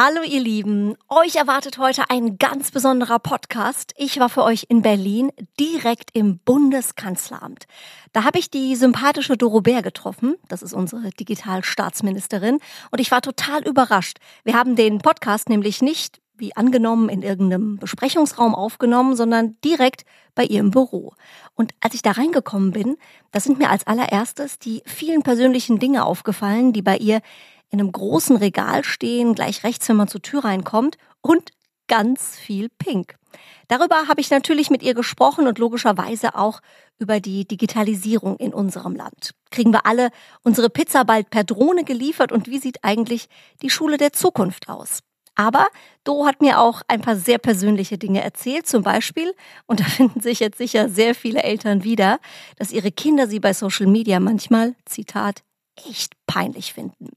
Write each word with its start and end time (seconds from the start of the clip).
Hallo 0.00 0.22
ihr 0.22 0.38
Lieben, 0.38 0.94
euch 1.08 1.34
erwartet 1.34 1.78
heute 1.78 2.04
ein 2.08 2.38
ganz 2.38 2.70
besonderer 2.70 3.18
Podcast. 3.18 3.92
Ich 3.96 4.20
war 4.20 4.28
für 4.28 4.44
euch 4.44 4.66
in 4.68 4.80
Berlin, 4.80 5.32
direkt 5.58 6.10
im 6.12 6.38
Bundeskanzleramt. 6.38 7.64
Da 8.12 8.22
habe 8.22 8.38
ich 8.38 8.48
die 8.48 8.76
sympathische 8.76 9.36
Doro 9.36 9.60
Bär 9.60 9.82
getroffen, 9.82 10.36
das 10.46 10.62
ist 10.62 10.72
unsere 10.72 11.10
Digitalstaatsministerin, 11.10 12.60
und 12.92 13.00
ich 13.00 13.10
war 13.10 13.22
total 13.22 13.66
überrascht. 13.66 14.18
Wir 14.44 14.54
haben 14.54 14.76
den 14.76 14.98
Podcast 14.98 15.48
nämlich 15.48 15.82
nicht 15.82 16.20
wie 16.36 16.54
angenommen 16.54 17.08
in 17.08 17.22
irgendeinem 17.22 17.78
Besprechungsraum 17.78 18.54
aufgenommen, 18.54 19.16
sondern 19.16 19.56
direkt 19.64 20.04
bei 20.36 20.44
ihr 20.44 20.60
im 20.60 20.70
Büro. 20.70 21.14
Und 21.56 21.72
als 21.80 21.94
ich 21.94 22.02
da 22.02 22.12
reingekommen 22.12 22.70
bin, 22.70 22.96
da 23.32 23.40
sind 23.40 23.58
mir 23.58 23.70
als 23.70 23.84
allererstes 23.88 24.60
die 24.60 24.82
vielen 24.86 25.24
persönlichen 25.24 25.80
Dinge 25.80 26.06
aufgefallen, 26.06 26.72
die 26.72 26.82
bei 26.82 26.96
ihr 26.96 27.20
in 27.70 27.80
einem 27.80 27.92
großen 27.92 28.36
Regal 28.36 28.84
stehen, 28.84 29.34
gleich 29.34 29.64
rechts, 29.64 29.88
wenn 29.88 29.96
man 29.96 30.08
zur 30.08 30.22
Tür 30.22 30.44
reinkommt 30.44 30.96
und 31.20 31.50
ganz 31.88 32.36
viel 32.36 32.68
Pink. 32.78 33.16
Darüber 33.66 34.08
habe 34.08 34.20
ich 34.20 34.30
natürlich 34.30 34.70
mit 34.70 34.82
ihr 34.82 34.94
gesprochen 34.94 35.46
und 35.46 35.58
logischerweise 35.58 36.34
auch 36.34 36.60
über 36.98 37.20
die 37.20 37.46
Digitalisierung 37.46 38.36
in 38.36 38.54
unserem 38.54 38.94
Land. 38.94 39.32
Kriegen 39.50 39.72
wir 39.72 39.86
alle 39.86 40.10
unsere 40.42 40.70
Pizza 40.70 41.04
bald 41.04 41.30
per 41.30 41.44
Drohne 41.44 41.84
geliefert 41.84 42.32
und 42.32 42.46
wie 42.46 42.58
sieht 42.58 42.84
eigentlich 42.84 43.28
die 43.62 43.70
Schule 43.70 43.96
der 43.96 44.12
Zukunft 44.12 44.68
aus? 44.68 45.00
Aber 45.34 45.68
Do 46.02 46.26
hat 46.26 46.40
mir 46.40 46.58
auch 46.58 46.82
ein 46.88 47.00
paar 47.00 47.14
sehr 47.14 47.38
persönliche 47.38 47.96
Dinge 47.96 48.22
erzählt, 48.22 48.66
zum 48.66 48.82
Beispiel, 48.82 49.32
und 49.66 49.80
da 49.80 49.84
finden 49.84 50.20
sich 50.20 50.40
jetzt 50.40 50.58
sicher 50.58 50.88
sehr 50.88 51.14
viele 51.14 51.42
Eltern 51.42 51.84
wieder, 51.84 52.18
dass 52.56 52.72
ihre 52.72 52.90
Kinder 52.90 53.28
sie 53.28 53.38
bei 53.38 53.52
Social 53.52 53.86
Media 53.86 54.18
manchmal, 54.18 54.74
Zitat, 54.84 55.42
echt 55.88 56.14
peinlich 56.26 56.72
finden. 56.74 57.10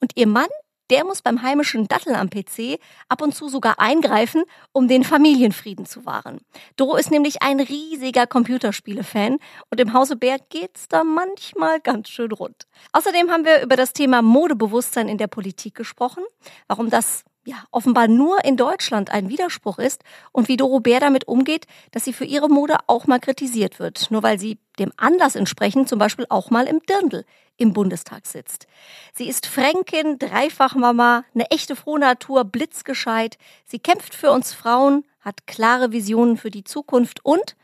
Und 0.00 0.12
ihr 0.16 0.26
Mann, 0.26 0.48
der 0.90 1.04
muss 1.04 1.22
beim 1.22 1.42
heimischen 1.42 1.88
Dattel 1.88 2.14
am 2.14 2.30
PC 2.30 2.78
ab 3.08 3.22
und 3.22 3.34
zu 3.34 3.48
sogar 3.48 3.80
eingreifen, 3.80 4.44
um 4.72 4.86
den 4.86 5.02
Familienfrieden 5.02 5.84
zu 5.84 6.06
wahren. 6.06 6.40
Doro 6.76 6.96
ist 6.96 7.10
nämlich 7.10 7.42
ein 7.42 7.58
riesiger 7.58 8.26
Computerspiele-Fan 8.26 9.38
und 9.70 9.80
im 9.80 9.92
Hause 9.92 10.16
Bär 10.16 10.38
geht's 10.48 10.86
da 10.88 11.02
manchmal 11.02 11.80
ganz 11.80 12.08
schön 12.08 12.30
rund. 12.30 12.66
Außerdem 12.92 13.30
haben 13.30 13.44
wir 13.44 13.62
über 13.62 13.76
das 13.76 13.92
Thema 13.92 14.22
Modebewusstsein 14.22 15.08
in 15.08 15.18
der 15.18 15.26
Politik 15.26 15.74
gesprochen, 15.74 16.22
warum 16.68 16.88
das 16.88 17.24
ja, 17.46 17.64
offenbar 17.70 18.08
nur 18.08 18.44
in 18.44 18.56
Deutschland 18.56 19.10
ein 19.12 19.28
Widerspruch 19.28 19.78
ist 19.78 20.02
und 20.32 20.48
wie 20.48 20.56
Doro 20.56 20.80
Bär 20.80 20.98
damit 20.98 21.28
umgeht, 21.28 21.66
dass 21.92 22.04
sie 22.04 22.12
für 22.12 22.24
ihre 22.24 22.48
Mode 22.48 22.76
auch 22.88 23.06
mal 23.06 23.20
kritisiert 23.20 23.78
wird, 23.78 24.10
nur 24.10 24.24
weil 24.24 24.38
sie 24.38 24.58
dem 24.80 24.92
Anlass 24.96 25.36
entsprechend 25.36 25.88
zum 25.88 26.00
Beispiel 26.00 26.26
auch 26.28 26.50
mal 26.50 26.66
im 26.66 26.80
Dirndl 26.80 27.24
im 27.56 27.72
Bundestag 27.72 28.26
sitzt. 28.26 28.66
Sie 29.14 29.28
ist 29.28 29.46
Fränkin, 29.46 30.18
Dreifachmama, 30.18 31.24
eine 31.34 31.50
echte 31.50 31.76
Frohnatur, 31.76 32.44
blitzgescheit. 32.44 33.38
Sie 33.64 33.78
kämpft 33.78 34.14
für 34.14 34.30
uns 34.30 34.52
Frauen, 34.52 35.04
hat 35.20 35.46
klare 35.46 35.92
Visionen 35.92 36.36
für 36.36 36.50
die 36.50 36.64
Zukunft 36.64 37.24
und 37.24 37.56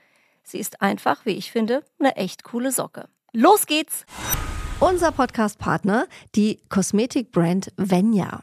sie 0.42 0.58
ist 0.58 0.82
einfach, 0.82 1.24
wie 1.26 1.36
ich 1.36 1.52
finde, 1.52 1.84
eine 1.98 2.16
echt 2.16 2.44
coole 2.44 2.72
Socke. 2.72 3.08
Los 3.32 3.66
geht's! 3.66 4.04
Unser 4.80 5.12
Podcast-Partner, 5.12 6.06
die 6.34 6.58
Kosmetikbrand 6.68 7.72
Venya. 7.76 8.42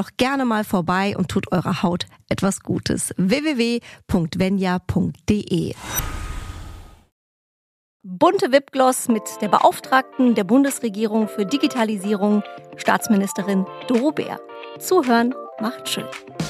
doch 0.01 0.09
gerne 0.17 0.45
mal 0.45 0.63
vorbei 0.63 1.15
und 1.15 1.27
tut 1.27 1.51
eurer 1.51 1.83
Haut 1.83 2.07
etwas 2.27 2.61
Gutes. 2.61 3.13
www.venya.de 3.17 3.83
Bunte 8.03 8.51
Wipgloss 8.51 9.09
mit 9.09 9.21
der 9.41 9.49
Beauftragten 9.49 10.33
der 10.33 10.43
Bundesregierung 10.43 11.27
für 11.27 11.45
Digitalisierung, 11.45 12.41
Staatsministerin 12.77 13.67
Doro 13.87 14.11
Bär. 14.11 14.39
Zuhören 14.79 15.35
macht 15.59 15.87
schön. 15.87 16.07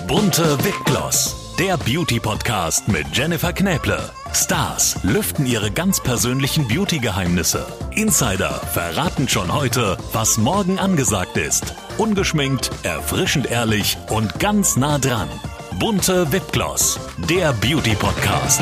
Bunte 0.08 0.58
Wipgloss, 0.64 1.54
der 1.60 1.76
Beauty-Podcast 1.76 2.88
mit 2.88 3.06
Jennifer 3.12 3.52
Knäble. 3.52 4.00
Stars 4.34 5.04
lüften 5.04 5.46
ihre 5.46 5.72
ganz 5.72 6.00
persönlichen 6.00 6.70
Beauty-Geheimnisse. 6.70 7.68
Insider 7.92 8.52
verraten 8.52 9.28
schon 9.28 9.54
heute, 9.54 9.98
was 10.14 10.38
morgen 10.38 10.80
angesagt 10.80 11.36
ist. 11.36 11.76
Ungeschminkt, 12.02 12.72
erfrischend 12.82 13.52
ehrlich 13.52 13.96
und 14.10 14.40
ganz 14.40 14.76
nah 14.76 14.98
dran. 14.98 15.30
Bunte 15.78 16.32
Wipgloss, 16.32 17.00
der 17.30 17.54
Beauty-Podcast. 17.54 18.62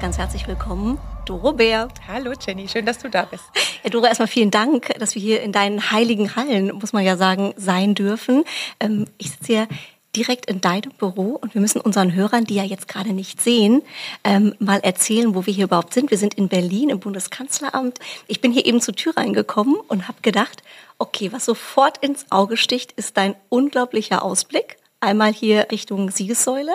Ganz 0.00 0.16
herzlich 0.16 0.46
willkommen, 0.46 0.96
Doro 1.26 1.54
Bär. 1.54 1.88
Hallo 2.06 2.34
Jenny, 2.40 2.68
schön, 2.68 2.86
dass 2.86 3.00
du 3.00 3.10
da 3.10 3.24
bist. 3.24 3.42
Ja, 3.82 3.90
Doro, 3.90 4.06
erstmal 4.06 4.28
vielen 4.28 4.52
Dank, 4.52 4.94
dass 5.00 5.16
wir 5.16 5.20
hier 5.20 5.42
in 5.42 5.50
deinen 5.50 5.90
heiligen 5.90 6.36
Hallen, 6.36 6.72
muss 6.72 6.92
man 6.92 7.02
ja 7.02 7.16
sagen, 7.16 7.52
sein 7.56 7.96
dürfen. 7.96 8.44
Ähm, 8.78 9.06
ich 9.18 9.32
sitze 9.32 9.46
hier 9.46 9.68
direkt 10.14 10.46
in 10.46 10.60
deinem 10.60 10.92
Büro 10.92 11.38
und 11.40 11.54
wir 11.54 11.60
müssen 11.60 11.80
unseren 11.80 12.14
Hörern, 12.14 12.44
die 12.44 12.54
ja 12.54 12.64
jetzt 12.64 12.86
gerade 12.86 13.12
nicht 13.12 13.40
sehen, 13.40 13.82
ähm, 14.22 14.54
mal 14.60 14.78
erzählen, 14.80 15.34
wo 15.34 15.46
wir 15.46 15.52
hier 15.52 15.64
überhaupt 15.64 15.94
sind. 15.94 16.12
Wir 16.12 16.18
sind 16.18 16.34
in 16.34 16.48
Berlin 16.48 16.90
im 16.90 17.00
Bundeskanzleramt. 17.00 17.98
Ich 18.28 18.40
bin 18.40 18.52
hier 18.52 18.66
eben 18.66 18.80
zur 18.80 18.94
Tür 18.94 19.16
reingekommen 19.16 19.74
und 19.88 20.06
habe 20.06 20.18
gedacht, 20.22 20.62
okay, 20.98 21.32
was 21.32 21.44
sofort 21.44 21.98
ins 21.98 22.26
Auge 22.30 22.56
sticht, 22.56 22.92
ist 22.92 23.16
dein 23.16 23.34
unglaublicher 23.48 24.22
Ausblick. 24.22 24.76
Einmal 25.00 25.32
hier 25.32 25.68
Richtung 25.70 26.10
Siegessäule 26.10 26.72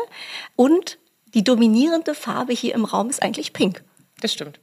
und 0.56 0.98
die 1.34 1.44
dominierende 1.44 2.16
Farbe 2.16 2.54
hier 2.54 2.74
im 2.74 2.86
Raum 2.86 3.10
ist 3.10 3.22
eigentlich 3.22 3.54
pink. 3.54 3.84
Das 4.22 4.32
stimmt. 4.32 4.60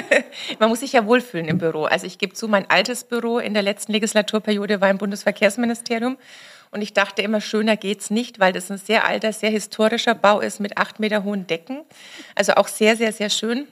Man 0.58 0.68
muss 0.68 0.80
sich 0.80 0.92
ja 0.92 1.06
wohlfühlen 1.06 1.46
im 1.46 1.58
Büro. 1.58 1.84
Also 1.84 2.06
ich 2.06 2.18
gebe 2.18 2.34
zu, 2.34 2.48
mein 2.48 2.68
altes 2.68 3.04
Büro 3.04 3.38
in 3.38 3.54
der 3.54 3.62
letzten 3.62 3.92
Legislaturperiode 3.92 4.80
war 4.80 4.90
im 4.90 4.98
Bundesverkehrsministerium. 4.98 6.16
Und 6.72 6.82
ich 6.82 6.92
dachte 6.92 7.22
immer, 7.22 7.40
schöner 7.40 7.76
geht's 7.76 8.10
nicht, 8.10 8.40
weil 8.40 8.52
das 8.52 8.68
ein 8.70 8.78
sehr 8.78 9.06
alter, 9.06 9.32
sehr 9.32 9.50
historischer 9.50 10.16
Bau 10.16 10.40
ist 10.40 10.58
mit 10.58 10.76
acht 10.78 10.98
Meter 10.98 11.22
hohen 11.22 11.46
Decken. 11.46 11.84
Also 12.34 12.54
auch 12.54 12.66
sehr, 12.66 12.96
sehr, 12.96 13.12
sehr 13.12 13.30
schön. 13.30 13.68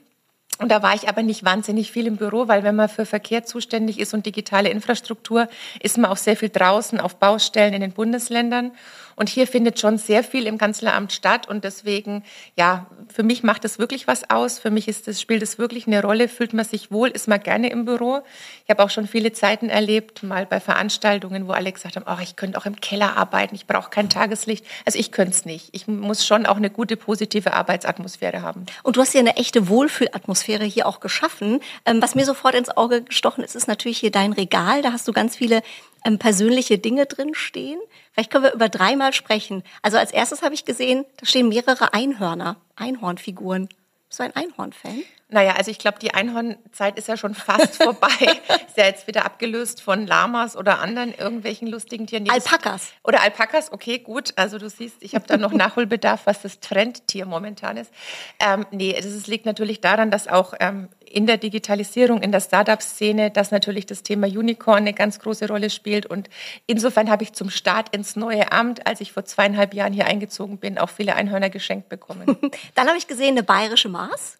Und 0.58 0.68
da 0.70 0.82
war 0.82 0.94
ich 0.94 1.08
aber 1.08 1.22
nicht 1.22 1.44
wahnsinnig 1.44 1.90
viel 1.90 2.06
im 2.06 2.16
Büro, 2.16 2.46
weil 2.46 2.62
wenn 2.62 2.76
man 2.76 2.88
für 2.88 3.06
Verkehr 3.06 3.44
zuständig 3.44 3.98
ist 3.98 4.14
und 4.14 4.24
digitale 4.24 4.68
Infrastruktur, 4.68 5.48
ist 5.80 5.98
man 5.98 6.10
auch 6.10 6.16
sehr 6.16 6.36
viel 6.36 6.48
draußen 6.48 7.00
auf 7.00 7.16
Baustellen 7.16 7.74
in 7.74 7.80
den 7.80 7.92
Bundesländern. 7.92 8.70
Und 9.16 9.28
hier 9.28 9.46
findet 9.46 9.78
schon 9.80 9.98
sehr 9.98 10.24
viel 10.24 10.46
im 10.46 10.58
Kanzleramt 10.58 11.12
statt. 11.12 11.48
Und 11.48 11.64
deswegen, 11.64 12.24
ja, 12.56 12.86
für 13.12 13.22
mich 13.22 13.42
macht 13.42 13.64
das 13.64 13.78
wirklich 13.78 14.06
was 14.06 14.30
aus. 14.30 14.58
Für 14.58 14.70
mich 14.70 14.88
ist 14.88 15.06
das, 15.08 15.20
spielt 15.20 15.42
es 15.42 15.58
wirklich 15.58 15.86
eine 15.86 16.02
Rolle. 16.02 16.28
Fühlt 16.28 16.52
man 16.52 16.64
sich 16.64 16.90
wohl, 16.90 17.08
ist 17.08 17.28
man 17.28 17.42
gerne 17.42 17.70
im 17.70 17.84
Büro. 17.84 18.20
Ich 18.64 18.70
habe 18.70 18.82
auch 18.82 18.90
schon 18.90 19.06
viele 19.06 19.32
Zeiten 19.32 19.68
erlebt, 19.68 20.22
mal 20.22 20.46
bei 20.46 20.60
Veranstaltungen, 20.60 21.46
wo 21.48 21.52
alle 21.52 21.72
gesagt 21.72 21.96
haben, 21.96 22.06
oh, 22.08 22.22
ich 22.22 22.36
könnte 22.36 22.58
auch 22.58 22.66
im 22.66 22.80
Keller 22.80 23.16
arbeiten, 23.16 23.54
ich 23.54 23.66
brauche 23.66 23.90
kein 23.90 24.08
Tageslicht. 24.08 24.64
Also 24.84 24.98
ich 24.98 25.12
könnte 25.12 25.32
es 25.32 25.44
nicht. 25.44 25.68
Ich 25.72 25.86
muss 25.86 26.26
schon 26.26 26.46
auch 26.46 26.56
eine 26.56 26.70
gute, 26.70 26.96
positive 26.96 27.52
Arbeitsatmosphäre 27.52 28.42
haben. 28.42 28.66
Und 28.82 28.96
du 28.96 29.00
hast 29.00 29.12
hier 29.12 29.20
eine 29.20 29.36
echte 29.36 29.68
Wohlfühlatmosphäre 29.68 30.64
hier 30.64 30.86
auch 30.86 31.00
geschaffen. 31.00 31.60
Ähm, 31.84 32.00
was 32.02 32.14
mir 32.14 32.24
sofort 32.24 32.54
ins 32.54 32.74
Auge 32.76 33.02
gestochen 33.02 33.44
ist, 33.44 33.54
ist 33.54 33.68
natürlich 33.68 33.98
hier 33.98 34.10
dein 34.10 34.32
Regal. 34.32 34.82
Da 34.82 34.92
hast 34.92 35.06
du 35.08 35.12
ganz 35.12 35.36
viele 35.36 35.62
ähm, 36.04 36.18
persönliche 36.18 36.78
Dinge 36.78 37.06
drin 37.06 37.34
stehen. 37.34 37.80
Vielleicht 38.12 38.30
können 38.30 38.44
wir 38.44 38.52
über 38.52 38.68
dreimal 38.68 39.12
sprechen. 39.12 39.62
Also 39.82 39.98
als 39.98 40.12
erstes 40.12 40.42
habe 40.42 40.54
ich 40.54 40.64
gesehen, 40.64 41.04
da 41.18 41.26
stehen 41.26 41.48
mehrere 41.48 41.92
Einhörner, 41.94 42.56
Einhornfiguren. 42.76 43.68
Bist 44.08 44.20
du 44.20 44.24
ein 44.24 44.36
Einhorn-Fan? 44.36 45.02
Naja, 45.28 45.54
also 45.56 45.72
ich 45.72 45.78
glaube, 45.78 45.98
die 45.98 46.14
Einhornzeit 46.14 46.96
ist 46.96 47.08
ja 47.08 47.16
schon 47.16 47.34
fast 47.34 47.82
vorbei. 47.82 48.08
ist 48.68 48.76
ja 48.76 48.84
jetzt 48.84 49.08
wieder 49.08 49.24
abgelöst 49.24 49.82
von 49.82 50.06
Lamas 50.06 50.56
oder 50.56 50.78
anderen 50.78 51.12
irgendwelchen 51.12 51.66
lustigen 51.66 52.06
Tieren. 52.06 52.30
Alpakas. 52.30 52.92
Oder 53.02 53.22
Alpakas, 53.22 53.72
okay, 53.72 53.98
gut. 53.98 54.32
Also 54.36 54.58
du 54.58 54.70
siehst, 54.70 55.02
ich 55.02 55.16
habe 55.16 55.26
da 55.26 55.36
noch 55.36 55.52
Nachholbedarf, 55.52 56.26
was 56.26 56.42
das 56.42 56.60
Trendtier 56.60 57.26
momentan 57.26 57.76
ist. 57.76 57.90
Ähm, 58.38 58.64
nee, 58.70 58.92
das 58.92 59.26
liegt 59.26 59.46
natürlich 59.46 59.80
daran, 59.80 60.12
dass 60.12 60.28
auch 60.28 60.54
ähm, 60.60 60.88
in 61.14 61.26
der 61.26 61.36
Digitalisierung, 61.36 62.22
in 62.22 62.32
der 62.32 62.40
Startup-Szene, 62.40 63.30
dass 63.30 63.52
natürlich 63.52 63.86
das 63.86 64.02
Thema 64.02 64.26
Unicorn 64.26 64.78
eine 64.78 64.92
ganz 64.92 65.20
große 65.20 65.46
Rolle 65.46 65.70
spielt. 65.70 66.06
Und 66.06 66.28
insofern 66.66 67.08
habe 67.08 67.22
ich 67.22 67.32
zum 67.32 67.50
Start 67.50 67.94
ins 67.94 68.16
neue 68.16 68.50
Amt, 68.50 68.86
als 68.86 69.00
ich 69.00 69.12
vor 69.12 69.24
zweieinhalb 69.24 69.74
Jahren 69.74 69.92
hier 69.92 70.06
eingezogen 70.06 70.58
bin, 70.58 70.76
auch 70.76 70.90
viele 70.90 71.14
Einhörner 71.14 71.50
geschenkt 71.50 71.88
bekommen. 71.88 72.36
Dann 72.74 72.88
habe 72.88 72.98
ich 72.98 73.06
gesehen, 73.06 73.30
eine 73.30 73.44
bayerische 73.44 73.88
Maß. 73.88 74.38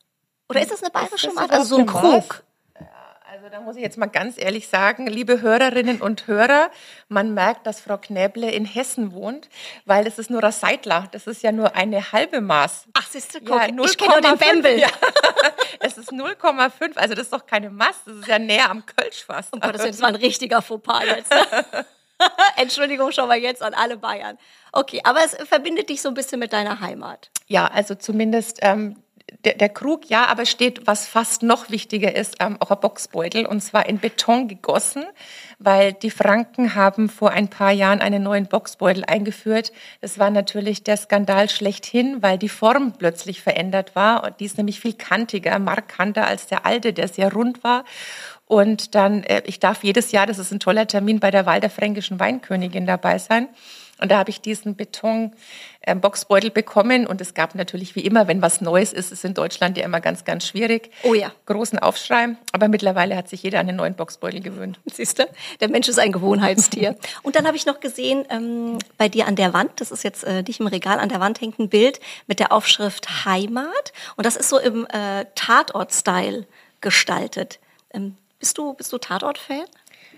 Oder 0.49 0.63
ist 0.63 0.73
das 0.73 0.83
eine 0.83 0.91
bayerische 0.91 1.33
Maß? 1.33 1.51
Also 1.51 1.77
so 1.77 1.79
ein 1.79 1.87
Krug. 1.87 2.43
Also 3.35 3.49
da 3.49 3.61
muss 3.61 3.75
ich 3.75 3.83
jetzt 3.83 3.99
mal 3.99 4.07
ganz 4.07 4.39
ehrlich 4.39 4.69
sagen, 4.69 5.09
liebe 5.09 5.41
Hörerinnen 5.41 6.01
und 6.01 6.29
Hörer, 6.29 6.71
man 7.09 7.35
merkt, 7.35 7.67
dass 7.67 7.81
Frau 7.81 7.99
Knäble 7.99 8.49
in 8.49 8.65
Hessen 8.65 9.13
wohnt, 9.13 9.49
weil 9.87 10.05
das 10.05 10.21
ist 10.21 10.31
nur 10.31 10.45
ein 10.45 10.53
Seitler. 10.53 11.09
Das 11.11 11.27
ist 11.27 11.43
ja 11.43 11.51
nur 11.51 11.75
eine 11.75 12.13
halbe 12.13 12.41
Maß. 12.41 12.85
Ach, 12.93 13.09
siehst 13.09 13.35
du, 13.35 13.41
guck, 13.41 13.61
ja, 13.61 13.73
0, 13.73 13.87
ich 13.87 13.99
kenne 13.99 14.21
den 14.21 14.39
Bembel. 14.39 14.79
Ja. 14.79 14.87
es 15.81 15.99
ist 15.99 16.13
0,5, 16.13 16.97
also 16.97 17.15
das 17.15 17.25
ist 17.25 17.33
doch 17.33 17.45
keine 17.45 17.71
Maß, 17.71 18.05
das 18.07 18.17
ist 18.19 18.29
ja 18.29 18.39
näher 18.39 18.71
am 18.71 18.87
Kölsch 18.87 19.25
fast. 19.25 19.49
Oh 19.53 19.59
Gott, 19.59 19.81
das 19.81 20.01
war 20.01 20.11
ein 20.11 20.15
richtiger 20.15 20.63
Fauxpas 20.63 21.03
jetzt. 21.05 21.33
Entschuldigung 22.57 23.11
schon 23.11 23.27
mal 23.27 23.39
jetzt 23.39 23.63
an 23.65 23.75
alle 23.75 23.97
Bayern. 23.97 24.39
Okay, 24.71 25.01
aber 25.03 25.25
es 25.25 25.35
verbindet 25.49 25.89
dich 25.89 26.03
so 26.03 26.09
ein 26.09 26.15
bisschen 26.15 26.39
mit 26.39 26.53
deiner 26.53 26.79
Heimat. 26.79 27.31
Ja, 27.49 27.67
also 27.67 27.97
zumindest 27.97 28.61
ähm, 28.63 29.03
der, 29.45 29.55
der, 29.55 29.69
Krug, 29.69 30.09
ja, 30.11 30.27
aber 30.27 30.47
steht, 30.47 30.87
was 30.87 31.07
fast 31.07 31.43
noch 31.43 31.71
wichtiger 31.71 32.15
ist, 32.15 32.37
ähm, 32.41 32.57
auch 32.61 32.71
ein 32.71 32.81
Boxbeutel 32.81 33.47
und 33.47 33.61
zwar 33.63 33.89
in 33.89 33.99
Beton 33.99 34.49
gegossen, 34.49 35.05
weil 35.59 35.93
die 35.93 36.11
Franken 36.11 36.75
haben 36.75 37.09
vor 37.09 37.31
ein 37.31 37.49
paar 37.49 37.73
Jahren 37.73 38.01
einen 38.01 38.23
neuen 38.23 38.47
Boxbeutel 38.47 39.05
eingeführt. 39.05 39.73
Das 40.01 40.19
war 40.19 40.31
natürlich 40.31 40.83
der 40.83 40.97
Skandal 40.97 41.49
schlechthin, 41.49 42.23
weil 42.23 42.39
die 42.39 42.49
Form 42.49 42.93
plötzlich 42.93 43.41
verändert 43.41 43.97
war 43.97 44.25
und 44.25 44.41
die 44.41 44.45
ist 44.45 44.59
nämlich 44.59 44.81
viel 44.81 44.95
kantiger, 44.95 45.59
markanter 45.59 46.27
als 46.27 46.47
der 46.47 46.67
alte, 46.67 46.93
der 46.93 47.09
sehr 47.09 47.33
rund 47.33 47.65
war. 47.65 47.85
Und 48.47 48.95
dann, 48.95 49.23
äh, 49.25 49.43
ich 49.47 49.59
darf 49.59 49.85
jedes 49.85 50.13
Jahr, 50.13 50.27
das 50.27 50.39
ist 50.39 50.53
ein 50.53 50.61
toller 50.61 50.87
Termin, 50.87 51.21
bei 51.21 51.31
der 51.31 51.47
Wahl 51.47 51.61
der 51.61 51.71
fränkischen 51.71 52.21
Weinkönigin 52.21 52.87
dabei 52.87 53.19
sein. 53.19 53.49
Und 54.01 54.11
da 54.11 54.19
habe 54.19 54.31
ich 54.31 54.41
diesen 54.41 54.75
Beton-Boxbeutel 54.75 55.39
ähm, 55.87 56.01
bekommen. 56.53 57.07
Und 57.07 57.21
es 57.21 57.35
gab 57.35 57.55
natürlich 57.55 57.95
wie 57.95 58.01
immer, 58.01 58.29
wenn 58.29 58.43
was 58.43 58.61
Neues 58.61 58.93
ist, 58.93 59.13
ist 59.13 59.25
in 59.25 59.35
Deutschland 59.35 59.77
ja 59.77 59.85
immer 59.85 60.01
ganz, 60.01 60.25
ganz 60.25 60.47
schwierig. 60.47 60.91
Oh 61.03 61.15
ja. 61.15 61.33
Großen 61.47 61.79
Aufschrei. 61.79 62.37
Aber 62.53 62.69
mittlerweile 62.69 63.17
hat 63.17 63.29
sich 63.29 63.43
jeder 63.43 63.61
an 63.61 63.67
den 63.67 63.77
neuen 63.77 63.95
Boxbeutel 63.95 64.41
gewöhnt. 64.41 64.81
Siehst 64.87 65.19
du? 65.19 65.29
Der 65.61 65.69
Mensch 65.69 65.89
ist 65.89 65.99
ein 65.99 66.13
Gewohnheitstier. 66.13 66.97
Und 67.23 67.37
dann 67.37 67.47
habe 67.47 67.57
ich 67.57 67.67
noch 67.67 67.81
gesehen, 67.81 68.25
ähm, 68.31 68.79
bei 68.99 69.09
dir 69.09 69.27
an 69.27 69.37
der 69.37 69.53
Wand, 69.53 69.73
das 69.81 69.91
ist 69.91 70.05
jetzt 70.05 70.25
äh, 70.25 70.43
nicht 70.43 70.61
im 70.61 70.67
Regal, 70.67 70.99
an 70.99 71.09
der 71.09 71.21
Wand 71.21 71.41
hängt 71.41 71.59
ein 71.59 71.69
Bild 71.69 72.01
mit 72.27 72.41
der 72.41 72.53
Aufschrift 72.53 73.25
Heimat. 73.25 73.93
Und 74.17 74.27
das 74.27 74.37
ist 74.37 74.49
so 74.49 74.59
im 74.59 74.87
äh, 74.87 75.27
Tatort-Style 75.35 76.47
gestaltet. 76.81 77.59
Ähm, 77.93 78.17
bist 78.39 78.59
du, 78.59 78.75
bist 78.75 78.93
du 78.93 78.99
Tatort-Fan? 78.99 79.65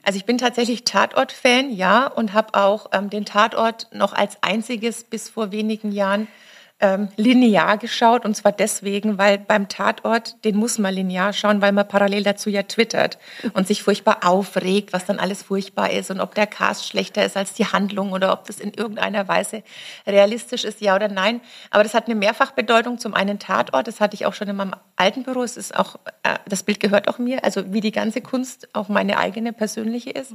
Also 0.07 0.19
ich 0.19 0.25
bin 0.25 0.39
tatsächlich 0.39 0.85
Tatort-Fan, 0.85 1.73
ja, 1.73 2.07
und 2.07 2.33
habe 2.33 2.55
auch 2.55 2.91
ähm, 2.93 3.11
den 3.11 3.25
Tatort 3.25 3.89
noch 3.93 4.13
als 4.13 4.41
einziges 4.41 5.03
bis 5.03 5.29
vor 5.29 5.51
wenigen 5.51 5.91
Jahren 5.91 6.29
ähm, 6.79 7.09
linear 7.17 7.79
geschaut. 7.79 8.25
Und 8.25 8.37
zwar 8.37 8.53
deswegen, 8.53 9.17
weil 9.17 9.39
beim 9.39 9.69
Tatort, 9.69 10.45
den 10.45 10.57
muss 10.57 10.79
man 10.79 10.93
linear 10.93 11.33
schauen, 11.33 11.63
weil 11.63 11.73
man 11.73 11.89
parallel 11.89 12.23
dazu 12.23 12.51
ja 12.51 12.63
twittert 12.65 13.19
und 13.55 13.67
sich 13.67 13.83
furchtbar 13.83 14.21
aufregt, 14.25 14.93
was 14.93 15.07
dann 15.07 15.19
alles 15.19 15.43
furchtbar 15.43 15.91
ist 15.91 16.11
und 16.11 16.21
ob 16.21 16.35
der 16.35 16.47
Cast 16.47 16.87
schlechter 16.87 17.25
ist 17.25 17.37
als 17.37 17.55
die 17.55 17.67
Handlung 17.67 18.13
oder 18.13 18.33
ob 18.33 18.47
das 18.47 18.61
in 18.61 18.75
irgendeiner 18.75 19.27
Weise 19.27 19.63
realistisch 20.07 20.65
ist, 20.65 20.81
ja 20.83 20.95
oder 20.95 21.09
nein. 21.09 21.41
Aber 21.71 21.83
das 21.83 21.95
hat 21.95 22.07
eine 22.07 22.15
Mehrfachbedeutung. 22.15 22.99
Zum 22.99 23.15
einen 23.15 23.39
Tatort, 23.39 23.87
das 23.89 24.01
hatte 24.01 24.15
ich 24.15 24.27
auch 24.27 24.35
schon 24.35 24.49
in 24.49 24.57
meinem 24.57 24.75
alten 24.97 25.23
Büro. 25.23 25.43
Es 25.43 25.57
ist 25.57 25.75
auch, 25.75 25.97
äh, 26.23 26.35
das 26.47 26.63
Bild 26.63 26.81
gehört 26.81 27.09
auch 27.09 27.19
mir, 27.19 27.43
also 27.43 27.73
wie 27.73 27.81
die 27.81 27.93
ganze 27.93 28.21
Kunst 28.21 28.69
auch 28.75 28.89
meine 28.89 29.17
eigene 29.17 29.55
persönliche 29.55 30.11
ist. 30.11 30.33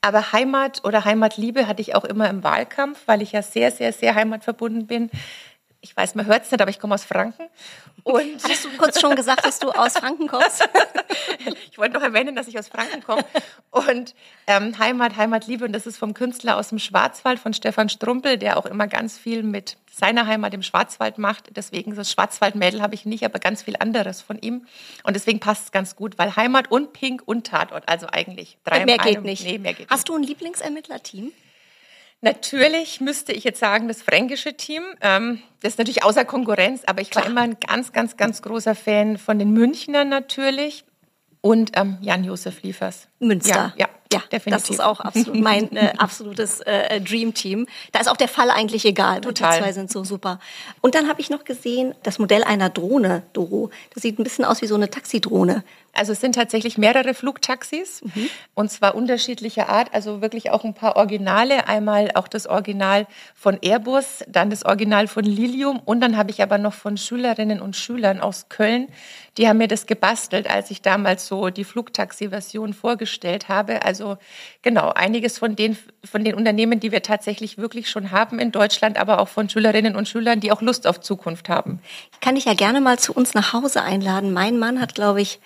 Aber 0.00 0.32
Heimat 0.32 0.84
oder 0.84 1.04
Heimatliebe 1.04 1.68
hatte 1.68 1.82
ich 1.82 1.94
auch 1.94 2.04
immer 2.04 2.28
im 2.28 2.42
Wahlkampf, 2.42 2.98
weil 3.06 3.22
ich 3.22 3.32
ja 3.32 3.42
sehr, 3.42 3.70
sehr, 3.70 3.92
sehr 3.92 4.16
heimatverbunden 4.16 4.88
bin 4.88 5.10
ich 5.88 5.96
weiß, 5.96 6.14
man 6.16 6.26
hört 6.26 6.44
es 6.44 6.50
nicht, 6.50 6.60
aber 6.60 6.70
ich 6.70 6.78
komme 6.78 6.94
aus 6.94 7.04
Franken. 7.04 7.48
Und 8.02 8.44
Hattest 8.44 8.66
du 8.66 8.68
kurz 8.76 9.00
schon 9.00 9.16
gesagt, 9.16 9.46
dass 9.46 9.58
du 9.58 9.70
aus 9.70 9.94
Franken 9.94 10.28
kommst? 10.28 10.68
ich 11.70 11.78
wollte 11.78 11.94
noch 11.94 12.02
erwähnen, 12.02 12.36
dass 12.36 12.46
ich 12.46 12.58
aus 12.58 12.68
Franken 12.68 13.02
komme. 13.02 13.24
Und 13.70 14.14
ähm, 14.46 14.78
Heimat, 14.78 15.16
Heimatliebe, 15.16 15.64
und 15.64 15.72
das 15.72 15.86
ist 15.86 15.96
vom 15.96 16.12
Künstler 16.12 16.58
aus 16.58 16.68
dem 16.68 16.78
Schwarzwald, 16.78 17.38
von 17.38 17.54
Stefan 17.54 17.88
Strumpel, 17.88 18.36
der 18.36 18.58
auch 18.58 18.66
immer 18.66 18.86
ganz 18.86 19.16
viel 19.16 19.42
mit 19.42 19.78
seiner 19.90 20.26
Heimat 20.26 20.52
im 20.52 20.62
Schwarzwald 20.62 21.16
macht. 21.16 21.56
Deswegen 21.56 21.94
das 21.94 22.12
Schwarzwaldmädel 22.12 22.82
habe 22.82 22.94
ich 22.94 23.06
nicht, 23.06 23.24
aber 23.24 23.38
ganz 23.38 23.62
viel 23.62 23.76
anderes 23.78 24.20
von 24.20 24.38
ihm. 24.38 24.66
Und 25.04 25.16
deswegen 25.16 25.40
passt 25.40 25.64
es 25.64 25.72
ganz 25.72 25.96
gut, 25.96 26.18
weil 26.18 26.36
Heimat 26.36 26.70
und 26.70 26.92
Pink 26.92 27.22
und 27.24 27.46
Tatort, 27.46 27.88
also 27.88 28.06
eigentlich 28.08 28.58
drei 28.64 28.84
Mehr 28.84 28.98
geht 28.98 29.22
nicht. 29.22 29.42
Nee, 29.42 29.56
mehr 29.56 29.72
geht 29.72 29.88
Hast 29.88 30.00
nicht. 30.00 30.08
du 30.10 30.16
ein 30.16 30.22
Lieblingsermittlerteam? 30.22 31.32
Natürlich 32.20 33.00
müsste 33.00 33.32
ich 33.32 33.44
jetzt 33.44 33.60
sagen, 33.60 33.86
das 33.86 34.02
fränkische 34.02 34.54
Team. 34.54 34.82
Ähm, 35.00 35.40
das 35.60 35.74
ist 35.74 35.78
natürlich 35.78 36.02
außer 36.02 36.24
Konkurrenz, 36.24 36.82
aber 36.86 37.00
ich 37.00 37.14
war 37.14 37.24
immer 37.24 37.42
ein 37.42 37.58
ganz, 37.60 37.92
ganz, 37.92 38.16
ganz 38.16 38.42
großer 38.42 38.74
Fan 38.74 39.18
von 39.18 39.38
den 39.38 39.52
Münchnern 39.52 40.08
natürlich 40.08 40.84
und 41.40 41.72
ähm, 41.74 41.98
Jan-Josef 42.00 42.62
Liefers. 42.62 43.08
Münster. 43.20 43.74
Ja, 43.76 43.86
ja, 43.86 43.88
ja, 44.12 44.20
definitiv. 44.32 44.62
Das 44.62 44.70
ist 44.70 44.80
auch 44.80 45.00
absolut 45.00 45.38
mein 45.40 45.74
äh, 45.76 45.92
absolutes 45.98 46.60
äh, 46.60 47.00
Dream-Team. 47.00 47.66
Da 47.92 48.00
ist 48.00 48.08
auch 48.08 48.16
der 48.16 48.28
Fall 48.28 48.50
eigentlich 48.50 48.84
egal. 48.84 49.20
Total. 49.20 49.58
Die 49.58 49.62
zwei 49.62 49.72
sind 49.72 49.90
so 49.90 50.02
super. 50.02 50.40
Und 50.80 50.94
dann 50.94 51.08
habe 51.08 51.20
ich 51.20 51.28
noch 51.28 51.44
gesehen, 51.44 51.94
das 52.02 52.18
Modell 52.18 52.42
einer 52.42 52.70
Drohne, 52.70 53.24
Doro. 53.34 53.70
Das 53.92 54.02
sieht 54.02 54.18
ein 54.18 54.24
bisschen 54.24 54.44
aus 54.44 54.62
wie 54.62 54.66
so 54.66 54.76
eine 54.76 54.88
Taxidrohne. 54.88 55.62
Also 55.92 56.12
es 56.12 56.20
sind 56.20 56.36
tatsächlich 56.36 56.78
mehrere 56.78 57.12
Flugtaxis 57.12 58.02
mhm. 58.02 58.30
und 58.54 58.70
zwar 58.70 58.94
unterschiedlicher 58.94 59.68
Art. 59.68 59.92
Also 59.92 60.22
wirklich 60.22 60.50
auch 60.50 60.64
ein 60.64 60.74
paar 60.74 60.96
Originale. 60.96 61.66
Einmal 61.66 62.10
auch 62.14 62.28
das 62.28 62.46
Original 62.46 63.06
von 63.34 63.58
Airbus, 63.60 64.24
dann 64.28 64.48
das 64.48 64.64
Original 64.64 65.08
von 65.08 65.24
Lilium 65.24 65.80
und 65.84 66.00
dann 66.00 66.16
habe 66.16 66.30
ich 66.30 66.42
aber 66.42 66.56
noch 66.56 66.74
von 66.74 66.96
Schülerinnen 66.96 67.60
und 67.60 67.76
Schülern 67.76 68.20
aus 68.20 68.48
Köln, 68.48 68.88
die 69.38 69.48
haben 69.48 69.58
mir 69.58 69.68
das 69.68 69.86
gebastelt, 69.86 70.50
als 70.50 70.70
ich 70.70 70.82
damals 70.82 71.26
so 71.28 71.50
die 71.50 71.64
Flugtaxi-Version 71.64 72.74
vorgestellt 72.74 73.48
habe. 73.48 73.84
Also 73.84 73.97
also 74.00 74.18
genau, 74.62 74.90
einiges 74.90 75.38
von 75.38 75.56
den, 75.56 75.76
von 76.04 76.24
den 76.24 76.34
Unternehmen, 76.34 76.80
die 76.80 76.92
wir 76.92 77.02
tatsächlich 77.02 77.58
wirklich 77.58 77.90
schon 77.90 78.10
haben 78.10 78.38
in 78.38 78.52
Deutschland, 78.52 78.98
aber 78.98 79.20
auch 79.20 79.28
von 79.28 79.48
Schülerinnen 79.48 79.96
und 79.96 80.08
Schülern, 80.08 80.40
die 80.40 80.52
auch 80.52 80.62
Lust 80.62 80.86
auf 80.86 81.00
Zukunft 81.00 81.48
haben. 81.48 81.80
Ich 82.12 82.20
kann 82.20 82.34
dich 82.34 82.44
ja 82.44 82.54
gerne 82.54 82.80
mal 82.80 82.98
zu 82.98 83.12
uns 83.12 83.34
nach 83.34 83.52
Hause 83.52 83.82
einladen. 83.82 84.32
Mein 84.32 84.58
Mann 84.58 84.80
hat, 84.80 84.94
glaube 84.94 85.20
ich, 85.20 85.40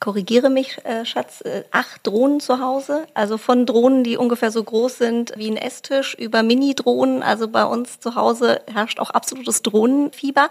korrigiere 0.00 0.50
mich, 0.50 0.84
äh, 0.84 1.04
Schatz, 1.04 1.40
äh, 1.40 1.64
acht 1.70 2.06
Drohnen 2.06 2.40
zu 2.40 2.60
Hause. 2.60 3.06
Also 3.14 3.38
von 3.38 3.66
Drohnen, 3.66 4.04
die 4.04 4.16
ungefähr 4.16 4.50
so 4.50 4.62
groß 4.62 4.98
sind 4.98 5.32
wie 5.36 5.50
ein 5.50 5.56
Esstisch, 5.56 6.14
über 6.14 6.42
Mini-Drohnen. 6.42 7.22
Also 7.22 7.48
bei 7.48 7.64
uns 7.64 8.00
zu 8.00 8.14
Hause 8.14 8.60
herrscht 8.72 9.00
auch 9.00 9.10
absolutes 9.10 9.62
Drohnenfieber. 9.62 10.48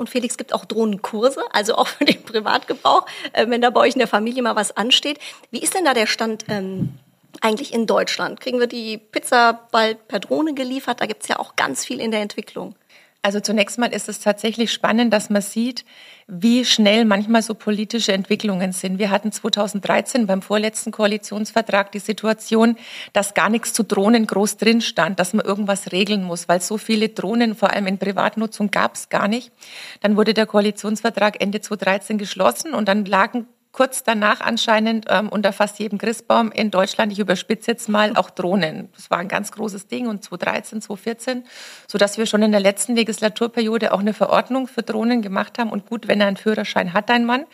Und 0.00 0.08
Felix 0.08 0.38
gibt 0.38 0.54
auch 0.54 0.64
Drohnenkurse, 0.64 1.42
also 1.52 1.74
auch 1.74 1.86
für 1.86 2.06
den 2.06 2.22
Privatgebrauch, 2.22 3.04
äh, 3.34 3.46
wenn 3.50 3.60
da 3.60 3.68
bei 3.68 3.80
euch 3.80 3.92
in 3.92 3.98
der 3.98 4.08
Familie 4.08 4.42
mal 4.42 4.56
was 4.56 4.74
ansteht. 4.74 5.18
Wie 5.50 5.60
ist 5.60 5.74
denn 5.74 5.84
da 5.84 5.92
der 5.92 6.06
Stand 6.06 6.46
ähm, 6.48 6.94
eigentlich 7.42 7.74
in 7.74 7.86
Deutschland? 7.86 8.40
Kriegen 8.40 8.58
wir 8.60 8.66
die 8.66 8.96
Pizza 8.96 9.68
bald 9.70 10.08
per 10.08 10.18
Drohne 10.18 10.54
geliefert? 10.54 11.02
Da 11.02 11.06
gibt 11.06 11.22
es 11.22 11.28
ja 11.28 11.38
auch 11.38 11.54
ganz 11.54 11.84
viel 11.84 12.00
in 12.00 12.12
der 12.12 12.22
Entwicklung. 12.22 12.74
Also 13.22 13.38
zunächst 13.40 13.78
mal 13.78 13.92
ist 13.92 14.08
es 14.08 14.20
tatsächlich 14.20 14.72
spannend, 14.72 15.12
dass 15.12 15.28
man 15.28 15.42
sieht, 15.42 15.84
wie 16.26 16.64
schnell 16.64 17.04
manchmal 17.04 17.42
so 17.42 17.52
politische 17.52 18.14
Entwicklungen 18.14 18.72
sind. 18.72 18.98
Wir 18.98 19.10
hatten 19.10 19.30
2013 19.30 20.26
beim 20.26 20.40
vorletzten 20.40 20.90
Koalitionsvertrag 20.90 21.92
die 21.92 21.98
Situation, 21.98 22.76
dass 23.12 23.34
gar 23.34 23.50
nichts 23.50 23.74
zu 23.74 23.82
Drohnen 23.82 24.26
groß 24.26 24.56
drin 24.56 24.80
stand, 24.80 25.20
dass 25.20 25.34
man 25.34 25.44
irgendwas 25.44 25.92
regeln 25.92 26.22
muss, 26.22 26.48
weil 26.48 26.62
so 26.62 26.78
viele 26.78 27.10
Drohnen, 27.10 27.54
vor 27.54 27.70
allem 27.70 27.88
in 27.88 27.98
Privatnutzung, 27.98 28.70
gab 28.70 28.94
es 28.94 29.10
gar 29.10 29.28
nicht. 29.28 29.52
Dann 30.00 30.16
wurde 30.16 30.32
der 30.32 30.46
Koalitionsvertrag 30.46 31.42
Ende 31.42 31.60
2013 31.60 32.16
geschlossen 32.16 32.72
und 32.72 32.88
dann 32.88 33.04
lagen 33.04 33.46
kurz 33.72 34.02
danach 34.02 34.40
anscheinend 34.40 35.06
ähm, 35.08 35.28
unter 35.28 35.52
fast 35.52 35.78
jedem 35.78 35.98
Christbaum 35.98 36.50
in 36.52 36.70
Deutschland, 36.70 37.12
ich 37.12 37.18
überspitze 37.18 37.70
jetzt 37.70 37.88
mal, 37.88 38.16
auch 38.16 38.30
Drohnen. 38.30 38.88
Das 38.94 39.10
war 39.10 39.18
ein 39.18 39.28
ganz 39.28 39.52
großes 39.52 39.86
Ding 39.86 40.08
und 40.08 40.24
2013, 40.24 40.82
2014, 40.82 41.44
so 41.86 41.98
dass 41.98 42.18
wir 42.18 42.26
schon 42.26 42.42
in 42.42 42.50
der 42.50 42.60
letzten 42.60 42.96
Legislaturperiode 42.96 43.92
auch 43.92 44.00
eine 44.00 44.14
Verordnung 44.14 44.66
für 44.66 44.82
Drohnen 44.82 45.22
gemacht 45.22 45.58
haben. 45.58 45.70
Und 45.70 45.86
gut, 45.86 46.08
wenn 46.08 46.20
er 46.20 46.26
einen 46.26 46.36
Führerschein 46.36 46.92
hat, 46.92 47.10
ein 47.10 47.24
Mann, 47.24 47.44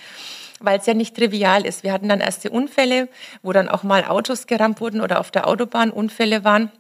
weil 0.61 0.79
es 0.79 0.87
ja 0.87 0.95
nicht 0.95 1.15
trivial 1.17 1.67
ist. 1.67 1.83
Wir 1.83 1.93
hatten 1.93 2.09
dann 2.09 2.21
erste 2.21 2.51
Unfälle, 2.51 3.09
wo 3.43 3.53
dann 3.53 3.69
auch 3.69 3.83
mal 3.83 4.05
Autos 4.05 4.47
gerammt 4.47 4.81
wurden 4.81 5.01
oder 5.01 5.21
auf 5.21 5.31
der 5.31 5.47
Autobahn 5.47 5.91
Unfälle 5.91 6.45
waren. 6.45 6.71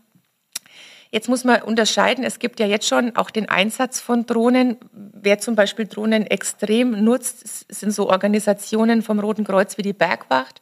Jetzt 1.10 1.28
muss 1.28 1.44
man 1.44 1.62
unterscheiden, 1.62 2.24
es 2.24 2.38
gibt 2.38 2.60
ja 2.60 2.66
jetzt 2.66 2.86
schon 2.86 3.16
auch 3.16 3.30
den 3.30 3.48
Einsatz 3.48 4.00
von 4.00 4.26
Drohnen. 4.26 4.76
Wer 4.92 5.38
zum 5.38 5.54
Beispiel 5.54 5.86
Drohnen 5.86 6.26
extrem 6.26 7.04
nutzt, 7.04 7.72
sind 7.72 7.92
so 7.92 8.08
Organisationen 8.10 9.02
vom 9.02 9.18
Roten 9.18 9.44
Kreuz 9.44 9.78
wie 9.78 9.82
die 9.82 9.92
Bergwacht. 9.92 10.60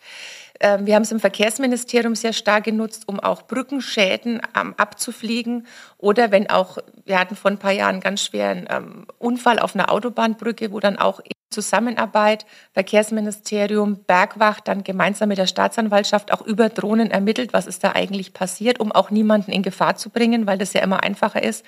Ähm, 0.61 0.87
wir 0.87 0.95
haben 0.95 1.03
es 1.03 1.13
im 1.13 1.21
Verkehrsministerium 1.21 2.15
sehr 2.15 2.33
stark 2.33 2.65
genutzt, 2.65 3.05
um 3.07 3.19
auch 3.21 3.43
Brückenschäden 3.43 4.41
ähm, 4.59 4.75
abzufliegen. 4.77 5.67
Oder 5.99 6.31
wenn 6.31 6.49
auch, 6.49 6.79
wir 7.05 7.19
hatten 7.19 7.37
vor 7.37 7.51
ein 7.51 7.59
paar 7.59 7.73
Jahren 7.73 7.95
einen 7.95 8.01
ganz 8.01 8.23
schweren 8.23 8.67
ähm, 8.71 9.07
Unfall 9.19 9.59
auf 9.59 9.75
einer 9.75 9.91
Autobahnbrücke, 9.91 10.73
wo 10.73 10.81
dann 10.81 10.99
auch 10.99 11.21
Zusammenarbeit, 11.55 12.45
Verkehrsministerium, 12.73 14.05
Bergwacht, 14.05 14.69
dann 14.69 14.85
gemeinsam 14.85 15.29
mit 15.29 15.39
der 15.39 15.47
Staatsanwaltschaft 15.47 16.33
auch 16.33 16.43
über 16.43 16.69
Drohnen 16.69 17.11
ermittelt, 17.11 17.53
was 17.53 17.67
ist 17.67 17.85
da 17.85 17.93
eigentlich 17.93 18.35
passiert, 18.35 18.81
um 18.81 18.93
auch 18.93 19.11
niemanden 19.11 19.53
in 19.53 19.63
Gefahr 19.63 19.97
zu 19.97 20.11
bringen, 20.11 20.47
weil 20.47 20.59
das 20.59 20.73
ja 20.75 20.83
immer 20.83 21.03
einfacher 21.03 21.43
ist, 21.43 21.65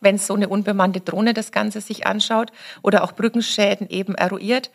wenn 0.00 0.18
so 0.18 0.34
eine 0.34 0.48
unbemannte 0.48 1.00
Drohne 1.00 1.32
das 1.32 1.52
Ganze 1.52 1.80
sich 1.80 2.06
anschaut 2.06 2.50
oder 2.82 3.04
auch 3.04 3.12
Brückenschäden 3.12 3.88
eben 3.88 4.14
eruiert. 4.14 4.70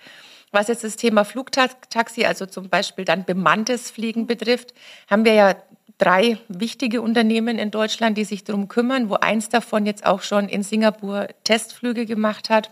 Was 0.51 0.69
jetzt 0.69 0.83
das 0.83 0.95
Thema 0.95 1.25
Flugtaxi, 1.25 2.25
also 2.25 2.45
zum 2.45 2.69
Beispiel 2.69 3.03
dann 3.03 3.25
bemanntes 3.25 3.91
Fliegen 3.91 4.25
betrifft, 4.25 4.73
haben 5.09 5.25
wir 5.25 5.33
ja 5.33 5.55
drei 5.97 6.37
wichtige 6.47 7.01
Unternehmen 7.01 7.59
in 7.59 7.71
Deutschland, 7.71 8.17
die 8.17 8.25
sich 8.25 8.43
darum 8.43 8.67
kümmern, 8.67 9.09
wo 9.09 9.15
eins 9.15 9.49
davon 9.49 9.85
jetzt 9.85 10.05
auch 10.05 10.21
schon 10.21 10.47
in 10.47 10.63
Singapur 10.63 11.27
Testflüge 11.43 12.05
gemacht 12.05 12.49
hat 12.49 12.71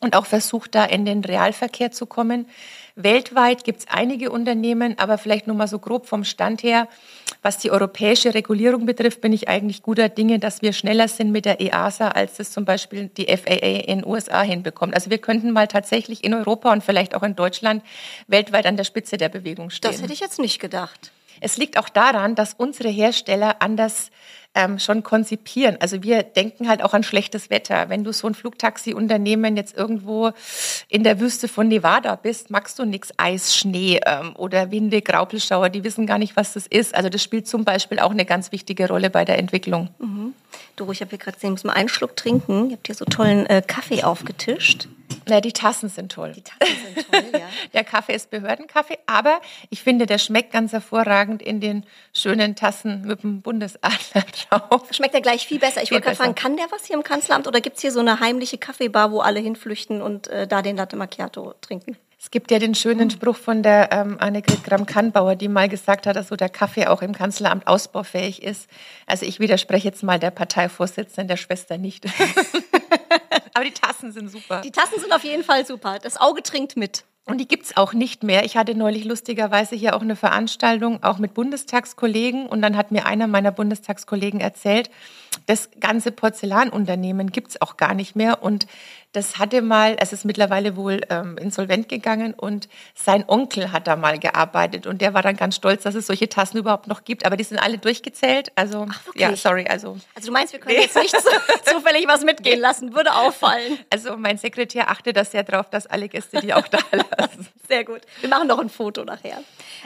und 0.00 0.14
auch 0.14 0.26
versucht, 0.26 0.74
da 0.74 0.84
in 0.84 1.04
den 1.04 1.24
Realverkehr 1.24 1.90
zu 1.90 2.06
kommen. 2.06 2.46
Weltweit 2.96 3.64
gibt 3.64 3.80
es 3.80 3.86
einige 3.88 4.30
Unternehmen, 4.30 4.98
aber 4.98 5.18
vielleicht 5.18 5.46
nur 5.46 5.56
mal 5.56 5.68
so 5.68 5.78
grob 5.78 6.06
vom 6.06 6.24
Stand 6.24 6.62
her. 6.62 6.88
Was 7.42 7.58
die 7.58 7.70
europäische 7.70 8.32
Regulierung 8.34 8.86
betrifft, 8.86 9.20
bin 9.20 9.32
ich 9.32 9.48
eigentlich 9.48 9.82
guter 9.82 10.08
Dinge, 10.08 10.38
dass 10.38 10.62
wir 10.62 10.72
schneller 10.72 11.08
sind 11.08 11.30
mit 11.30 11.44
der 11.44 11.60
EASA, 11.60 12.08
als 12.08 12.36
das 12.36 12.52
zum 12.52 12.64
Beispiel 12.64 13.08
die 13.08 13.26
FAA 13.26 13.80
in 13.86 14.00
den 14.00 14.06
USA 14.06 14.42
hinbekommt. 14.42 14.94
Also 14.94 15.10
wir 15.10 15.18
könnten 15.18 15.50
mal 15.52 15.66
tatsächlich 15.66 16.24
in 16.24 16.32
Europa 16.32 16.72
und 16.72 16.82
vielleicht 16.82 17.14
auch 17.14 17.22
in 17.22 17.36
Deutschland 17.36 17.82
weltweit 18.26 18.66
an 18.66 18.76
der 18.76 18.84
Spitze 18.84 19.18
der 19.18 19.28
Bewegung 19.28 19.70
stehen. 19.70 19.90
Das 19.90 20.02
hätte 20.02 20.12
ich 20.12 20.20
jetzt 20.20 20.38
nicht 20.38 20.58
gedacht. 20.58 21.12
Es 21.40 21.56
liegt 21.56 21.78
auch 21.78 21.88
daran, 21.88 22.34
dass 22.34 22.54
unsere 22.54 22.88
Hersteller 22.88 23.56
anders 23.60 24.10
ähm, 24.56 24.78
schon 24.78 25.02
konzipieren. 25.02 25.76
Also 25.80 26.02
wir 26.02 26.22
denken 26.22 26.68
halt 26.68 26.82
auch 26.82 26.94
an 26.94 27.02
schlechtes 27.02 27.50
Wetter. 27.50 27.88
Wenn 27.88 28.02
du 28.02 28.12
so 28.12 28.26
ein 28.26 28.34
Flugtaxi-Unternehmen 28.34 29.56
jetzt 29.56 29.76
irgendwo 29.76 30.32
in 30.88 31.04
der 31.04 31.20
Wüste 31.20 31.46
von 31.46 31.68
Nevada 31.68 32.16
bist, 32.16 32.50
magst 32.50 32.78
du 32.78 32.84
nichts 32.84 33.12
Eis, 33.18 33.54
Schnee 33.54 34.00
ähm, 34.04 34.34
oder 34.36 34.70
Winde, 34.70 35.02
Graupelschauer. 35.02 35.68
Die 35.68 35.84
wissen 35.84 36.06
gar 36.06 36.18
nicht, 36.18 36.36
was 36.36 36.54
das 36.54 36.66
ist. 36.66 36.94
Also 36.94 37.10
das 37.10 37.22
spielt 37.22 37.46
zum 37.46 37.64
Beispiel 37.64 37.98
auch 37.98 38.10
eine 38.10 38.24
ganz 38.24 38.50
wichtige 38.50 38.88
Rolle 38.88 39.10
bei 39.10 39.24
der 39.24 39.38
Entwicklung. 39.38 39.90
Mhm. 39.98 40.32
Du, 40.74 40.90
ich 40.90 41.00
habe 41.00 41.10
hier 41.10 41.18
gerade 41.18 41.36
gesehen, 41.36 41.50
ich 41.50 41.62
muss 41.62 41.64
mal 41.64 41.74
einen 41.74 41.90
Schluck 41.90 42.16
trinken. 42.16 42.70
Ihr 42.70 42.76
habt 42.76 42.86
hier 42.86 42.96
so 42.96 43.04
tollen 43.04 43.44
äh, 43.46 43.62
Kaffee 43.64 44.02
aufgetischt. 44.02 44.88
Na, 45.28 45.40
die 45.40 45.52
Tassen 45.52 45.88
sind 45.88 46.12
toll. 46.12 46.32
Die 46.32 46.42
Tassen 46.42 46.76
sind 46.94 47.10
toll, 47.10 47.24
ja. 47.32 47.48
der 47.72 47.84
Kaffee 47.84 48.14
ist 48.14 48.30
Behördenkaffee, 48.30 48.98
aber 49.06 49.40
ich 49.70 49.82
finde, 49.82 50.06
der 50.06 50.18
schmeckt 50.18 50.52
ganz 50.52 50.72
hervorragend 50.72 51.42
in 51.42 51.60
den 51.60 51.84
schönen 52.14 52.54
Tassen 52.54 53.02
mit 53.02 53.22
dem 53.22 53.42
Bundesadler 53.42 54.24
drauf. 54.48 54.88
Schmeckt 54.92 55.14
er 55.14 55.20
gleich 55.20 55.46
viel 55.46 55.58
besser. 55.58 55.82
Ich 55.82 55.90
wollte 55.90 56.04
gerade 56.04 56.16
fragen, 56.16 56.34
kann 56.34 56.56
der 56.56 56.66
was 56.70 56.84
hier 56.84 56.96
im 56.96 57.02
Kanzleramt 57.02 57.46
oder 57.46 57.60
gibt 57.60 57.76
es 57.76 57.82
hier 57.82 57.92
so 57.92 58.00
eine 58.00 58.20
heimliche 58.20 58.58
Kaffeebar, 58.58 59.10
wo 59.10 59.20
alle 59.20 59.40
hinflüchten 59.40 60.00
und 60.02 60.28
äh, 60.28 60.46
da 60.46 60.62
den 60.62 60.76
Latte 60.76 60.96
Macchiato 60.96 61.54
trinken? 61.60 61.96
Es 62.18 62.30
gibt 62.30 62.50
ja 62.50 62.58
den 62.58 62.74
schönen 62.74 63.10
Spruch 63.10 63.36
von 63.36 63.62
der 63.62 63.92
ähm, 63.92 64.16
Annegret 64.18 64.64
Gramm-Kannbauer, 64.64 65.36
die 65.36 65.48
mal 65.48 65.68
gesagt 65.68 66.06
hat, 66.06 66.16
dass 66.16 66.28
so 66.28 66.36
der 66.36 66.48
Kaffee 66.48 66.86
auch 66.86 67.02
im 67.02 67.12
Kanzleramt 67.12 67.66
ausbaufähig 67.66 68.42
ist. 68.42 68.68
Also 69.06 69.26
ich 69.26 69.38
widerspreche 69.38 69.86
jetzt 69.86 70.02
mal 70.02 70.18
der 70.18 70.30
Parteivorsitzenden 70.30 71.28
der 71.28 71.36
Schwester 71.36 71.78
nicht. 71.78 72.06
Aber 73.56 73.64
die 73.64 73.72
Tassen 73.72 74.12
sind 74.12 74.30
super. 74.30 74.60
Die 74.60 74.70
Tassen 74.70 75.00
sind 75.00 75.14
auf 75.14 75.24
jeden 75.24 75.42
Fall 75.42 75.64
super. 75.64 75.98
Das 75.98 76.20
Auge 76.20 76.42
trinkt 76.42 76.76
mit. 76.76 77.04
Und 77.24 77.38
die 77.38 77.48
gibt's 77.48 77.74
auch 77.74 77.94
nicht 77.94 78.22
mehr. 78.22 78.44
Ich 78.44 78.58
hatte 78.58 78.74
neulich 78.74 79.04
lustigerweise 79.06 79.74
hier 79.74 79.96
auch 79.96 80.02
eine 80.02 80.14
Veranstaltung, 80.14 81.02
auch 81.02 81.16
mit 81.16 81.32
Bundestagskollegen. 81.32 82.48
Und 82.48 82.60
dann 82.60 82.76
hat 82.76 82.92
mir 82.92 83.06
einer 83.06 83.26
meiner 83.26 83.52
Bundestagskollegen 83.52 84.40
erzählt, 84.40 84.90
das 85.46 85.70
ganze 85.80 86.12
Porzellanunternehmen 86.12 87.30
gibt's 87.30 87.60
auch 87.60 87.76
gar 87.76 87.94
nicht 87.94 88.16
mehr. 88.16 88.42
Und 88.42 88.66
das 89.16 89.38
hatte 89.38 89.62
mal, 89.62 89.96
es 89.98 90.12
ist 90.12 90.26
mittlerweile 90.26 90.76
wohl 90.76 91.00
ähm, 91.08 91.38
insolvent 91.38 91.88
gegangen 91.88 92.34
und 92.34 92.68
sein 92.94 93.24
Onkel 93.26 93.72
hat 93.72 93.86
da 93.86 93.96
mal 93.96 94.18
gearbeitet 94.18 94.86
und 94.86 95.00
der 95.00 95.14
war 95.14 95.22
dann 95.22 95.36
ganz 95.36 95.56
stolz, 95.56 95.84
dass 95.84 95.94
es 95.94 96.06
solche 96.06 96.28
Tassen 96.28 96.58
überhaupt 96.58 96.86
noch 96.86 97.04
gibt. 97.04 97.24
Aber 97.24 97.38
die 97.38 97.44
sind 97.44 97.58
alle 97.58 97.78
durchgezählt. 97.78 98.52
Also, 98.56 98.86
Ach, 98.90 99.00
ja, 99.14 99.34
sorry. 99.34 99.66
Also, 99.68 99.96
also 100.14 100.26
du 100.26 100.32
meinst, 100.32 100.52
wir 100.52 100.60
können 100.60 100.80
jetzt 100.80 100.96
nicht 100.96 101.18
so, 101.18 101.30
zufällig 101.64 102.06
was 102.06 102.24
mitgehen 102.24 102.60
lassen, 102.60 102.94
würde 102.94 103.14
auffallen. 103.14 103.78
Also 103.88 104.18
mein 104.18 104.36
Sekretär 104.36 104.90
achtet 104.90 105.16
das 105.16 105.30
sehr 105.30 105.44
drauf, 105.44 105.70
dass 105.70 105.86
alle 105.86 106.08
Gäste 106.10 106.40
die 106.42 106.52
auch 106.52 106.68
da 106.68 106.78
lassen. 106.92 107.48
Sehr 107.68 107.84
gut. 107.84 108.02
Wir 108.20 108.28
machen 108.28 108.48
noch 108.48 108.58
ein 108.58 108.68
Foto 108.68 109.04
nachher. 109.04 109.42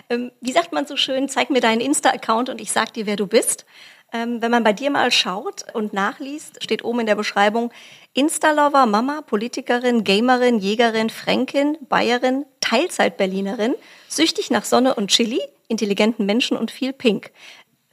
Ähm, 0.08 0.32
wie 0.40 0.52
sagt 0.52 0.72
man 0.72 0.86
so 0.86 0.96
schön, 0.96 1.28
zeig 1.28 1.50
mir 1.50 1.60
deinen 1.60 1.80
Insta-Account 1.80 2.48
und 2.48 2.60
ich 2.60 2.72
sag 2.72 2.92
dir, 2.94 3.06
wer 3.06 3.16
du 3.16 3.28
bist. 3.28 3.64
Ähm, 4.12 4.42
wenn 4.42 4.50
man 4.50 4.64
bei 4.64 4.72
dir 4.72 4.90
mal 4.90 5.10
schaut 5.10 5.64
und 5.72 5.92
nachliest, 5.92 6.62
steht 6.62 6.84
oben 6.84 7.00
in 7.00 7.06
der 7.06 7.14
Beschreibung 7.14 7.72
Insta-Lover, 8.12 8.86
Mama, 8.86 9.22
Politikerin, 9.22 10.02
Gamerin, 10.02 10.58
Jägerin, 10.58 11.10
Fränkin, 11.10 11.78
Bayerin, 11.88 12.44
Teilzeit-Berlinerin, 12.60 13.74
süchtig 14.08 14.50
nach 14.50 14.64
Sonne 14.64 14.94
und 14.96 15.08
Chili, 15.08 15.40
intelligenten 15.68 16.26
Menschen 16.26 16.56
und 16.56 16.72
viel 16.72 16.92
Pink. 16.92 17.30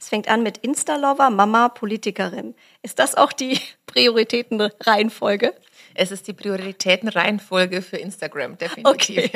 Es 0.00 0.08
fängt 0.08 0.28
an 0.28 0.42
mit 0.42 0.58
Insta-Lover, 0.58 1.30
Mama, 1.30 1.68
Politikerin. 1.68 2.54
Ist 2.82 2.98
das 2.98 3.14
auch 3.14 3.32
die 3.32 3.60
Prioritätenreihenfolge? 3.86 5.54
Es 5.98 6.12
ist 6.12 6.28
die 6.28 6.32
Prioritätenreihenfolge 6.32 7.82
für 7.82 7.96
Instagram, 7.96 8.56
definitiv. 8.56 9.24
Okay. 9.24 9.30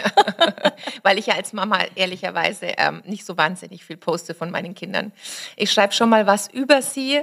Weil 1.02 1.18
ich 1.18 1.26
ja 1.26 1.34
als 1.34 1.52
Mama 1.52 1.78
ehrlicherweise 1.96 2.66
ähm, 2.78 3.02
nicht 3.04 3.26
so 3.26 3.36
wahnsinnig 3.36 3.84
viel 3.84 3.96
poste 3.96 4.32
von 4.32 4.50
meinen 4.50 4.74
Kindern. 4.74 5.12
Ich 5.56 5.72
schreibe 5.72 5.92
schon 5.92 6.08
mal 6.08 6.26
was 6.26 6.48
über 6.48 6.80
sie 6.80 7.20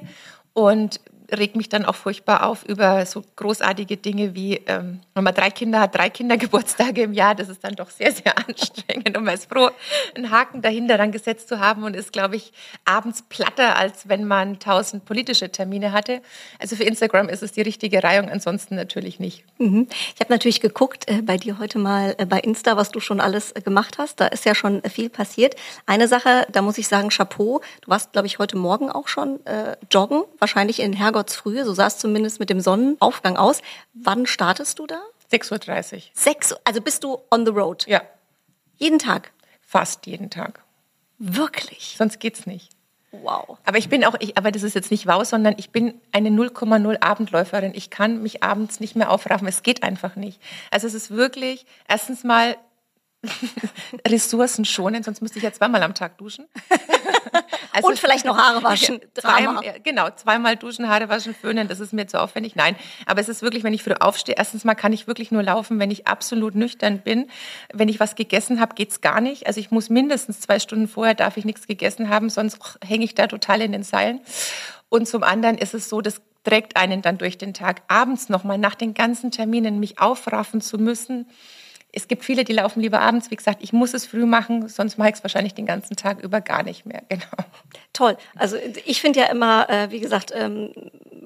und 0.54 1.00
regt 1.38 1.56
mich 1.56 1.70
dann 1.70 1.86
auch 1.86 1.96
furchtbar 1.96 2.46
auf 2.46 2.64
über 2.66 3.06
so 3.06 3.24
großartige 3.36 3.98
Dinge 3.98 4.36
wie, 4.36 4.56
ähm, 4.68 5.00
wenn 5.14 5.24
man 5.24 5.34
drei 5.34 5.50
Kinder 5.50 5.80
hat, 5.80 5.96
drei 5.96 6.10
Kindergeburtstage 6.10 7.04
im 7.04 7.14
Jahr, 7.14 7.36
das 7.36 7.50
ist 7.50 7.64
dann 7.64 7.76
doch 7.76 7.90
sehr, 7.90 8.12
sehr 8.12 8.38
anstrengend 8.48 9.18
und 9.18 9.24
man 9.24 9.34
ist 9.34 9.50
froh, 9.52 9.70
einen 10.16 10.32
Haken 10.32 10.62
dahinter 10.62 10.98
dann 10.98 11.12
gesetzt 11.12 11.48
zu 11.50 11.60
haben 11.60 11.84
und 11.84 11.96
ist, 11.96 12.12
glaube 12.12 12.36
ich, 12.36 12.52
abends 12.86 13.24
platter, 13.28 13.78
als 13.78 14.10
wenn 14.10 14.26
man 14.26 14.60
tausend 14.60 15.06
politische 15.06 15.52
Termine 15.52 15.92
hatte. 15.92 16.22
Also 16.60 16.76
für 16.76 16.84
Instagram 16.84 17.30
ist 17.30 17.44
es 17.44 17.52
die 17.52 17.62
richtige 17.62 18.04
Reihung, 18.04 18.30
ansonsten 18.30 18.76
natürlich 18.76 19.20
nicht. 19.20 19.44
Mhm. 19.58 19.88
Ich 20.16 20.22
habe 20.22 20.32
natürlich 20.34 20.62
geguckt 20.62 21.10
äh, 21.10 21.22
bei 21.22 21.38
dir 21.38 21.60
heute 21.60 21.80
mal 21.80 22.16
äh, 22.18 22.26
bei 22.26 22.40
Insta, 22.40 22.78
was 22.78 22.92
du 22.92 23.00
schon 23.00 23.20
alles 23.20 23.52
äh, 23.52 23.62
gemacht 23.62 23.98
hast. 23.98 24.20
Da 24.20 24.28
ist 24.28 24.46
ja 24.46 24.56
schon 24.56 24.82
viel 24.84 25.10
passiert. 25.10 25.56
Eine 25.86 26.08
Sache, 26.08 26.48
da 26.52 26.62
muss 26.62 26.78
ich 26.78 26.88
sagen, 26.88 27.10
Chapeau. 27.10 27.62
Du 27.82 27.92
warst, 27.92 28.14
glaube 28.14 28.28
ich, 28.28 28.40
heute 28.40 28.58
Morgen 28.58 28.90
auch 28.90 29.08
schon 29.08 29.46
äh, 29.46 29.76
joggen, 29.92 30.24
wahrscheinlich 30.40 30.80
in 30.80 30.94
Herrgott 30.94 31.19
Herrgottsfrühe, 31.20 31.66
so 31.66 31.74
sah 31.74 31.88
es 31.88 31.98
zumindest 31.98 32.40
mit 32.40 32.50
dem 32.50 32.62
Sonnenaufgang 32.62 33.36
aus. 33.36 33.62
Wann 33.94 34.26
startest 34.26 34.80
du 34.80 34.88
da? 34.88 35.02
6.30 35.32 35.94
Uhr. 35.94 36.02
Sechs, 36.14 36.56
also 36.64 36.82
bist 36.82 37.04
du 37.04 37.20
on 37.30 37.46
the 37.46 37.52
road? 37.52 37.86
Ja. 37.88 38.02
Jeden 38.78 39.00
Tag? 39.00 39.32
Fast 39.62 40.08
jeden 40.08 40.30
Tag. 40.30 40.64
Wirklich? 41.18 41.96
Sonst 41.98 42.20
geht's 42.20 42.46
nicht. 42.46 42.72
Wow. 43.12 43.58
Aber 43.66 43.78
ich 43.78 43.90
bin 43.90 44.06
auch, 44.06 44.16
ich, 44.20 44.38
aber 44.38 44.52
das 44.52 44.64
ist 44.64 44.76
jetzt 44.76 44.92
nicht 44.92 45.08
wow, 45.08 45.26
sondern 45.26 45.56
ich 45.58 45.72
bin 45.72 46.00
eine 46.12 46.30
0,0 46.30 47.02
Abendläuferin. 47.02 47.74
Ich 47.76 47.90
kann 47.90 48.22
mich 48.22 48.44
abends 48.44 48.80
nicht 48.80 48.96
mehr 48.96 49.12
aufraffen. 49.12 49.48
Es 49.48 49.64
geht 49.64 49.84
einfach 49.84 50.16
nicht. 50.16 50.40
Also 50.72 50.88
es 50.88 50.94
ist 50.94 51.12
wirklich, 51.12 51.66
erstens 51.88 52.24
mal 52.24 52.56
Ressourcen 54.08 54.64
schonen, 54.64 55.04
sonst 55.04 55.22
müsste 55.22 55.40
ich 55.40 55.44
ja 55.44 55.52
zweimal 55.52 55.84
am 55.84 55.94
Tag 55.94 56.18
duschen. 56.18 56.46
Also 57.72 57.88
und 57.88 58.00
vielleicht 58.00 58.26
noch 58.26 58.38
Haare 58.38 58.64
waschen. 58.64 59.00
Zwei, 59.14 59.80
genau, 59.84 60.10
zweimal 60.16 60.56
duschen, 60.56 60.90
Haare 60.90 61.10
waschen, 61.10 61.36
föhnen, 61.36 61.68
das 61.68 61.80
ist 61.80 61.94
mir 61.94 62.08
zu 62.08 62.20
aufwendig. 62.20 62.56
Nein, 62.56 62.76
aber 63.06 63.22
es 63.22 63.30
ist 63.30 63.42
wirklich, 63.42 63.64
wenn 63.64 63.74
ich 63.74 63.84
früh 63.84 63.94
aufstehe, 63.94 64.36
erstens 64.38 64.64
mal 64.64 64.76
kann 64.76 64.94
ich 64.94 65.08
wirklich 65.08 65.32
nur 65.32 65.44
laufen, 65.44 65.80
wenn 65.80 65.92
ich 65.92 66.08
absolut 66.08 66.56
nüchtern 66.56 67.00
bin. 67.00 67.30
Wenn 67.74 67.90
ich 67.90 68.00
was 68.00 68.16
gegessen 68.16 68.60
habe, 68.60 68.76
geht's 68.76 69.02
gar 69.02 69.22
nicht. 69.22 69.48
Also 69.48 69.60
ich 69.60 69.72
muss 69.72 69.90
mindestens 69.90 70.40
zwei 70.40 70.60
Stunden 70.60 70.88
vorher, 70.88 71.16
darf 71.16 71.38
ich 71.38 71.46
nichts 71.46 71.68
gegessen 71.68 72.10
haben, 72.10 72.30
sonst 72.30 72.60
hänge 72.84 73.06
ich 73.06 73.16
da 73.16 73.28
total 73.28 73.62
in 73.62 73.72
den 73.72 73.84
Seilen. 73.84 74.22
Und 74.90 75.08
zum 75.08 75.24
anderen 75.24 75.58
ist 75.58 75.74
es 75.74 75.90
so, 75.90 76.02
das 76.02 76.22
trägt 76.44 76.78
einen 76.78 77.02
dann 77.02 77.18
durch 77.18 77.38
den 77.38 77.54
Tag. 77.54 77.84
Abends 77.88 78.30
nochmal 78.30 78.58
nach 78.58 78.76
den 78.76 78.94
ganzen 78.94 79.32
Terminen 79.32 79.80
mich 79.80 80.00
aufraffen 80.00 80.62
zu 80.62 80.78
müssen, 80.78 81.28
es 81.92 82.08
gibt 82.08 82.24
viele, 82.24 82.44
die 82.44 82.54
laufen 82.54 82.82
lieber 82.82 83.02
abends. 83.02 83.32
Wie 83.32 83.36
gesagt, 83.36 83.60
ich 83.62 83.74
muss 83.74 83.94
es 83.94 84.06
früh 84.06 84.26
machen, 84.26 84.68
sonst 84.68 84.98
mache 84.98 85.10
ich 85.10 85.16
es 85.16 85.24
wahrscheinlich 85.24 85.56
den 85.56 85.66
ganzen 85.66 85.96
Tag 85.96 86.22
über 86.22 86.42
gar 86.42 86.64
nicht 86.64 86.86
mehr. 86.86 87.04
Genau. 87.10 87.26
Toll. 87.92 88.18
Also 88.36 88.56
ich 88.86 89.02
finde 89.02 89.20
ja 89.22 89.26
immer, 89.26 89.68
äh, 89.70 89.90
wie 89.90 90.00
gesagt, 90.00 90.32
ähm, 90.34 90.72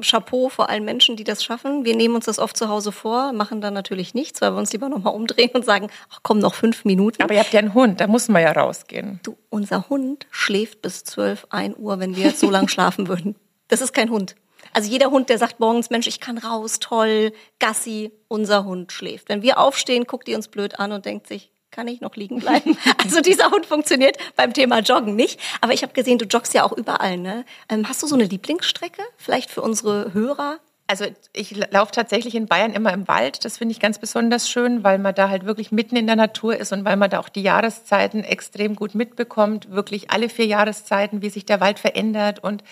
Chapeau 0.01 0.49
vor 0.49 0.69
allen 0.69 0.85
Menschen, 0.85 1.17
die 1.17 1.23
das 1.23 1.43
schaffen. 1.43 1.83
Wir 1.85 1.95
nehmen 1.95 2.15
uns 2.15 2.25
das 2.25 2.39
oft 2.39 2.55
zu 2.55 2.69
Hause 2.69 2.91
vor, 2.91 3.33
machen 3.33 3.59
dann 3.61 3.73
natürlich 3.73 4.13
nichts, 4.13 4.41
weil 4.41 4.53
wir 4.53 4.57
uns 4.57 4.71
lieber 4.71 4.89
nochmal 4.89 5.13
umdrehen 5.13 5.51
und 5.53 5.65
sagen, 5.65 5.89
ach 6.11 6.19
komm, 6.23 6.39
noch 6.39 6.55
fünf 6.55 6.85
Minuten. 6.85 7.21
Aber 7.21 7.33
ihr 7.33 7.41
habt 7.41 7.53
ja 7.53 7.59
einen 7.59 7.73
Hund, 7.73 7.99
da 7.99 8.07
muss 8.07 8.29
man 8.29 8.41
ja 8.41 8.51
rausgehen. 8.53 9.19
Du, 9.23 9.37
unser 9.49 9.89
Hund 9.89 10.25
schläft 10.31 10.81
bis 10.81 11.03
zwölf, 11.03 11.45
ein 11.49 11.75
Uhr, 11.77 11.99
wenn 11.99 12.15
wir 12.15 12.23
jetzt 12.23 12.39
so 12.39 12.49
lang 12.49 12.67
schlafen 12.69 13.07
würden. 13.07 13.35
Das 13.67 13.81
ist 13.81 13.93
kein 13.93 14.09
Hund. 14.09 14.35
Also 14.73 14.89
jeder 14.89 15.11
Hund, 15.11 15.29
der 15.29 15.37
sagt 15.37 15.59
morgens, 15.59 15.89
Mensch, 15.89 16.07
ich 16.07 16.19
kann 16.19 16.37
raus, 16.37 16.79
toll, 16.79 17.31
Gassi, 17.59 18.11
unser 18.27 18.65
Hund 18.65 18.91
schläft. 18.91 19.29
Wenn 19.29 19.41
wir 19.41 19.59
aufstehen, 19.59 20.05
guckt 20.05 20.27
die 20.27 20.35
uns 20.35 20.47
blöd 20.47 20.79
an 20.79 20.91
und 20.91 21.05
denkt 21.05 21.27
sich, 21.27 21.51
kann 21.73 21.87
ich 21.87 22.01
noch 22.01 22.15
liegen 22.15 22.39
bleiben? 22.39 22.77
Also 23.03 23.21
dieser 23.21 23.51
Hund 23.51 23.65
funktioniert 23.65 24.17
beim 24.35 24.53
Thema 24.53 24.79
Joggen 24.79 25.15
nicht. 25.15 25.39
Aber 25.61 25.73
ich 25.73 25.83
habe 25.83 25.93
gesehen, 25.93 26.19
du 26.19 26.25
joggst 26.25 26.53
ja 26.53 26.63
auch 26.63 26.71
überall. 26.71 27.17
Ne? 27.17 27.45
Ähm, 27.67 27.87
hast 27.89 28.01
du 28.01 28.07
so 28.07 28.15
eine 28.15 28.25
Lieblingsstrecke 28.25 29.01
vielleicht 29.17 29.49
für 29.49 29.61
unsere 29.61 30.13
Hörer? 30.13 30.59
Also 30.85 31.05
ich 31.31 31.55
laufe 31.71 31.91
tatsächlich 31.91 32.35
in 32.35 32.47
Bayern 32.47 32.73
immer 32.73 32.93
im 32.93 33.07
Wald. 33.07 33.45
Das 33.45 33.57
finde 33.57 33.71
ich 33.71 33.79
ganz 33.79 33.99
besonders 33.99 34.49
schön, 34.49 34.83
weil 34.83 34.99
man 34.99 35.15
da 35.15 35.29
halt 35.29 35.45
wirklich 35.45 35.71
mitten 35.71 35.95
in 35.95 36.07
der 36.07 36.15
Natur 36.15 36.57
ist 36.57 36.71
und 36.73 36.85
weil 36.85 36.97
man 36.97 37.09
da 37.09 37.19
auch 37.19 37.29
die 37.29 37.41
Jahreszeiten 37.41 38.23
extrem 38.23 38.75
gut 38.75 38.93
mitbekommt. 38.93 39.71
Wirklich 39.71 40.11
alle 40.11 40.29
vier 40.29 40.45
Jahreszeiten, 40.45 41.21
wie 41.21 41.29
sich 41.29 41.45
der 41.45 41.61
Wald 41.61 41.79
verändert 41.79 42.43
und 42.43 42.63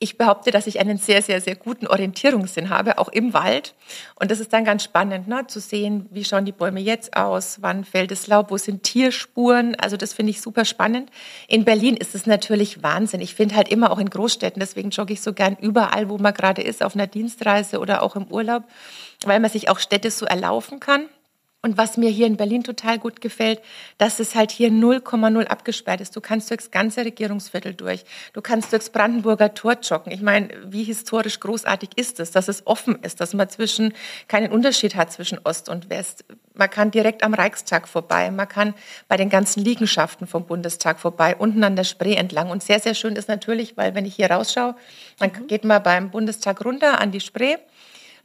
ich 0.00 0.16
behaupte, 0.16 0.52
dass 0.52 0.68
ich 0.68 0.78
einen 0.78 0.96
sehr, 0.96 1.22
sehr, 1.22 1.40
sehr 1.40 1.56
guten 1.56 1.88
Orientierungssinn 1.88 2.70
habe, 2.70 2.98
auch 2.98 3.08
im 3.08 3.34
Wald. 3.34 3.74
Und 4.14 4.30
das 4.30 4.38
ist 4.38 4.52
dann 4.52 4.64
ganz 4.64 4.84
spannend, 4.84 5.26
ne, 5.26 5.46
zu 5.48 5.58
sehen, 5.58 6.06
wie 6.10 6.24
schauen 6.24 6.44
die 6.44 6.52
Bäume 6.52 6.78
jetzt 6.78 7.16
aus, 7.16 7.58
wann 7.62 7.84
fällt 7.84 8.12
das 8.12 8.28
Laub, 8.28 8.50
wo 8.52 8.56
sind 8.58 8.84
Tierspuren. 8.84 9.74
Also 9.74 9.96
das 9.96 10.12
finde 10.12 10.30
ich 10.30 10.40
super 10.40 10.64
spannend. 10.64 11.10
In 11.48 11.64
Berlin 11.64 11.96
ist 11.96 12.14
es 12.14 12.26
natürlich 12.26 12.82
Wahnsinn. 12.82 13.20
Ich 13.20 13.34
finde 13.34 13.56
halt 13.56 13.68
immer 13.68 13.90
auch 13.90 13.98
in 13.98 14.08
Großstädten, 14.08 14.60
deswegen 14.60 14.90
jogge 14.90 15.14
ich 15.14 15.20
so 15.20 15.32
gern 15.32 15.56
überall, 15.60 16.08
wo 16.08 16.16
man 16.18 16.32
gerade 16.32 16.62
ist, 16.62 16.84
auf 16.84 16.94
einer 16.94 17.08
Dienstreise 17.08 17.80
oder 17.80 18.02
auch 18.02 18.14
im 18.14 18.28
Urlaub, 18.28 18.64
weil 19.24 19.40
man 19.40 19.50
sich 19.50 19.68
auch 19.68 19.80
Städte 19.80 20.12
so 20.12 20.26
erlaufen 20.26 20.78
kann. 20.78 21.06
Und 21.60 21.76
was 21.76 21.96
mir 21.96 22.08
hier 22.08 22.28
in 22.28 22.36
Berlin 22.36 22.62
total 22.62 23.00
gut 23.00 23.20
gefällt, 23.20 23.60
dass 23.98 24.20
es 24.20 24.36
halt 24.36 24.52
hier 24.52 24.70
0,0 24.70 25.44
abgesperrt 25.46 26.00
ist. 26.00 26.14
Du 26.14 26.20
kannst 26.20 26.50
durchs 26.50 26.70
ganze 26.70 27.04
Regierungsviertel 27.04 27.74
durch. 27.74 28.04
Du 28.32 28.40
kannst 28.40 28.72
durchs 28.72 28.90
Brandenburger 28.90 29.54
Tor 29.54 29.76
joggen. 29.82 30.12
Ich 30.12 30.22
meine, 30.22 30.50
wie 30.66 30.84
historisch 30.84 31.40
großartig 31.40 31.90
ist 31.96 32.20
es, 32.20 32.30
dass 32.30 32.46
es 32.46 32.64
offen 32.64 33.00
ist, 33.02 33.20
dass 33.20 33.34
man 33.34 33.48
zwischen 33.48 33.92
keinen 34.28 34.52
Unterschied 34.52 34.94
hat 34.94 35.10
zwischen 35.10 35.40
Ost 35.42 35.68
und 35.68 35.90
West. 35.90 36.24
Man 36.54 36.70
kann 36.70 36.92
direkt 36.92 37.24
am 37.24 37.34
Reichstag 37.34 37.88
vorbei. 37.88 38.30
Man 38.30 38.46
kann 38.46 38.72
bei 39.08 39.16
den 39.16 39.28
ganzen 39.28 39.64
Liegenschaften 39.64 40.28
vom 40.28 40.46
Bundestag 40.46 41.00
vorbei, 41.00 41.34
unten 41.34 41.64
an 41.64 41.74
der 41.74 41.84
Spree 41.84 42.14
entlang. 42.14 42.50
Und 42.50 42.62
sehr, 42.62 42.78
sehr 42.78 42.94
schön 42.94 43.16
ist 43.16 43.28
natürlich, 43.28 43.76
weil 43.76 43.96
wenn 43.96 44.06
ich 44.06 44.14
hier 44.14 44.30
rausschaue, 44.30 44.76
dann 45.18 45.32
mhm. 45.32 45.48
geht 45.48 45.64
man 45.64 45.82
beim 45.82 46.12
Bundestag 46.12 46.64
runter 46.64 47.00
an 47.00 47.10
die 47.10 47.20
Spree 47.20 47.56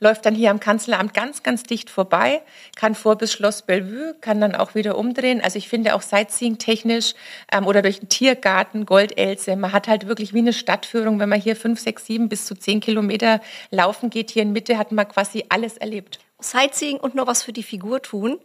läuft 0.03 0.25
dann 0.25 0.35
hier 0.35 0.51
am 0.51 0.59
Kanzleramt 0.59 1.13
ganz, 1.13 1.41
ganz 1.41 1.63
dicht 1.63 1.89
vorbei, 1.89 2.41
kann 2.75 2.93
vor 2.93 3.17
bis 3.17 3.31
Schloss 3.31 3.63
Bellevue, 3.63 4.15
kann 4.21 4.39
dann 4.39 4.53
auch 4.53 4.75
wieder 4.75 4.97
umdrehen. 4.97 5.41
Also 5.41 5.57
ich 5.57 5.69
finde 5.69 5.95
auch 5.95 6.03
Sightseeing 6.03 6.59
technisch 6.59 7.13
ähm, 7.51 7.65
oder 7.65 7.81
durch 7.81 7.99
den 7.99 8.09
Tiergarten, 8.09 8.85
Goldelse, 8.85 9.55
man 9.55 9.71
hat 9.71 9.87
halt 9.87 10.07
wirklich 10.07 10.33
wie 10.33 10.39
eine 10.39 10.53
Stadtführung, 10.53 11.19
wenn 11.19 11.29
man 11.29 11.41
hier 11.41 11.55
fünf, 11.55 11.79
sechs, 11.79 12.05
sieben 12.05 12.29
bis 12.29 12.45
zu 12.45 12.53
zehn 12.53 12.81
Kilometer 12.81 13.39
laufen 13.71 14.09
geht, 14.09 14.29
hier 14.29 14.43
in 14.43 14.51
Mitte 14.51 14.77
hat 14.77 14.91
man 14.91 15.07
quasi 15.07 15.45
alles 15.49 15.77
erlebt. 15.77 16.19
Sightseeing 16.39 16.97
und 16.97 17.15
noch 17.15 17.27
was 17.27 17.41
für 17.41 17.53
die 17.53 17.63
Figur 17.63 18.01
tun. 18.01 18.39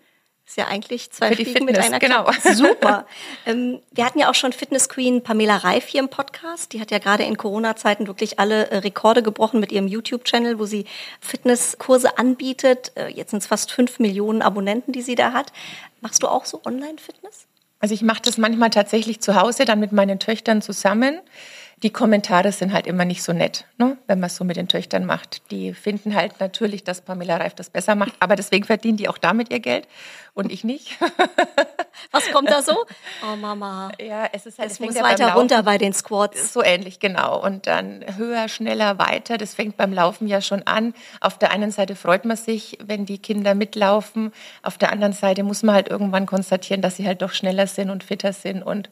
Ist 0.48 0.56
ja 0.56 0.66
eigentlich 0.66 1.10
zwei 1.10 1.28
Für 1.28 1.44
Fliegen 1.44 1.66
mit 1.66 1.78
einer 1.78 1.98
genau. 1.98 2.30
Super. 2.54 3.06
ähm, 3.44 3.82
wir 3.90 4.06
hatten 4.06 4.18
ja 4.18 4.30
auch 4.30 4.34
schon 4.34 4.54
Fitness 4.54 4.88
Queen 4.88 5.22
Pamela 5.22 5.58
Reif 5.58 5.84
hier 5.84 6.00
im 6.00 6.08
Podcast. 6.08 6.72
Die 6.72 6.80
hat 6.80 6.90
ja 6.90 6.96
gerade 6.96 7.24
in 7.24 7.36
Corona-Zeiten 7.36 8.06
wirklich 8.06 8.38
alle 8.38 8.70
äh, 8.70 8.78
Rekorde 8.78 9.22
gebrochen 9.22 9.60
mit 9.60 9.72
ihrem 9.72 9.86
YouTube-Channel, 9.86 10.58
wo 10.58 10.64
sie 10.64 10.86
Fitnesskurse 11.20 12.16
anbietet. 12.16 12.92
Äh, 12.94 13.08
jetzt 13.08 13.32
sind 13.32 13.40
es 13.40 13.46
fast 13.46 13.70
fünf 13.70 13.98
Millionen 13.98 14.40
Abonnenten, 14.40 14.90
die 14.92 15.02
sie 15.02 15.16
da 15.16 15.34
hat. 15.34 15.52
Machst 16.00 16.22
du 16.22 16.28
auch 16.28 16.46
so 16.46 16.62
Online-Fitness? 16.64 17.46
Also 17.80 17.92
ich 17.92 18.00
mache 18.00 18.22
das 18.22 18.38
manchmal 18.38 18.70
tatsächlich 18.70 19.20
zu 19.20 19.34
Hause, 19.38 19.66
dann 19.66 19.80
mit 19.80 19.92
meinen 19.92 20.18
Töchtern 20.18 20.62
zusammen 20.62 21.20
die 21.82 21.90
Kommentare 21.90 22.52
sind 22.52 22.72
halt 22.72 22.86
immer 22.86 23.04
nicht 23.04 23.22
so 23.22 23.32
nett, 23.32 23.64
ne? 23.76 23.96
wenn 24.06 24.18
man 24.18 24.28
es 24.28 24.36
so 24.36 24.44
mit 24.44 24.56
den 24.56 24.68
Töchtern 24.68 25.04
macht. 25.04 25.50
Die 25.50 25.74
finden 25.74 26.14
halt 26.14 26.40
natürlich, 26.40 26.82
dass 26.82 27.00
Pamela 27.00 27.36
Reif 27.36 27.54
das 27.54 27.70
besser 27.70 27.94
macht, 27.94 28.14
aber 28.20 28.36
deswegen 28.36 28.64
verdienen 28.64 28.96
die 28.96 29.08
auch 29.08 29.18
damit 29.18 29.50
ihr 29.52 29.60
Geld 29.60 29.86
und 30.34 30.52
ich 30.52 30.64
nicht. 30.64 30.98
Was 32.12 32.30
kommt 32.30 32.48
da 32.48 32.62
so? 32.62 32.76
Oh 33.20 33.36
Mama. 33.36 33.90
Ja, 34.00 34.28
es 34.32 34.46
ist 34.46 34.58
halt. 34.58 34.70
Es 34.70 34.78
muss 34.78 34.94
weiter 34.94 35.32
runter 35.32 35.64
bei 35.64 35.76
den 35.76 35.92
Squats. 35.92 36.52
So 36.52 36.62
ähnlich, 36.62 37.00
genau. 37.00 37.42
Und 37.42 37.66
dann 37.66 38.04
höher, 38.16 38.48
schneller, 38.48 38.98
weiter. 38.98 39.38
Das 39.38 39.54
fängt 39.54 39.76
beim 39.76 39.92
Laufen 39.92 40.28
ja 40.28 40.40
schon 40.40 40.62
an. 40.62 40.94
Auf 41.20 41.36
der 41.38 41.50
einen 41.50 41.72
Seite 41.72 41.96
freut 41.96 42.24
man 42.24 42.36
sich, 42.36 42.78
wenn 42.80 43.06
die 43.06 43.18
Kinder 43.18 43.56
mitlaufen. 43.56 44.32
Auf 44.62 44.78
der 44.78 44.92
anderen 44.92 45.12
Seite 45.12 45.42
muss 45.42 45.64
man 45.64 45.74
halt 45.74 45.88
irgendwann 45.88 46.26
konstatieren, 46.26 46.80
dass 46.80 46.96
sie 46.96 47.06
halt 47.06 47.22
doch 47.22 47.32
schneller 47.32 47.66
sind 47.66 47.90
und 47.90 48.04
fitter 48.04 48.32
sind 48.32 48.62
und 48.62 48.88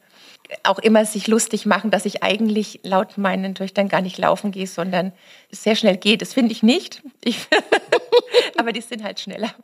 auch 0.63 0.79
immer 0.79 1.05
sich 1.05 1.27
lustig 1.27 1.67
machen, 1.67 1.91
dass 1.91 2.05
ich 2.05 2.23
eigentlich 2.23 2.81
laut 2.83 3.19
meinen 3.19 3.55
Töchtern 3.55 3.89
gar 3.89 4.01
nicht 4.01 4.19
laufen 4.19 4.51
gehe, 4.51 4.67
sondern 4.67 5.13
sehr 5.51 5.77
schnell 5.77 5.97
gehe. 5.97 6.19
Das 6.19 6.33
finde 6.33 6.53
ich 6.53 6.63
nicht. 6.63 7.03
Ich, 7.25 7.47
aber 8.57 8.73
die 8.73 8.81
sind 8.81 9.03
halt 9.03 9.21
schneller. 9.21 9.55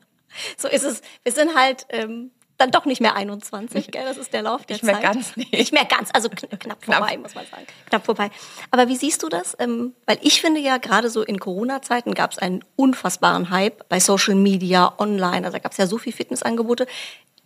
So 0.57 0.69
ist 0.69 0.85
es. 0.85 1.03
Wir 1.25 1.33
sind 1.33 1.55
halt 1.55 1.87
ähm, 1.91 2.31
dann 2.63 2.71
doch 2.71 2.85
nicht 2.85 3.01
mehr 3.01 3.17
21, 3.17 3.91
gell? 3.91 4.05
Das 4.05 4.17
ist 4.17 4.33
der 4.33 4.43
Lauf 4.43 4.65
der 4.65 4.77
nicht 4.77 4.85
Zeit. 4.85 4.95
Nicht 4.95 5.03
mehr 5.03 5.13
ganz, 5.13 5.37
nicht. 5.37 5.53
Nicht 5.53 5.73
mehr 5.73 5.85
ganz, 5.85 6.11
also 6.13 6.29
knapp, 6.29 6.61
knapp 6.61 6.85
vorbei, 6.85 7.17
muss 7.19 7.35
man 7.35 7.45
sagen. 7.47 7.67
Knapp 7.89 8.05
vorbei. 8.05 8.31
Aber 8.71 8.89
wie 8.89 8.97
siehst 8.97 9.23
du 9.23 9.29
das? 9.29 9.57
Ähm, 9.59 9.95
weil 10.07 10.19
ich 10.23 10.41
finde 10.41 10.61
ja, 10.61 10.79
gerade 10.79 11.11
so 11.11 11.23
in 11.23 11.41
Corona-Zeiten 11.41 12.15
gab 12.15 12.33
es 12.33 12.39
einen 12.39 12.65
unfassbaren 12.77 13.51
Hype 13.51 13.89
bei 13.89 14.01
Social 14.01 14.37
Media, 14.37 14.95
online. 14.99 15.45
Also 15.45 15.53
da 15.53 15.59
gab 15.59 15.73
es 15.73 15.79
ja 15.79 15.87
so 15.87 15.99
viele 15.99 16.17
Fitnessangebote. 16.17 16.87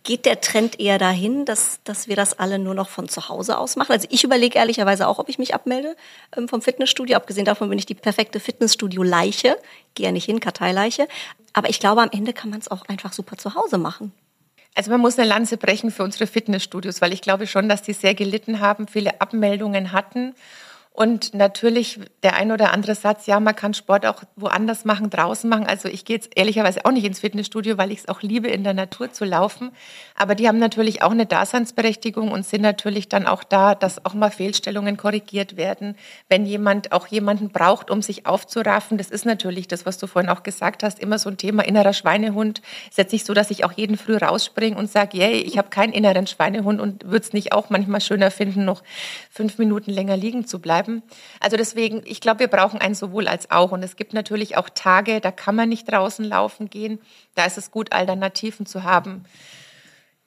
Geht 0.07 0.25
der 0.25 0.39
Trend 0.39 0.79
eher 0.79 0.99
dahin, 0.99 1.43
dass, 1.43 1.81
dass 1.83 2.07
wir 2.07 2.15
das 2.15 2.39
alle 2.39 2.59
nur 2.59 2.73
noch 2.73 2.87
von 2.87 3.09
zu 3.09 3.27
Hause 3.27 3.57
aus 3.57 3.75
machen? 3.75 3.91
Also 3.91 4.07
ich 4.09 4.23
überlege 4.23 4.57
ehrlicherweise 4.57 5.05
auch, 5.05 5.19
ob 5.19 5.27
ich 5.27 5.37
mich 5.37 5.53
abmelde 5.53 5.97
ähm, 6.37 6.47
vom 6.47 6.61
Fitnessstudio. 6.61 7.17
Abgesehen 7.17 7.43
davon 7.43 7.67
bin 7.67 7.77
ich 7.77 7.85
die 7.85 7.93
perfekte 7.93 8.39
Fitnessstudio-Leiche. 8.39 9.57
Gehe 9.95 10.05
ja 10.05 10.13
nicht 10.13 10.23
hin, 10.23 10.39
Karteileiche. 10.39 11.09
Aber 11.51 11.69
ich 11.69 11.81
glaube, 11.81 12.01
am 12.03 12.09
Ende 12.13 12.31
kann 12.31 12.49
man 12.49 12.61
es 12.61 12.71
auch 12.71 12.87
einfach 12.87 13.11
super 13.11 13.35
zu 13.35 13.53
Hause 13.55 13.77
machen. 13.77 14.13
Also 14.75 14.91
man 14.91 15.01
muss 15.01 15.19
eine 15.19 15.27
Lanze 15.27 15.57
brechen 15.57 15.91
für 15.91 16.03
unsere 16.03 16.25
Fitnessstudios, 16.25 17.01
weil 17.01 17.11
ich 17.11 17.19
glaube 17.19 17.45
schon, 17.45 17.67
dass 17.67 17.81
die 17.81 17.91
sehr 17.91 18.15
gelitten 18.15 18.61
haben, 18.61 18.87
viele 18.87 19.19
Abmeldungen 19.19 19.91
hatten 19.91 20.35
und 20.97 21.35
natürlich 21.35 21.99
der 22.23 22.37
ein 22.37 22.51
oder 22.51 22.73
andere 22.73 22.95
Satz, 22.95 23.27
ja, 23.27 23.39
man 23.39 23.55
kann 23.55 23.75
Sport 23.75 24.03
auch 24.07 24.23
woanders 24.35 24.83
machen, 24.83 25.11
draußen 25.11 25.47
machen. 25.47 25.67
Also 25.67 25.89
ich 25.89 26.05
gehe 26.05 26.15
jetzt 26.15 26.31
ehrlicherweise 26.35 26.85
auch 26.85 26.91
nicht 26.91 27.05
ins 27.05 27.19
Fitnessstudio, 27.19 27.77
weil 27.77 27.91
ich 27.91 27.99
es 27.99 28.07
auch 28.07 28.23
liebe, 28.23 28.47
in 28.47 28.63
der 28.63 28.73
Natur 28.73 29.11
zu 29.11 29.23
laufen. 29.23 29.69
Aber 30.15 30.33
die 30.33 30.47
haben 30.47 30.57
natürlich 30.57 31.03
auch 31.03 31.11
eine 31.11 31.27
Daseinsberechtigung 31.27 32.31
und 32.31 32.47
sind 32.47 32.63
natürlich 32.63 33.07
dann 33.09 33.27
auch 33.27 33.43
da, 33.43 33.75
dass 33.75 34.03
auch 34.07 34.15
mal 34.15 34.31
Fehlstellungen 34.31 34.97
korrigiert 34.97 35.55
werden. 35.55 35.95
Wenn 36.29 36.47
jemand 36.47 36.91
auch 36.91 37.05
jemanden 37.05 37.49
braucht, 37.49 37.91
um 37.91 38.01
sich 38.01 38.25
aufzuraffen, 38.25 38.97
das 38.97 39.11
ist 39.11 39.27
natürlich 39.27 39.67
das, 39.67 39.85
was 39.85 39.99
du 39.99 40.07
vorhin 40.07 40.31
auch 40.31 40.41
gesagt 40.41 40.81
hast, 40.81 40.97
immer 40.97 41.19
so 41.19 41.29
ein 41.29 41.37
Thema 41.37 41.63
innerer 41.63 41.93
Schweinehund. 41.93 42.63
Ist 42.89 42.97
jetzt 42.97 43.13
nicht 43.13 43.27
so, 43.27 43.35
dass 43.35 43.51
ich 43.51 43.65
auch 43.65 43.73
jeden 43.73 43.99
früh 43.99 44.17
rausspringe 44.17 44.75
und 44.75 44.89
sage, 44.89 45.19
yay, 45.19 45.41
ich 45.41 45.59
habe 45.59 45.69
keinen 45.69 45.93
inneren 45.93 46.25
Schweinehund 46.25 46.81
und 46.81 47.05
würde 47.05 47.23
es 47.23 47.33
nicht 47.33 47.51
auch 47.51 47.69
manchmal 47.69 48.01
schöner 48.01 48.31
finden, 48.31 48.65
noch 48.65 48.81
fünf 49.29 49.59
Minuten 49.59 49.91
länger 49.91 50.17
liegen 50.17 50.47
zu 50.47 50.57
bleiben 50.57 50.86
bleiben. 50.87 51.03
Also 51.39 51.57
deswegen, 51.57 52.01
ich 52.05 52.21
glaube, 52.21 52.41
wir 52.41 52.47
brauchen 52.47 52.79
ein 52.79 52.95
sowohl 52.95 53.27
als 53.27 53.51
auch. 53.51 53.71
Und 53.71 53.83
es 53.83 53.95
gibt 53.95 54.13
natürlich 54.13 54.57
auch 54.57 54.69
Tage, 54.69 55.21
da 55.21 55.31
kann 55.31 55.55
man 55.55 55.69
nicht 55.69 55.91
draußen 55.91 56.25
laufen 56.25 56.69
gehen. 56.69 56.99
Da 57.35 57.45
ist 57.45 57.57
es 57.57 57.71
gut, 57.71 57.91
Alternativen 57.91 58.65
zu 58.65 58.83
haben. 58.83 59.23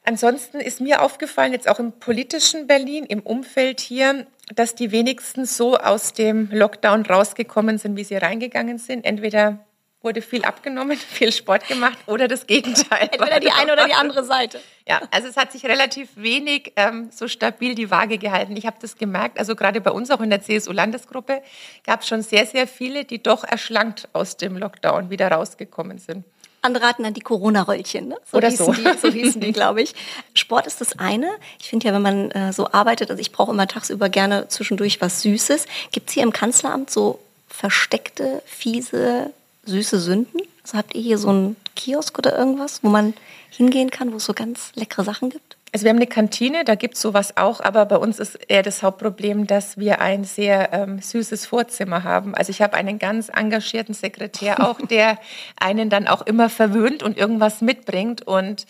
Ansonsten 0.05 0.61
ist 0.61 0.81
mir 0.81 1.03
aufgefallen, 1.03 1.53
jetzt 1.53 1.69
auch 1.69 1.79
im 1.79 1.93
politischen 1.93 2.67
Berlin, 2.67 3.05
im 3.05 3.21
Umfeld 3.21 3.81
hier, 3.81 4.27
dass 4.55 4.75
die 4.75 4.93
wenigsten 4.93 5.45
so 5.45 5.77
aus 5.77 6.15
dem 6.15 6.49
Lockdown 6.51 7.05
rausgekommen 7.05 7.77
sind, 7.77 7.97
wie 7.97 8.05
sie 8.05 8.17
reingegangen 8.17 8.79
sind. 8.79 9.05
Entweder 9.05 9.59
wurde 10.03 10.23
viel 10.23 10.45
abgenommen, 10.45 10.97
viel 11.13 11.33
Sport 11.33 11.67
gemacht 11.69 11.99
oder 12.07 12.29
das 12.29 12.47
Gegenteil. 12.47 13.09
Entweder 13.13 13.41
die 13.41 13.51
eine 13.51 13.73
oder 13.73 13.87
die 13.87 13.95
andere 13.95 14.25
Seite. 14.25 14.61
Ja, 14.87 15.01
also 15.11 15.29
es 15.29 15.37
hat 15.37 15.53
sich 15.53 15.65
relativ 15.65 16.09
wenig 16.17 16.73
ähm, 16.77 17.11
so 17.13 17.29
stabil 17.29 17.75
die 17.75 17.91
Waage 17.91 18.19
gehalten. 18.19 18.57
Ich 18.57 18.67
habe 18.67 18.77
das 18.81 18.97
gemerkt, 18.97 19.39
also 19.39 19.55
gerade 19.55 19.81
bei 19.81 19.91
uns 19.91 20.11
auch 20.11 20.21
in 20.21 20.31
der 20.31 20.43
CSU-Landesgruppe 20.43 21.43
gab 21.85 22.01
es 22.01 22.09
schon 22.09 22.23
sehr, 22.23 22.47
sehr 22.47 22.67
viele, 22.67 23.05
die 23.05 23.23
doch 23.23 23.45
erschlankt 23.45 24.09
aus 24.13 24.37
dem 24.37 24.57
Lockdown 24.57 25.11
wieder 25.11 25.31
rausgekommen 25.31 25.99
sind. 25.99 26.25
Andere 26.63 26.85
raten 26.85 27.05
dann 27.05 27.15
die 27.15 27.23
Corona-Röllchen, 27.23 28.09
ne? 28.09 28.19
So 28.31 28.37
Oder 28.37 28.51
so. 28.51 28.71
Die, 28.73 28.85
so 29.01 29.09
hießen 29.09 29.41
die, 29.41 29.53
glaube 29.55 29.81
ich. 29.81 29.95
Sport 30.35 30.67
ist 30.67 30.81
das 30.81 30.99
eine. 30.99 31.31
Ich 31.59 31.69
finde 31.69 31.87
ja, 31.87 31.95
wenn 31.95 32.03
man 32.03 32.31
äh, 32.33 32.53
so 32.53 32.71
arbeitet, 32.71 33.11
also 33.11 33.21
ich 33.21 33.33
brauche 33.33 33.53
immer 33.53 33.67
tagsüber 33.67 34.11
gerne 34.11 34.49
zwischendurch 34.49 35.01
was 35.01 35.23
Süßes. 35.23 35.65
Gibt 35.91 36.09
es 36.09 36.15
hier 36.15 36.23
im 36.23 36.33
Kanzleramt 36.33 36.91
so 36.91 37.19
versteckte, 37.49 38.43
fiese 38.45 39.33
süße 39.71 39.99
Sünden? 39.99 40.41
Also 40.63 40.79
habt 40.79 40.95
ihr 40.95 41.01
hier 41.01 41.19
so 41.19 41.29
einen 41.29 41.57
Kiosk 41.77 42.19
oder 42.19 42.37
irgendwas, 42.37 42.83
wo 42.83 42.89
man 42.89 43.15
hingehen 43.51 43.91
kann, 43.91 44.13
wo 44.13 44.17
es 44.17 44.25
so 44.25 44.35
ganz 44.35 44.73
leckere 44.75 45.05
Sachen 45.05 45.31
gibt? 45.31 45.57
Also 45.73 45.85
wir 45.85 45.91
haben 45.91 45.99
eine 45.99 46.09
Kantine, 46.09 46.65
da 46.65 46.75
gibt 46.75 46.95
es 46.95 47.01
sowas 47.01 47.37
auch, 47.37 47.61
aber 47.61 47.87
bei 47.87 47.97
uns 47.97 48.19
ist 48.19 48.35
eher 48.49 48.63
das 48.63 48.83
Hauptproblem, 48.83 49.47
dass 49.47 49.79
wir 49.79 50.01
ein 50.01 50.25
sehr 50.25 50.73
ähm, 50.73 51.01
süßes 51.01 51.47
Vorzimmer 51.47 52.03
haben. 52.03 52.35
Also 52.35 52.51
ich 52.51 52.61
habe 52.61 52.75
einen 52.75 52.99
ganz 52.99 53.29
engagierten 53.29 53.95
Sekretär 53.95 54.67
auch, 54.69 54.81
der 54.91 55.19
einen 55.61 55.89
dann 55.89 56.09
auch 56.09 56.23
immer 56.23 56.51
verwöhnt 56.51 57.05
und 57.05 57.17
irgendwas 57.17 57.61
mitbringt 57.61 58.27
und 58.27 58.67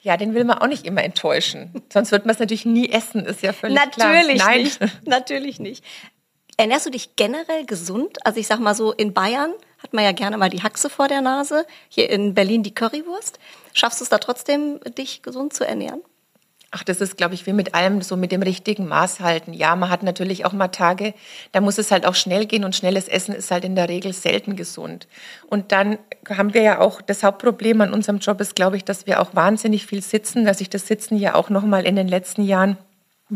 ja, 0.00 0.16
den 0.16 0.34
will 0.34 0.42
man 0.42 0.58
auch 0.58 0.66
nicht 0.66 0.84
immer 0.84 1.04
enttäuschen. 1.04 1.70
Sonst 1.92 2.10
wird 2.10 2.26
man 2.26 2.34
es 2.34 2.40
natürlich 2.40 2.66
nie 2.66 2.90
essen, 2.90 3.24
ist 3.24 3.42
ja 3.42 3.52
völlig 3.52 3.76
natürlich 3.76 4.40
klar. 4.40 4.48
Natürlich 4.56 4.80
nicht. 4.80 5.06
Natürlich 5.06 5.60
nicht. 5.60 5.84
Ernährst 6.56 6.86
du 6.86 6.90
dich 6.90 7.14
generell 7.14 7.64
gesund? 7.66 8.26
Also 8.26 8.40
ich 8.40 8.48
sag 8.48 8.58
mal 8.58 8.74
so, 8.74 8.92
in 8.92 9.14
Bayern 9.14 9.52
hat 9.82 9.92
man 9.92 10.04
ja 10.04 10.12
gerne 10.12 10.36
mal 10.36 10.50
die 10.50 10.62
Haxe 10.62 10.88
vor 10.88 11.08
der 11.08 11.20
Nase. 11.20 11.66
Hier 11.88 12.10
in 12.10 12.34
Berlin 12.34 12.62
die 12.62 12.74
Currywurst. 12.74 13.38
Schaffst 13.72 14.00
du 14.00 14.04
es 14.04 14.10
da 14.10 14.18
trotzdem, 14.18 14.80
dich 14.96 15.22
gesund 15.22 15.52
zu 15.52 15.66
ernähren? 15.66 16.02
Ach, 16.74 16.84
das 16.84 17.02
ist, 17.02 17.18
glaube 17.18 17.34
ich, 17.34 17.46
wie 17.46 17.52
mit 17.52 17.74
allem 17.74 18.00
so 18.00 18.16
mit 18.16 18.32
dem 18.32 18.40
richtigen 18.40 18.88
Maß 18.88 19.20
halten. 19.20 19.52
Ja, 19.52 19.76
man 19.76 19.90
hat 19.90 20.02
natürlich 20.02 20.46
auch 20.46 20.54
mal 20.54 20.68
Tage, 20.68 21.12
da 21.52 21.60
muss 21.60 21.76
es 21.76 21.90
halt 21.90 22.06
auch 22.06 22.14
schnell 22.14 22.46
gehen 22.46 22.64
und 22.64 22.74
schnelles 22.74 23.08
Essen 23.08 23.34
ist 23.34 23.50
halt 23.50 23.66
in 23.66 23.76
der 23.76 23.90
Regel 23.90 24.14
selten 24.14 24.56
gesund. 24.56 25.06
Und 25.48 25.70
dann 25.70 25.98
haben 26.30 26.54
wir 26.54 26.62
ja 26.62 26.80
auch 26.80 27.02
das 27.02 27.24
Hauptproblem 27.24 27.82
an 27.82 27.92
unserem 27.92 28.20
Job 28.20 28.40
ist, 28.40 28.56
glaube 28.56 28.78
ich, 28.78 28.86
dass 28.86 29.06
wir 29.06 29.20
auch 29.20 29.34
wahnsinnig 29.34 29.84
viel 29.84 30.00
sitzen, 30.00 30.46
dass 30.46 30.58
sich 30.58 30.70
das 30.70 30.86
Sitzen 30.86 31.18
ja 31.18 31.34
auch 31.34 31.50
noch 31.50 31.62
mal 31.62 31.84
in 31.84 31.94
den 31.94 32.08
letzten 32.08 32.42
Jahren 32.42 32.78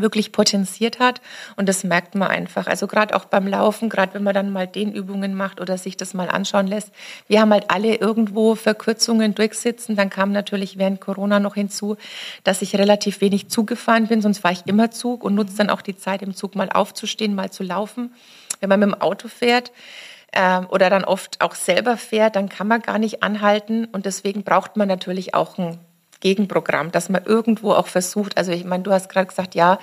wirklich 0.01 0.31
potenziert 0.31 0.99
hat. 0.99 1.21
Und 1.55 1.67
das 1.67 1.83
merkt 1.83 2.15
man 2.15 2.29
einfach. 2.29 2.67
Also 2.67 2.87
gerade 2.87 3.15
auch 3.15 3.25
beim 3.25 3.47
Laufen, 3.47 3.89
gerade 3.89 4.13
wenn 4.13 4.23
man 4.23 4.33
dann 4.33 4.51
mal 4.51 4.67
den 4.67 4.93
Übungen 4.93 5.33
macht 5.33 5.59
oder 5.59 5.77
sich 5.77 5.97
das 5.97 6.13
mal 6.13 6.29
anschauen 6.29 6.67
lässt. 6.67 6.91
Wir 7.27 7.41
haben 7.41 7.51
halt 7.51 7.69
alle 7.69 7.95
irgendwo 7.95 8.55
Verkürzungen 8.55 9.35
durchsitzen. 9.35 9.95
Dann 9.95 10.09
kam 10.09 10.31
natürlich 10.31 10.77
während 10.77 11.01
Corona 11.01 11.39
noch 11.39 11.55
hinzu, 11.55 11.97
dass 12.43 12.61
ich 12.61 12.75
relativ 12.75 13.21
wenig 13.21 13.49
zugefahren 13.49 14.07
bin. 14.07 14.21
Sonst 14.21 14.43
war 14.43 14.51
ich 14.51 14.65
immer 14.65 14.91
Zug 14.91 15.23
und 15.23 15.35
nutze 15.35 15.57
dann 15.57 15.69
auch 15.69 15.81
die 15.81 15.97
Zeit 15.97 16.21
im 16.21 16.35
Zug 16.35 16.55
mal 16.55 16.69
aufzustehen, 16.69 17.35
mal 17.35 17.51
zu 17.51 17.63
laufen. 17.63 18.13
Wenn 18.59 18.69
man 18.69 18.79
mit 18.79 18.89
dem 18.89 19.01
Auto 19.01 19.27
fährt, 19.27 19.71
ähm, 20.33 20.67
oder 20.69 20.89
dann 20.89 21.05
oft 21.05 21.41
auch 21.41 21.55
selber 21.55 21.97
fährt, 21.97 22.35
dann 22.35 22.49
kann 22.49 22.67
man 22.67 22.81
gar 22.81 22.99
nicht 22.99 23.23
anhalten 23.23 23.85
und 23.85 24.05
deswegen 24.05 24.43
braucht 24.43 24.75
man 24.75 24.87
natürlich 24.87 25.33
auch 25.33 25.57
ein 25.57 25.79
Gegenprogramm, 26.19 26.91
dass 26.91 27.09
man 27.09 27.23
irgendwo 27.25 27.73
auch 27.73 27.87
versucht, 27.87 28.37
also 28.37 28.51
ich 28.51 28.65
meine, 28.65 28.83
du 28.83 28.91
hast 28.91 29.09
gerade 29.09 29.27
gesagt, 29.27 29.55
ja, 29.55 29.79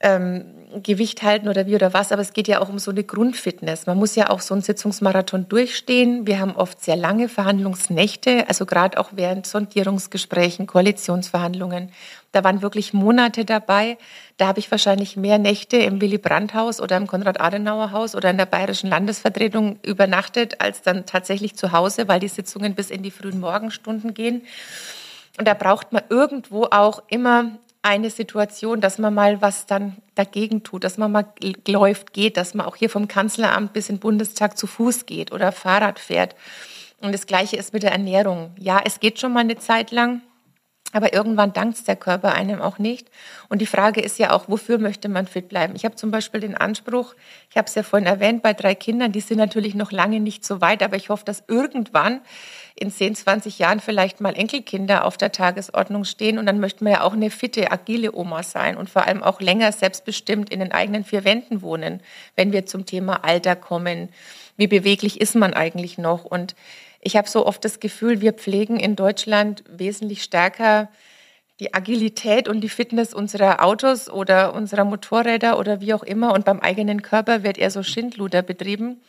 ähm, 0.00 0.44
Gewicht 0.82 1.22
halten 1.22 1.48
oder 1.48 1.66
wie 1.66 1.74
oder 1.74 1.92
was, 1.92 2.12
aber 2.12 2.22
es 2.22 2.32
geht 2.32 2.46
ja 2.46 2.60
auch 2.60 2.68
um 2.68 2.78
so 2.78 2.90
eine 2.90 3.02
Grundfitness. 3.02 3.86
Man 3.86 3.98
muss 3.98 4.14
ja 4.14 4.30
auch 4.30 4.40
so 4.40 4.54
einen 4.54 4.62
Sitzungsmarathon 4.62 5.48
durchstehen. 5.48 6.26
Wir 6.26 6.38
haben 6.38 6.54
oft 6.54 6.82
sehr 6.82 6.96
lange 6.96 7.28
Verhandlungsnächte, 7.28 8.48
also 8.48 8.66
gerade 8.66 8.98
auch 8.98 9.10
während 9.12 9.46
Sondierungsgesprächen, 9.46 10.66
Koalitionsverhandlungen. 10.66 11.90
Da 12.32 12.44
waren 12.44 12.62
wirklich 12.62 12.92
Monate 12.92 13.44
dabei. 13.44 13.98
Da 14.36 14.46
habe 14.46 14.60
ich 14.60 14.70
wahrscheinlich 14.70 15.16
mehr 15.16 15.38
Nächte 15.38 15.76
im 15.76 16.00
Willy 16.00 16.18
Brandt-Haus 16.18 16.80
oder 16.80 16.96
im 16.96 17.08
Konrad-Adenauer-Haus 17.08 18.14
oder 18.14 18.30
in 18.30 18.38
der 18.38 18.46
Bayerischen 18.46 18.88
Landesvertretung 18.88 19.80
übernachtet, 19.82 20.60
als 20.60 20.82
dann 20.82 21.04
tatsächlich 21.04 21.56
zu 21.56 21.72
Hause, 21.72 22.06
weil 22.06 22.20
die 22.20 22.28
Sitzungen 22.28 22.74
bis 22.74 22.90
in 22.90 23.02
die 23.02 23.10
frühen 23.10 23.40
Morgenstunden 23.40 24.14
gehen. 24.14 24.42
Und 25.40 25.48
da 25.48 25.54
braucht 25.54 25.90
man 25.90 26.02
irgendwo 26.10 26.64
auch 26.64 27.02
immer 27.08 27.52
eine 27.80 28.10
Situation, 28.10 28.82
dass 28.82 28.98
man 28.98 29.14
mal 29.14 29.40
was 29.40 29.64
dann 29.64 29.96
dagegen 30.14 30.64
tut, 30.64 30.84
dass 30.84 30.98
man 30.98 31.10
mal 31.10 31.32
läuft, 31.66 32.12
geht, 32.12 32.36
dass 32.36 32.52
man 32.52 32.66
auch 32.66 32.76
hier 32.76 32.90
vom 32.90 33.08
Kanzleramt 33.08 33.72
bis 33.72 33.88
in 33.88 33.94
den 33.94 34.00
Bundestag 34.00 34.58
zu 34.58 34.66
Fuß 34.66 35.06
geht 35.06 35.32
oder 35.32 35.50
Fahrrad 35.50 35.98
fährt. 35.98 36.36
Und 37.00 37.12
das 37.12 37.26
Gleiche 37.26 37.56
ist 37.56 37.72
mit 37.72 37.84
der 37.84 37.92
Ernährung. 37.92 38.50
Ja, 38.58 38.82
es 38.84 39.00
geht 39.00 39.18
schon 39.18 39.32
mal 39.32 39.40
eine 39.40 39.56
Zeit 39.56 39.92
lang, 39.92 40.20
aber 40.92 41.12
irgendwann 41.12 41.52
dankt 41.52 41.86
der 41.86 41.96
Körper 41.96 42.32
einem 42.34 42.60
auch 42.60 42.78
nicht. 42.78 43.08
Und 43.48 43.60
die 43.60 43.66
Frage 43.66 44.00
ist 44.00 44.18
ja 44.18 44.32
auch, 44.32 44.48
wofür 44.48 44.78
möchte 44.78 45.08
man 45.08 45.26
fit 45.26 45.48
bleiben? 45.48 45.74
Ich 45.76 45.84
habe 45.84 45.94
zum 45.94 46.10
Beispiel 46.10 46.40
den 46.40 46.56
Anspruch, 46.56 47.14
ich 47.50 47.56
habe 47.56 47.66
es 47.66 47.74
ja 47.74 47.82
vorhin 47.82 48.06
erwähnt, 48.06 48.42
bei 48.42 48.52
drei 48.52 48.74
Kindern, 48.74 49.12
die 49.12 49.20
sind 49.20 49.38
natürlich 49.38 49.74
noch 49.74 49.92
lange 49.92 50.20
nicht 50.20 50.44
so 50.44 50.60
weit, 50.60 50.82
aber 50.82 50.96
ich 50.96 51.08
hoffe, 51.08 51.24
dass 51.24 51.44
irgendwann 51.46 52.20
in 52.74 52.90
10, 52.90 53.14
20 53.14 53.58
Jahren 53.58 53.80
vielleicht 53.80 54.20
mal 54.20 54.34
Enkelkinder 54.34 55.04
auf 55.04 55.16
der 55.16 55.32
Tagesordnung 55.32 56.04
stehen. 56.04 56.38
Und 56.38 56.46
dann 56.46 56.60
möchten 56.60 56.84
wir 56.84 56.92
ja 56.92 57.00
auch 57.02 57.12
eine 57.12 57.30
fitte, 57.30 57.70
agile 57.70 58.14
Oma 58.14 58.42
sein 58.42 58.76
und 58.76 58.88
vor 58.88 59.06
allem 59.06 59.22
auch 59.22 59.40
länger 59.40 59.70
selbstbestimmt 59.72 60.50
in 60.50 60.60
den 60.60 60.72
eigenen 60.72 61.04
vier 61.04 61.24
Wänden 61.24 61.62
wohnen, 61.62 62.00
wenn 62.36 62.52
wir 62.52 62.66
zum 62.66 62.86
Thema 62.86 63.24
Alter 63.24 63.54
kommen. 63.54 64.08
Wie 64.56 64.66
beweglich 64.66 65.20
ist 65.20 65.36
man 65.36 65.54
eigentlich 65.54 65.98
noch? 65.98 66.24
Und 66.24 66.54
ich 67.00 67.16
habe 67.16 67.28
so 67.28 67.46
oft 67.46 67.64
das 67.64 67.80
Gefühl, 67.80 68.20
wir 68.20 68.32
pflegen 68.32 68.78
in 68.78 68.94
Deutschland 68.96 69.64
wesentlich 69.68 70.22
stärker 70.22 70.88
die 71.58 71.74
Agilität 71.74 72.48
und 72.48 72.62
die 72.62 72.68
Fitness 72.68 73.12
unserer 73.12 73.62
Autos 73.62 74.08
oder 74.08 74.54
unserer 74.54 74.84
Motorräder 74.84 75.58
oder 75.58 75.80
wie 75.80 75.92
auch 75.92 76.02
immer. 76.02 76.32
Und 76.32 76.46
beim 76.46 76.60
eigenen 76.60 77.02
Körper 77.02 77.42
wird 77.42 77.58
eher 77.58 77.70
so 77.70 77.82
Schindluder 77.82 78.42
betrieben. 78.42 79.00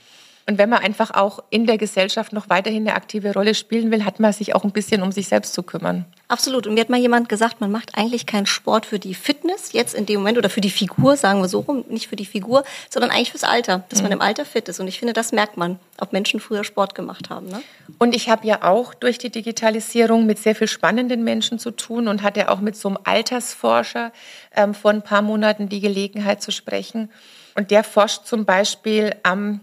Und 0.47 0.57
wenn 0.57 0.69
man 0.69 0.79
einfach 0.79 1.11
auch 1.11 1.39
in 1.49 1.67
der 1.67 1.77
Gesellschaft 1.77 2.33
noch 2.33 2.49
weiterhin 2.49 2.87
eine 2.87 2.95
aktive 2.95 3.33
Rolle 3.33 3.53
spielen 3.53 3.91
will, 3.91 4.05
hat 4.05 4.19
man 4.19 4.33
sich 4.33 4.55
auch 4.55 4.63
ein 4.63 4.71
bisschen 4.71 5.03
um 5.03 5.11
sich 5.11 5.27
selbst 5.27 5.53
zu 5.53 5.61
kümmern. 5.63 6.05
Absolut. 6.27 6.65
Und 6.65 6.73
mir 6.73 6.81
hat 6.81 6.89
mal 6.89 6.99
jemand 6.99 7.29
gesagt, 7.29 7.61
man 7.61 7.71
macht 7.71 7.97
eigentlich 7.97 8.25
keinen 8.25 8.45
Sport 8.45 8.85
für 8.85 8.99
die 8.99 9.13
Fitness 9.13 9.73
jetzt 9.73 9.93
in 9.93 10.05
dem 10.05 10.19
Moment 10.19 10.37
oder 10.37 10.49
für 10.49 10.61
die 10.61 10.69
Figur, 10.69 11.15
sagen 11.15 11.41
wir 11.41 11.47
so 11.47 11.59
rum, 11.59 11.85
nicht 11.89 12.07
für 12.07 12.15
die 12.15 12.25
Figur, 12.25 12.63
sondern 12.89 13.11
eigentlich 13.11 13.31
fürs 13.31 13.43
Alter, 13.43 13.83
dass 13.89 13.99
mhm. 13.99 14.05
man 14.05 14.11
im 14.13 14.21
Alter 14.21 14.45
fit 14.45 14.67
ist. 14.67 14.79
Und 14.79 14.87
ich 14.87 14.97
finde, 14.97 15.13
das 15.13 15.31
merkt 15.31 15.57
man, 15.57 15.79
ob 15.99 16.11
Menschen 16.11 16.39
früher 16.39 16.63
Sport 16.63 16.95
gemacht 16.95 17.29
haben. 17.29 17.47
Ne? 17.47 17.61
Und 17.99 18.15
ich 18.15 18.29
habe 18.29 18.47
ja 18.47 18.63
auch 18.63 18.93
durch 18.93 19.17
die 19.17 19.29
Digitalisierung 19.29 20.25
mit 20.25 20.39
sehr 20.39 20.55
viel 20.55 20.67
spannenden 20.67 21.23
Menschen 21.23 21.59
zu 21.59 21.71
tun 21.71 22.07
und 22.07 22.23
hatte 22.23 22.49
auch 22.49 22.61
mit 22.61 22.75
so 22.75 22.89
einem 22.89 22.97
Altersforscher 23.03 24.11
ähm, 24.55 24.73
vor 24.73 24.91
ein 24.91 25.03
paar 25.03 25.21
Monaten 25.21 25.69
die 25.69 25.81
Gelegenheit 25.81 26.41
zu 26.41 26.51
sprechen. 26.51 27.11
Und 27.55 27.71
der 27.71 27.83
forscht 27.83 28.25
zum 28.25 28.45
Beispiel 28.45 29.15
am 29.23 29.61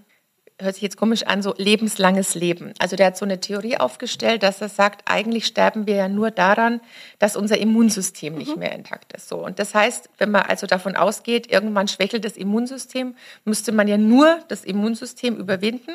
hört 0.61 0.75
sich 0.75 0.83
jetzt 0.83 0.97
komisch 0.97 1.23
an, 1.23 1.40
so 1.40 1.55
lebenslanges 1.57 2.35
Leben. 2.35 2.73
Also 2.79 2.97
der 2.97 3.07
hat 3.07 3.16
so 3.16 3.25
eine 3.25 3.40
Theorie 3.40 3.77
aufgestellt, 3.77 4.42
dass 4.42 4.61
er 4.61 4.68
sagt, 4.68 5.03
eigentlich 5.05 5.47
sterben 5.47 5.87
wir 5.87 5.94
ja 5.94 6.09
nur 6.09 6.33
daran, 6.33 6.81
dass 7.21 7.37
unser 7.37 7.59
Immunsystem 7.59 8.35
nicht 8.35 8.55
mhm. 8.55 8.61
mehr 8.61 8.73
intakt 8.73 9.12
ist. 9.12 9.29
So. 9.29 9.44
Und 9.44 9.61
das 9.61 9.75
heißt, 9.75 10.11
wenn 10.18 10.33
man 10.33 10.42
also 10.42 10.66
davon 10.66 10.97
ausgeht, 10.97 11.51
irgendwann 11.51 11.87
schwächelt 11.87 12.25
das 12.25 12.37
Immunsystem, 12.37 13.14
müsste 13.44 13.71
man 13.71 13.87
ja 13.87 13.97
nur 13.97 14.40
das 14.49 14.64
Immunsystem 14.64 15.37
überwinden. 15.37 15.92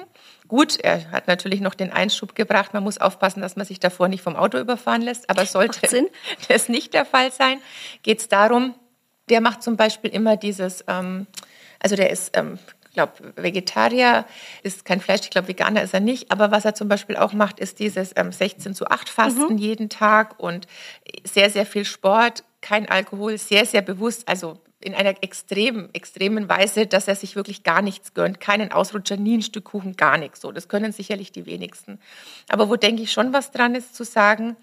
Gut, 0.47 0.80
er 0.80 1.12
hat 1.12 1.28
natürlich 1.28 1.60
noch 1.60 1.76
den 1.76 1.91
Einschub 1.91 2.34
gebracht, 2.34 2.73
man 2.73 2.84
muss 2.84 2.99
aufpassen, 2.99 3.41
dass 3.41 3.58
man 3.58 3.65
sich 3.65 3.80
davor 3.80 4.08
nicht 4.08 4.21
vom 4.21 4.36
Auto 4.36 4.58
überfahren 4.60 5.02
lässt, 5.02 5.30
aber 5.30 5.45
sollte 5.45 5.82
das 6.47 6.69
nicht 6.69 6.93
der 6.93 7.06
Fall 7.06 7.32
sein, 7.32 7.60
geht 8.02 8.19
es 8.19 8.28
darum, 8.30 8.76
der 9.30 9.41
macht 9.41 9.63
zum 9.63 9.78
Beispiel 9.78 10.12
immer 10.12 10.38
dieses, 10.38 10.84
ähm, 10.88 11.28
also 11.80 11.95
der 11.95 12.10
ist 12.10 12.38
ähm, 12.38 12.60
glaube, 12.93 13.34
Vegetarier 13.36 14.25
ist 14.62 14.86
kein 14.86 15.01
Fleisch, 15.01 15.21
ich 15.23 15.29
glaube, 15.29 15.47
Veganer 15.47 15.84
ist 15.84 15.93
er 15.93 15.99
nicht. 15.99 16.32
Aber 16.32 16.51
was 16.51 16.65
er 16.65 16.75
zum 16.75 16.88
Beispiel 16.88 17.15
auch 17.15 17.34
macht, 17.34 17.60
ist 17.60 17.79
dieses 17.79 18.13
ähm, 18.15 18.32
16 18.32 18.75
zu 18.75 18.88
8 18.88 19.10
Fasten 19.10 19.53
mhm. 19.53 19.58
jeden 19.58 19.89
Tag 19.89 20.39
und 20.39 20.67
sehr, 21.23 21.49
sehr 21.49 21.65
viel 21.65 21.86
Sport, 21.86 22.43
kein 22.62 22.88
Alkohol, 22.88 23.38
sehr, 23.38 23.65
sehr 23.65 23.82
bewusst, 23.82 24.27
also 24.27 24.60
in 24.79 24.93
einer 24.93 25.15
extremen, 25.21 25.89
extremen 25.93 26.49
Weise, 26.49 26.88
dass 26.88 27.08
er 27.08 27.15
sich 27.15 27.36
wirklich 27.36 27.63
gar 27.63 27.82
nichts 27.82 28.13
gönnt. 28.13 28.39
Keinen 28.39 28.71
Ausrutscher, 28.71 29.17
nie 29.17 29.38
ein 29.38 29.41
Stück 29.41 29.65
Kuchen, 29.65 29.95
gar 29.95 30.17
nichts. 30.17 30.41
So, 30.41 30.51
das 30.51 30.67
können 30.67 30.91
sicherlich 30.91 31.32
die 31.32 31.45
wenigsten. 31.45 31.99
Aber 32.49 32.69
wo 32.69 32.75
denke 32.75 33.01
ich 33.01 33.12
schon 33.12 33.34
was 33.34 33.51
dran 33.51 33.75
ist, 33.75 33.95
zu 33.95 34.03
sagen, 34.03 34.58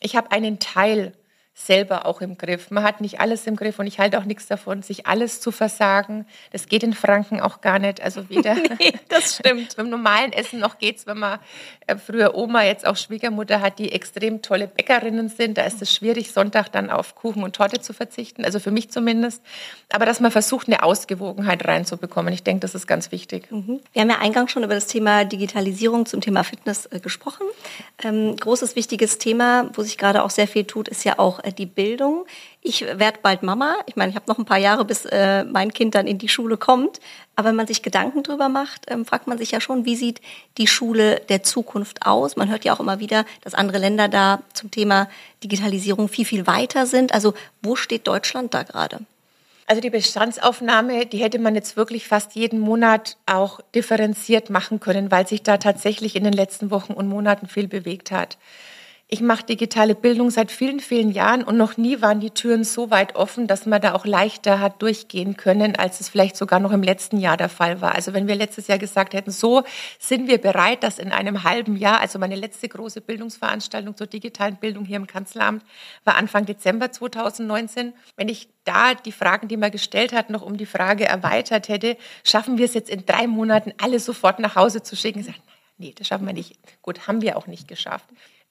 ich 0.00 0.16
habe 0.16 0.30
einen 0.30 0.58
Teil 0.58 1.12
selber 1.56 2.04
auch 2.04 2.20
im 2.20 2.36
Griff. 2.36 2.72
Man 2.72 2.82
hat 2.82 3.00
nicht 3.00 3.20
alles 3.20 3.46
im 3.46 3.54
Griff 3.54 3.78
und 3.78 3.86
ich 3.86 4.00
halte 4.00 4.18
auch 4.18 4.24
nichts 4.24 4.48
davon, 4.48 4.82
sich 4.82 5.06
alles 5.06 5.40
zu 5.40 5.52
versagen. 5.52 6.26
Das 6.50 6.66
geht 6.66 6.82
in 6.82 6.94
Franken 6.94 7.40
auch 7.40 7.60
gar 7.60 7.78
nicht. 7.78 8.02
Also 8.02 8.28
weder 8.28 8.54
nee, 8.80 8.92
das 9.08 9.36
stimmt. 9.36 9.76
beim 9.76 9.88
normalen 9.88 10.32
Essen 10.32 10.58
noch 10.58 10.78
geht's, 10.78 11.06
wenn 11.06 11.18
man 11.18 11.38
äh, 11.86 11.96
früher 11.96 12.34
Oma, 12.34 12.64
jetzt 12.64 12.84
auch 12.84 12.96
Schwiegermutter 12.96 13.60
hat, 13.60 13.78
die 13.78 13.92
extrem 13.92 14.42
tolle 14.42 14.66
Bäckerinnen 14.66 15.28
sind. 15.28 15.56
Da 15.56 15.62
ist 15.62 15.80
es 15.80 15.94
schwierig, 15.94 16.32
Sonntag 16.32 16.72
dann 16.72 16.90
auf 16.90 17.14
Kuchen 17.14 17.44
und 17.44 17.54
Torte 17.54 17.80
zu 17.80 17.92
verzichten. 17.92 18.44
Also 18.44 18.58
für 18.58 18.72
mich 18.72 18.90
zumindest. 18.90 19.40
Aber 19.92 20.06
dass 20.06 20.18
man 20.18 20.32
versucht, 20.32 20.66
eine 20.66 20.82
Ausgewogenheit 20.82 21.64
reinzubekommen. 21.64 22.34
Ich 22.34 22.42
denke, 22.42 22.60
das 22.60 22.74
ist 22.74 22.88
ganz 22.88 23.12
wichtig. 23.12 23.50
Mhm. 23.52 23.80
Wir 23.92 24.02
haben 24.02 24.10
ja 24.10 24.18
eingangs 24.18 24.50
schon 24.50 24.64
über 24.64 24.74
das 24.74 24.88
Thema 24.88 25.24
Digitalisierung 25.24 26.04
zum 26.06 26.20
Thema 26.20 26.42
Fitness 26.42 26.86
äh, 26.86 26.98
gesprochen. 26.98 27.46
Ähm, 28.02 28.34
großes, 28.34 28.74
wichtiges 28.74 29.18
Thema, 29.18 29.70
wo 29.74 29.82
sich 29.82 29.98
gerade 29.98 30.24
auch 30.24 30.30
sehr 30.30 30.48
viel 30.48 30.64
tut, 30.64 30.88
ist 30.88 31.04
ja 31.04 31.20
auch 31.20 31.43
die 31.52 31.66
Bildung. 31.66 32.26
Ich 32.60 32.82
werde 32.82 33.18
bald 33.22 33.42
Mama. 33.42 33.76
Ich 33.86 33.96
meine, 33.96 34.10
ich 34.10 34.16
habe 34.16 34.26
noch 34.28 34.38
ein 34.38 34.44
paar 34.44 34.58
Jahre, 34.58 34.84
bis 34.84 35.04
äh, 35.04 35.44
mein 35.44 35.72
Kind 35.72 35.94
dann 35.94 36.06
in 36.06 36.18
die 36.18 36.28
Schule 36.28 36.56
kommt. 36.56 37.00
Aber 37.36 37.48
wenn 37.48 37.56
man 37.56 37.66
sich 37.66 37.82
Gedanken 37.82 38.22
drüber 38.22 38.48
macht, 38.48 38.86
ähm, 38.88 39.04
fragt 39.04 39.26
man 39.26 39.38
sich 39.38 39.50
ja 39.50 39.60
schon, 39.60 39.84
wie 39.84 39.96
sieht 39.96 40.20
die 40.58 40.66
Schule 40.66 41.20
der 41.28 41.42
Zukunft 41.42 42.06
aus? 42.06 42.36
Man 42.36 42.50
hört 42.50 42.64
ja 42.64 42.74
auch 42.74 42.80
immer 42.80 43.00
wieder, 43.00 43.24
dass 43.42 43.54
andere 43.54 43.78
Länder 43.78 44.08
da 44.08 44.40
zum 44.52 44.70
Thema 44.70 45.08
Digitalisierung 45.42 46.08
viel, 46.08 46.24
viel 46.24 46.46
weiter 46.46 46.86
sind. 46.86 47.12
Also 47.12 47.34
wo 47.62 47.76
steht 47.76 48.06
Deutschland 48.06 48.54
da 48.54 48.62
gerade? 48.62 49.00
Also 49.66 49.80
die 49.80 49.90
Bestandsaufnahme, 49.90 51.06
die 51.06 51.18
hätte 51.18 51.38
man 51.38 51.54
jetzt 51.54 51.76
wirklich 51.76 52.06
fast 52.06 52.34
jeden 52.34 52.60
Monat 52.60 53.16
auch 53.24 53.60
differenziert 53.74 54.50
machen 54.50 54.78
können, 54.78 55.10
weil 55.10 55.26
sich 55.26 55.42
da 55.42 55.56
tatsächlich 55.56 56.16
in 56.16 56.24
den 56.24 56.34
letzten 56.34 56.70
Wochen 56.70 56.92
und 56.92 57.08
Monaten 57.08 57.48
viel 57.48 57.66
bewegt 57.66 58.10
hat. 58.10 58.36
Ich 59.06 59.20
mache 59.20 59.44
digitale 59.44 59.94
Bildung 59.94 60.30
seit 60.30 60.50
vielen, 60.50 60.80
vielen 60.80 61.10
Jahren 61.10 61.44
und 61.44 61.58
noch 61.58 61.76
nie 61.76 62.00
waren 62.00 62.20
die 62.20 62.30
Türen 62.30 62.64
so 62.64 62.90
weit 62.90 63.16
offen, 63.16 63.46
dass 63.46 63.66
man 63.66 63.82
da 63.82 63.94
auch 63.94 64.06
leichter 64.06 64.60
hat 64.60 64.80
durchgehen 64.80 65.36
können, 65.36 65.76
als 65.76 66.00
es 66.00 66.08
vielleicht 66.08 66.38
sogar 66.38 66.58
noch 66.58 66.72
im 66.72 66.82
letzten 66.82 67.18
Jahr 67.18 67.36
der 67.36 67.50
Fall 67.50 67.82
war. 67.82 67.94
Also 67.94 68.14
wenn 68.14 68.28
wir 68.28 68.34
letztes 68.34 68.66
Jahr 68.66 68.78
gesagt 68.78 69.12
hätten, 69.12 69.30
so 69.30 69.62
sind 69.98 70.26
wir 70.26 70.38
bereit, 70.38 70.82
dass 70.82 70.98
in 70.98 71.12
einem 71.12 71.44
halben 71.44 71.76
Jahr, 71.76 72.00
also 72.00 72.18
meine 72.18 72.34
letzte 72.34 72.66
große 72.66 73.02
Bildungsveranstaltung 73.02 73.94
zur 73.94 74.06
digitalen 74.06 74.56
Bildung 74.56 74.86
hier 74.86 74.96
im 74.96 75.06
Kanzleramt 75.06 75.62
war 76.04 76.16
Anfang 76.16 76.46
Dezember 76.46 76.90
2019. 76.90 77.92
Wenn 78.16 78.30
ich 78.30 78.48
da 78.64 78.94
die 78.94 79.12
Fragen, 79.12 79.48
die 79.48 79.58
man 79.58 79.70
gestellt 79.70 80.14
hat, 80.14 80.30
noch 80.30 80.42
um 80.42 80.56
die 80.56 80.66
Frage 80.66 81.04
erweitert 81.04 81.68
hätte, 81.68 81.98
schaffen 82.24 82.56
wir 82.56 82.64
es 82.64 82.72
jetzt 82.72 82.88
in 82.88 83.04
drei 83.04 83.26
Monaten 83.26 83.74
alle 83.82 84.00
sofort 84.00 84.38
nach 84.38 84.56
Hause 84.56 84.82
zu 84.82 84.96
schicken? 84.96 85.20
Ich 85.20 85.26
sage, 85.26 85.38
nee, 85.76 85.92
das 85.94 86.08
schaffen 86.08 86.26
wir 86.26 86.32
nicht. 86.32 86.56
Gut, 86.80 87.06
haben 87.06 87.20
wir 87.20 87.36
auch 87.36 87.46
nicht 87.46 87.68
geschafft. 87.68 88.06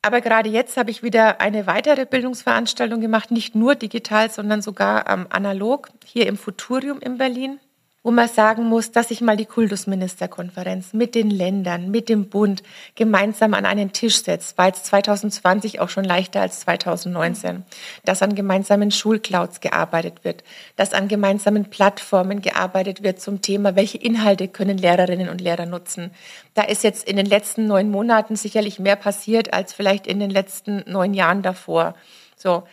Aber 0.05 0.19
gerade 0.19 0.49
jetzt 0.49 0.75
habe 0.75 0.91
ich 0.91 1.01
wieder 1.01 1.39
eine 1.39 1.65
weitere 1.65 2.05
Bildungsveranstaltung 2.05 2.99
gemacht, 2.99 3.31
nicht 3.31 3.55
nur 3.55 3.73
digital, 3.75 4.29
sondern 4.29 4.61
sogar 4.61 5.09
ähm, 5.09 5.27
analog, 5.29 5.89
hier 6.03 6.27
im 6.27 6.37
Futurium 6.37 6.99
in 6.99 7.17
Berlin 7.17 7.57
wo 8.03 8.11
man 8.11 8.27
sagen 8.27 8.65
muss, 8.65 8.91
dass 8.91 9.07
sich 9.07 9.21
mal 9.21 9.37
die 9.37 9.45
Kultusministerkonferenz 9.45 10.91
mit 10.91 11.15
den 11.15 11.29
Ländern, 11.29 11.89
mit 11.89 12.09
dem 12.09 12.27
Bund 12.27 12.61
gemeinsam 12.95 13.53
an 13.53 13.65
einen 13.65 13.93
Tisch 13.93 14.21
setzt, 14.21 14.57
war 14.57 14.67
jetzt 14.67 14.85
2020 14.87 15.79
auch 15.79 15.87
schon 15.87 16.03
leichter 16.03 16.41
als 16.41 16.59
2019, 16.61 17.63
dass 18.03 18.21
an 18.21 18.35
gemeinsamen 18.35 18.91
Schulclouds 18.91 19.61
gearbeitet 19.61 20.23
wird, 20.25 20.43
dass 20.75 20.93
an 20.93 21.07
gemeinsamen 21.07 21.65
Plattformen 21.65 22.41
gearbeitet 22.41 23.03
wird 23.03 23.21
zum 23.21 23.41
Thema, 23.41 23.77
welche 23.77 23.97
Inhalte 23.97 24.49
können 24.49 24.77
Lehrerinnen 24.77 25.29
und 25.29 25.39
Lehrer 25.39 25.65
nutzen. 25.65 26.11
Da 26.55 26.63
ist 26.63 26.83
jetzt 26.83 27.07
in 27.07 27.15
den 27.15 27.25
letzten 27.25 27.67
neun 27.67 27.89
Monaten 27.89 28.35
sicherlich 28.35 28.79
mehr 28.79 28.97
passiert 28.97 29.53
als 29.53 29.71
vielleicht 29.71 30.07
in 30.07 30.19
den 30.19 30.29
letzten 30.29 30.83
neun 30.87 31.13
Jahren 31.13 31.41
davor. 31.41 31.95
So. 32.35 32.63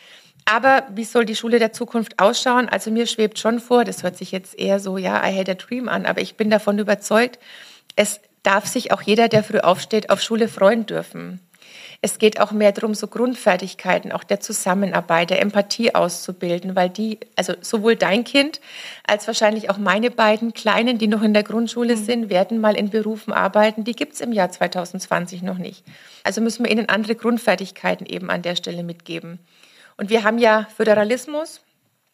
Aber 0.52 0.82
wie 0.92 1.04
soll 1.04 1.24
die 1.26 1.36
Schule 1.36 1.60
der 1.60 1.72
Zukunft 1.72 2.18
ausschauen? 2.18 2.68
Also 2.68 2.90
mir 2.90 3.06
schwebt 3.06 3.38
schon 3.38 3.60
vor, 3.60 3.84
das 3.84 4.02
hört 4.02 4.16
sich 4.16 4.32
jetzt 4.32 4.58
eher 4.58 4.80
so, 4.80 4.98
ja, 4.98 5.24
I 5.24 5.32
had 5.32 5.48
a 5.48 5.54
dream 5.54 5.88
an, 5.88 6.06
aber 6.06 6.22
ich 6.22 6.34
bin 6.34 6.50
davon 6.50 6.76
überzeugt, 6.80 7.38
es 7.94 8.20
darf 8.42 8.66
sich 8.66 8.92
auch 8.92 9.02
jeder, 9.02 9.28
der 9.28 9.44
früh 9.44 9.58
aufsteht, 9.58 10.10
auf 10.10 10.20
Schule 10.20 10.48
freuen 10.48 10.86
dürfen. 10.86 11.38
Es 12.02 12.18
geht 12.18 12.40
auch 12.40 12.50
mehr 12.50 12.72
darum, 12.72 12.94
so 12.94 13.06
Grundfertigkeiten, 13.06 14.10
auch 14.10 14.24
der 14.24 14.40
Zusammenarbeit, 14.40 15.30
der 15.30 15.40
Empathie 15.40 15.94
auszubilden, 15.94 16.74
weil 16.74 16.88
die, 16.88 17.20
also 17.36 17.52
sowohl 17.60 17.94
dein 17.94 18.24
Kind 18.24 18.60
als 19.06 19.28
wahrscheinlich 19.28 19.70
auch 19.70 19.76
meine 19.76 20.10
beiden 20.10 20.52
Kleinen, 20.52 20.98
die 20.98 21.06
noch 21.08 21.22
in 21.22 21.34
der 21.34 21.44
Grundschule 21.44 21.94
mhm. 21.94 22.04
sind, 22.04 22.30
werden 22.30 22.58
mal 22.58 22.74
in 22.74 22.90
Berufen 22.90 23.32
arbeiten, 23.32 23.84
die 23.84 23.94
gibt's 23.94 24.20
im 24.20 24.32
Jahr 24.32 24.50
2020 24.50 25.42
noch 25.42 25.58
nicht. 25.58 25.84
Also 26.24 26.40
müssen 26.40 26.64
wir 26.64 26.72
ihnen 26.72 26.88
andere 26.88 27.14
Grundfertigkeiten 27.14 28.06
eben 28.06 28.30
an 28.30 28.42
der 28.42 28.56
Stelle 28.56 28.82
mitgeben. 28.82 29.38
Und 30.00 30.08
wir 30.08 30.24
haben 30.24 30.38
ja 30.38 30.66
Föderalismus, 30.74 31.60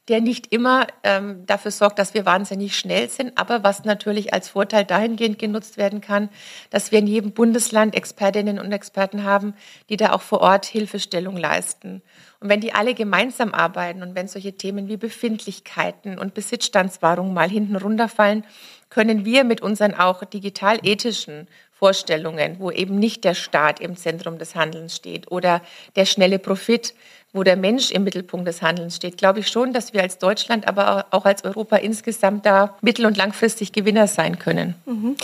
der 0.08 0.20
nicht 0.20 0.52
immer 0.52 0.88
ähm, 1.04 1.46
dafür 1.46 1.70
sorgt, 1.70 2.00
dass 2.00 2.14
wir 2.14 2.26
wahnsinnig 2.26 2.76
schnell 2.76 3.08
sind, 3.08 3.38
aber 3.38 3.62
was 3.62 3.84
natürlich 3.84 4.34
als 4.34 4.48
Vorteil 4.48 4.84
dahingehend 4.84 5.38
genutzt 5.38 5.76
werden 5.76 6.00
kann, 6.00 6.28
dass 6.70 6.90
wir 6.90 6.98
in 6.98 7.06
jedem 7.06 7.30
Bundesland 7.30 7.94
Expertinnen 7.94 8.58
und 8.58 8.72
Experten 8.72 9.22
haben, 9.22 9.54
die 9.88 9.96
da 9.96 10.14
auch 10.14 10.22
vor 10.22 10.40
Ort 10.40 10.66
Hilfestellung 10.66 11.36
leisten. 11.36 12.02
Und 12.40 12.48
wenn 12.48 12.60
die 12.60 12.74
alle 12.74 12.92
gemeinsam 12.92 13.54
arbeiten 13.54 14.02
und 14.02 14.16
wenn 14.16 14.26
solche 14.26 14.56
Themen 14.56 14.88
wie 14.88 14.96
Befindlichkeiten 14.96 16.18
und 16.18 16.34
Besitzstandswahrung 16.34 17.32
mal 17.32 17.48
hinten 17.48 17.76
runterfallen, 17.76 18.44
können 18.90 19.24
wir 19.24 19.44
mit 19.44 19.60
unseren 19.60 19.94
auch 19.94 20.24
digital-ethischen 20.24 21.46
Vorstellungen, 21.78 22.58
wo 22.58 22.70
eben 22.70 22.98
nicht 22.98 23.22
der 23.24 23.34
Staat 23.34 23.80
im 23.80 23.96
Zentrum 23.96 24.38
des 24.38 24.54
Handelns 24.54 24.96
steht 24.96 25.30
oder 25.30 25.60
der 25.94 26.06
schnelle 26.06 26.38
Profit, 26.38 26.94
wo 27.36 27.44
der 27.44 27.56
Mensch 27.56 27.90
im 27.90 28.04
Mittelpunkt 28.04 28.48
des 28.48 28.62
Handelns 28.62 28.96
steht, 28.96 29.16
glaube 29.16 29.40
ich 29.40 29.48
schon, 29.48 29.72
dass 29.72 29.92
wir 29.92 30.02
als 30.02 30.18
Deutschland, 30.18 30.66
aber 30.66 31.06
auch 31.10 31.24
als 31.24 31.44
Europa 31.44 31.76
insgesamt 31.76 32.46
da 32.46 32.76
mittel- 32.80 33.06
und 33.06 33.16
langfristig 33.16 33.72
Gewinner 33.72 34.08
sein 34.08 34.38
können. 34.38 34.74
Mhm. 34.86 35.16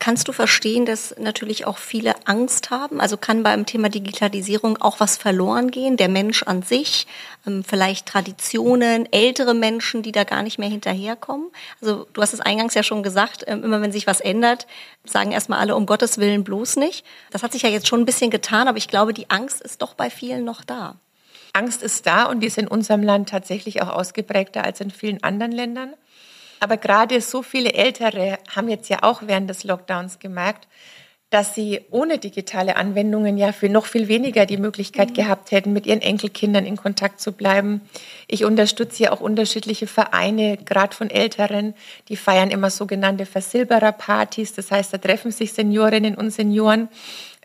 Kannst 0.00 0.28
du 0.28 0.32
verstehen, 0.32 0.86
dass 0.86 1.14
natürlich 1.18 1.66
auch 1.66 1.76
viele 1.76 2.14
Angst 2.26 2.70
haben? 2.70 3.02
Also 3.02 3.18
kann 3.18 3.42
beim 3.42 3.66
Thema 3.66 3.90
Digitalisierung 3.90 4.78
auch 4.78 4.98
was 4.98 5.18
verloren 5.18 5.70
gehen? 5.70 5.98
Der 5.98 6.08
Mensch 6.08 6.42
an 6.42 6.62
sich, 6.62 7.06
ähm, 7.46 7.62
vielleicht 7.62 8.06
Traditionen, 8.06 9.12
ältere 9.12 9.52
Menschen, 9.52 10.02
die 10.02 10.10
da 10.10 10.24
gar 10.24 10.42
nicht 10.42 10.58
mehr 10.58 10.70
hinterherkommen? 10.70 11.50
Also 11.82 12.06
du 12.14 12.22
hast 12.22 12.32
es 12.32 12.40
eingangs 12.40 12.72
ja 12.72 12.82
schon 12.82 13.02
gesagt, 13.02 13.44
ähm, 13.46 13.62
immer 13.62 13.82
wenn 13.82 13.92
sich 13.92 14.06
was 14.06 14.22
ändert, 14.22 14.66
sagen 15.04 15.32
erstmal 15.32 15.58
alle 15.58 15.76
um 15.76 15.84
Gottes 15.84 16.16
Willen 16.16 16.44
bloß 16.44 16.76
nicht. 16.76 17.04
Das 17.30 17.42
hat 17.42 17.52
sich 17.52 17.60
ja 17.60 17.68
jetzt 17.68 17.86
schon 17.86 18.00
ein 18.00 18.06
bisschen 18.06 18.30
getan, 18.30 18.68
aber 18.68 18.78
ich 18.78 18.88
glaube, 18.88 19.12
die 19.12 19.28
Angst 19.28 19.60
ist 19.60 19.82
doch 19.82 19.92
bei 19.92 20.08
vielen 20.08 20.46
noch 20.46 20.64
da. 20.64 20.96
Angst 21.52 21.82
ist 21.82 22.06
da 22.06 22.24
und 22.24 22.40
die 22.40 22.46
ist 22.46 22.58
in 22.58 22.68
unserem 22.68 23.02
Land 23.02 23.28
tatsächlich 23.28 23.82
auch 23.82 23.88
ausgeprägter 23.88 24.64
als 24.64 24.80
in 24.80 24.90
vielen 24.90 25.22
anderen 25.22 25.52
Ländern. 25.52 25.94
Aber 26.60 26.76
gerade 26.76 27.20
so 27.20 27.42
viele 27.42 27.72
Ältere 27.72 28.38
haben 28.54 28.68
jetzt 28.68 28.88
ja 28.88 29.02
auch 29.02 29.22
während 29.24 29.48
des 29.48 29.64
Lockdowns 29.64 30.18
gemerkt, 30.18 30.68
dass 31.30 31.54
sie 31.54 31.80
ohne 31.90 32.18
digitale 32.18 32.74
Anwendungen 32.74 33.38
ja 33.38 33.52
für 33.52 33.68
noch 33.68 33.86
viel 33.86 34.08
weniger 34.08 34.46
die 34.46 34.56
Möglichkeit 34.56 35.10
mhm. 35.10 35.14
gehabt 35.14 35.52
hätten, 35.52 35.72
mit 35.72 35.86
ihren 35.86 36.02
Enkelkindern 36.02 36.66
in 36.66 36.76
Kontakt 36.76 37.20
zu 37.20 37.30
bleiben. 37.30 37.82
Ich 38.26 38.44
unterstütze 38.44 39.04
ja 39.04 39.12
auch 39.12 39.20
unterschiedliche 39.20 39.86
Vereine, 39.86 40.56
gerade 40.56 40.94
von 40.94 41.08
Älteren, 41.08 41.74
die 42.08 42.16
feiern 42.16 42.50
immer 42.50 42.68
sogenannte 42.68 43.26
Versilberer-Partys. 43.26 44.54
Das 44.54 44.72
heißt, 44.72 44.92
da 44.92 44.98
treffen 44.98 45.30
sich 45.30 45.52
Seniorinnen 45.52 46.16
und 46.16 46.32
Senioren, 46.32 46.88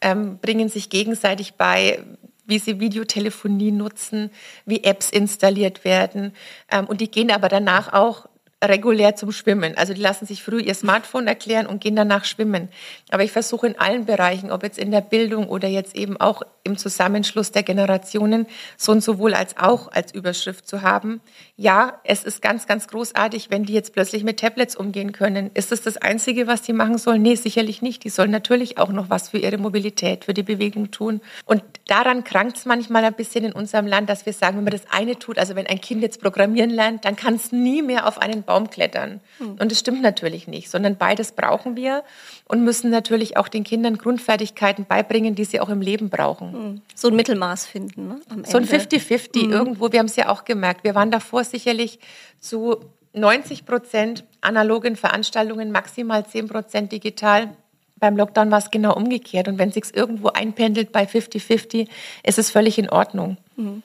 ähm, 0.01 0.39
bringen 0.39 0.67
sich 0.67 0.89
gegenseitig 0.89 1.53
bei, 1.53 1.99
wie 2.45 2.59
sie 2.59 2.79
Videotelefonie 2.79 3.71
nutzen, 3.71 4.31
wie 4.65 4.83
Apps 4.83 5.09
installiert 5.09 5.83
werden. 5.83 6.33
Ähm, 6.71 6.85
und 6.85 7.01
die 7.01 7.11
gehen 7.11 7.31
aber 7.31 7.49
danach 7.49 7.93
auch 7.93 8.27
regulär 8.69 9.15
zum 9.15 9.31
Schwimmen. 9.31 9.77
Also 9.77 9.93
die 9.93 10.01
lassen 10.01 10.25
sich 10.25 10.43
früh 10.43 10.59
ihr 10.59 10.73
Smartphone 10.73 11.27
erklären 11.27 11.67
und 11.67 11.81
gehen 11.81 11.95
danach 11.95 12.25
schwimmen. 12.25 12.69
Aber 13.11 13.23
ich 13.23 13.31
versuche 13.31 13.67
in 13.67 13.79
allen 13.79 14.05
Bereichen, 14.05 14.51
ob 14.51 14.63
jetzt 14.63 14.77
in 14.77 14.91
der 14.91 15.01
Bildung 15.01 15.47
oder 15.47 15.67
jetzt 15.67 15.95
eben 15.95 16.17
auch 16.17 16.41
im 16.65 16.77
Zusammenschluss 16.77 17.51
der 17.51 17.63
Generationen, 17.63 18.47
so 18.75 18.91
und 18.91 19.01
sowohl 19.01 19.35
als 19.35 19.55
auch 19.57 19.91
als 19.91 20.13
Überschrift 20.13 20.67
zu 20.67 20.81
haben. 20.81 21.21
Ja, 21.55 21.99
es 22.03 22.23
ist 22.23 22.41
ganz, 22.41 22.65
ganz 22.65 22.87
großartig, 22.87 23.51
wenn 23.51 23.63
die 23.63 23.73
jetzt 23.73 23.93
plötzlich 23.93 24.23
mit 24.23 24.39
Tablets 24.39 24.75
umgehen 24.75 25.11
können. 25.11 25.51
Ist 25.53 25.71
das 25.71 25.83
das 25.83 25.97
Einzige, 25.97 26.47
was 26.47 26.63
die 26.63 26.73
machen 26.73 26.97
sollen? 26.97 27.21
Nee, 27.21 27.35
sicherlich 27.35 27.81
nicht. 27.83 28.03
Die 28.03 28.09
sollen 28.09 28.31
natürlich 28.31 28.79
auch 28.79 28.89
noch 28.89 29.09
was 29.11 29.29
für 29.29 29.37
ihre 29.37 29.59
Mobilität, 29.59 30.25
für 30.25 30.33
die 30.33 30.43
Bewegung 30.43 30.89
tun. 30.89 31.21
Und 31.45 31.63
daran 31.87 32.23
krankt 32.23 32.57
es 32.57 32.65
manchmal 32.65 33.05
ein 33.05 33.13
bisschen 33.13 33.45
in 33.45 33.53
unserem 33.53 33.85
Land, 33.85 34.09
dass 34.09 34.25
wir 34.25 34.33
sagen, 34.33 34.57
wenn 34.57 34.63
man 34.63 34.73
das 34.73 34.87
eine 34.89 35.19
tut, 35.19 35.37
also 35.37 35.55
wenn 35.55 35.67
ein 35.67 35.79
Kind 35.79 36.01
jetzt 36.01 36.19
programmieren 36.19 36.71
lernt, 36.71 37.05
dann 37.05 37.15
kann 37.15 37.35
es 37.35 37.51
nie 37.51 37.83
mehr 37.83 38.07
auf 38.07 38.19
einen 38.19 38.41
Baum 38.55 38.69
klettern. 38.69 39.19
Hm. 39.39 39.57
Und 39.59 39.71
das 39.71 39.79
stimmt 39.79 40.01
natürlich 40.01 40.47
nicht, 40.47 40.69
sondern 40.69 40.95
beides 40.95 41.33
brauchen 41.33 41.75
wir 41.75 42.03
und 42.47 42.63
müssen 42.63 42.89
natürlich 42.89 43.35
auch 43.35 43.49
den 43.49 43.65
Kindern 43.65 43.97
Grundfertigkeiten 43.97 44.85
beibringen, 44.85 45.35
die 45.35 45.43
sie 45.43 45.59
auch 45.59 45.67
im 45.67 45.81
Leben 45.81 46.09
brauchen. 46.09 46.53
Hm. 46.53 46.81
So 46.95 47.09
ein 47.09 47.15
Mittelmaß 47.15 47.65
finden. 47.65 48.07
Ne, 48.07 48.21
so 48.45 48.57
ein 48.57 48.65
50-50 48.65 49.43
hm. 49.43 49.51
irgendwo. 49.51 49.91
Wir 49.91 49.99
haben 49.99 50.05
es 50.05 50.15
ja 50.15 50.29
auch 50.29 50.45
gemerkt. 50.45 50.85
Wir 50.85 50.95
waren 50.95 51.11
davor 51.11 51.43
sicherlich 51.43 51.99
zu 52.39 52.77
90 53.11 53.65
Prozent 53.65 54.23
analogen 54.39 54.95
Veranstaltungen, 54.95 55.71
maximal 55.71 56.25
10 56.25 56.47
Prozent 56.47 56.91
digital. 56.93 57.49
Beim 57.97 58.15
Lockdown 58.15 58.51
war 58.51 58.59
es 58.59 58.71
genau 58.71 58.95
umgekehrt. 58.95 59.49
Und 59.49 59.57
wenn 59.57 59.69
es 59.69 59.75
sich 59.75 59.93
irgendwo 59.93 60.29
einpendelt 60.29 60.93
bei 60.93 61.03
50-50, 61.03 61.87
ist 62.23 62.39
es 62.39 62.51
völlig 62.51 62.77
in 62.77 62.89
Ordnung. 62.89 63.37
Mhm. 63.57 63.83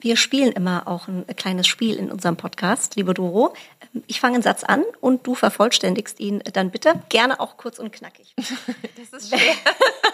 Wir 0.00 0.16
spielen 0.16 0.52
immer 0.52 0.86
auch 0.86 1.08
ein 1.08 1.26
kleines 1.36 1.66
Spiel 1.66 1.96
in 1.96 2.10
unserem 2.10 2.36
Podcast, 2.36 2.96
liebe 2.96 3.14
Doro. 3.14 3.54
Ich 4.06 4.20
fange 4.20 4.34
einen 4.34 4.42
Satz 4.42 4.62
an 4.62 4.84
und 5.00 5.26
du 5.26 5.34
vervollständigst 5.34 6.20
ihn 6.20 6.42
dann 6.52 6.70
bitte. 6.70 7.02
Gerne 7.08 7.40
auch 7.40 7.56
kurz 7.56 7.78
und 7.78 7.92
knackig. 7.92 8.34
Das 8.96 9.22
ist 9.22 9.28
schwer. 9.28 9.54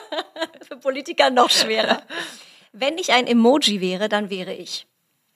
Für 0.69 0.77
Politiker 0.77 1.31
noch 1.31 1.51
schwerer. 1.51 2.03
Wenn 2.73 2.99
ich 2.99 3.13
ein 3.13 3.27
Emoji 3.27 3.81
wäre, 3.81 4.09
dann 4.09 4.31
wäre 4.31 4.53
ich. 4.53 4.87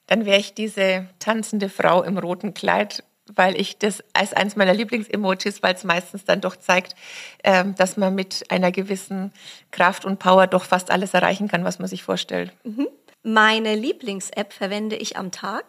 Dann 0.06 0.24
wäre 0.24 0.38
ich 0.38 0.54
diese 0.54 1.08
tanzende 1.18 1.68
Frau 1.68 2.02
im 2.02 2.18
roten 2.18 2.54
Kleid, 2.54 3.02
weil 3.34 3.60
ich 3.60 3.78
das 3.78 4.04
als 4.12 4.32
eines 4.32 4.56
meiner 4.56 4.74
Lieblingsemojis, 4.74 5.62
weil 5.62 5.74
es 5.74 5.84
meistens 5.84 6.24
dann 6.24 6.40
doch 6.40 6.56
zeigt, 6.56 6.94
ähm, 7.42 7.74
dass 7.74 7.96
man 7.96 8.14
mit 8.14 8.44
einer 8.50 8.70
gewissen 8.70 9.32
Kraft 9.70 10.04
und 10.04 10.18
Power 10.18 10.46
doch 10.46 10.64
fast 10.64 10.90
alles 10.90 11.14
erreichen 11.14 11.48
kann, 11.48 11.64
was 11.64 11.78
man 11.78 11.88
sich 11.88 12.02
vorstellt. 12.02 12.52
Mhm. 12.64 12.86
Meine 13.28 13.74
Lieblings-App 13.74 14.52
verwende 14.52 14.94
ich 14.94 15.16
am 15.16 15.32
Tag? 15.32 15.64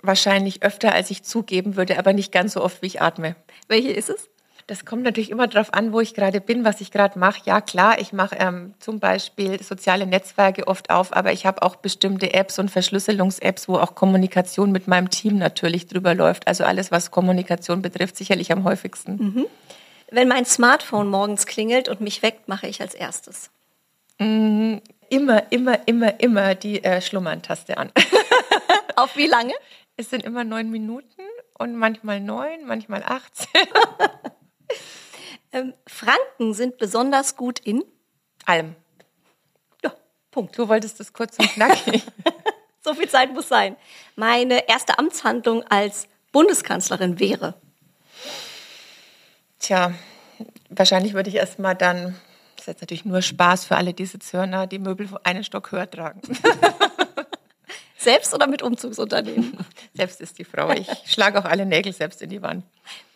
Wahrscheinlich 0.00 0.62
öfter, 0.62 0.94
als 0.94 1.10
ich 1.10 1.22
zugeben 1.22 1.76
würde, 1.76 1.98
aber 1.98 2.14
nicht 2.14 2.32
ganz 2.32 2.54
so 2.54 2.64
oft, 2.64 2.80
wie 2.80 2.86
ich 2.86 3.02
atme. 3.02 3.36
Welche 3.68 3.90
ist 3.90 4.08
es? 4.08 4.30
Das 4.66 4.86
kommt 4.86 5.02
natürlich 5.02 5.30
immer 5.30 5.48
darauf 5.48 5.74
an, 5.74 5.92
wo 5.92 6.00
ich 6.00 6.14
gerade 6.14 6.40
bin, 6.40 6.64
was 6.64 6.80
ich 6.80 6.90
gerade 6.90 7.18
mache. 7.18 7.42
Ja, 7.44 7.60
klar, 7.60 8.00
ich 8.00 8.14
mache 8.14 8.36
ähm, 8.36 8.72
zum 8.78 9.00
Beispiel 9.00 9.62
soziale 9.62 10.06
Netzwerke 10.06 10.66
oft 10.66 10.88
auf, 10.88 11.14
aber 11.14 11.30
ich 11.32 11.44
habe 11.44 11.60
auch 11.60 11.76
bestimmte 11.76 12.32
Apps 12.32 12.58
und 12.58 12.70
Verschlüsselungs-Apps, 12.70 13.68
wo 13.68 13.76
auch 13.76 13.94
Kommunikation 13.94 14.72
mit 14.72 14.88
meinem 14.88 15.10
Team 15.10 15.36
natürlich 15.36 15.88
drüber 15.88 16.14
läuft. 16.14 16.48
Also 16.48 16.64
alles, 16.64 16.90
was 16.90 17.10
Kommunikation 17.10 17.82
betrifft, 17.82 18.16
sicherlich 18.16 18.50
am 18.50 18.64
häufigsten. 18.64 19.16
Mhm. 19.16 19.46
Wenn 20.10 20.28
mein 20.28 20.46
Smartphone 20.46 21.08
morgens 21.08 21.44
klingelt 21.44 21.90
und 21.90 22.00
mich 22.00 22.22
weckt, 22.22 22.48
mache 22.48 22.66
ich 22.66 22.80
als 22.80 22.94
erstes. 22.94 23.50
Mhm 24.18 24.80
immer, 25.10 25.52
immer, 25.52 25.86
immer, 25.86 26.20
immer 26.20 26.54
die 26.54 26.82
äh, 26.82 27.00
Schlummern-Taste 27.00 27.78
an. 27.78 27.92
Auf 28.96 29.16
wie 29.16 29.26
lange? 29.26 29.54
Es 29.96 30.10
sind 30.10 30.24
immer 30.24 30.44
neun 30.44 30.70
Minuten 30.70 31.22
und 31.58 31.76
manchmal 31.76 32.20
neun, 32.20 32.66
manchmal 32.66 33.02
18. 33.02 33.48
ähm, 35.52 35.74
Franken 35.86 36.54
sind 36.54 36.78
besonders 36.78 37.36
gut 37.36 37.60
in 37.60 37.84
allem. 38.44 38.74
Ja, 39.82 39.92
Punkt. 40.30 40.58
Du 40.58 40.68
wolltest 40.68 41.00
das 41.00 41.12
kurz 41.12 41.38
und 41.38 41.48
knackig. 41.50 42.02
so 42.84 42.94
viel 42.94 43.08
Zeit 43.08 43.32
muss 43.32 43.48
sein. 43.48 43.76
Meine 44.16 44.68
erste 44.68 44.98
Amtshandlung 44.98 45.62
als 45.64 46.08
Bundeskanzlerin 46.32 47.20
wäre. 47.20 47.54
Tja, 49.60 49.94
wahrscheinlich 50.68 51.14
würde 51.14 51.30
ich 51.30 51.36
erst 51.36 51.58
mal 51.58 51.74
dann 51.74 52.18
ist 52.64 52.68
jetzt 52.68 52.80
natürlich 52.80 53.04
nur 53.04 53.20
Spaß 53.20 53.66
für 53.66 53.76
alle 53.76 53.92
diese 53.92 54.18
Zürner, 54.18 54.66
die 54.66 54.78
Möbel 54.78 55.08
einen 55.22 55.44
Stock 55.44 55.70
höher 55.70 55.90
tragen. 55.90 56.20
Selbst 58.04 58.34
oder 58.34 58.46
mit 58.46 58.62
Umzugsunternehmen? 58.62 59.56
Selbst 59.94 60.20
ist 60.20 60.38
die 60.38 60.44
Frau. 60.44 60.70
Ich 60.70 60.86
schlage 61.06 61.38
auch 61.38 61.44
alle 61.44 61.66
Nägel 61.66 61.92
selbst 61.92 62.22
in 62.22 62.30
die 62.30 62.42
Wand. 62.42 62.64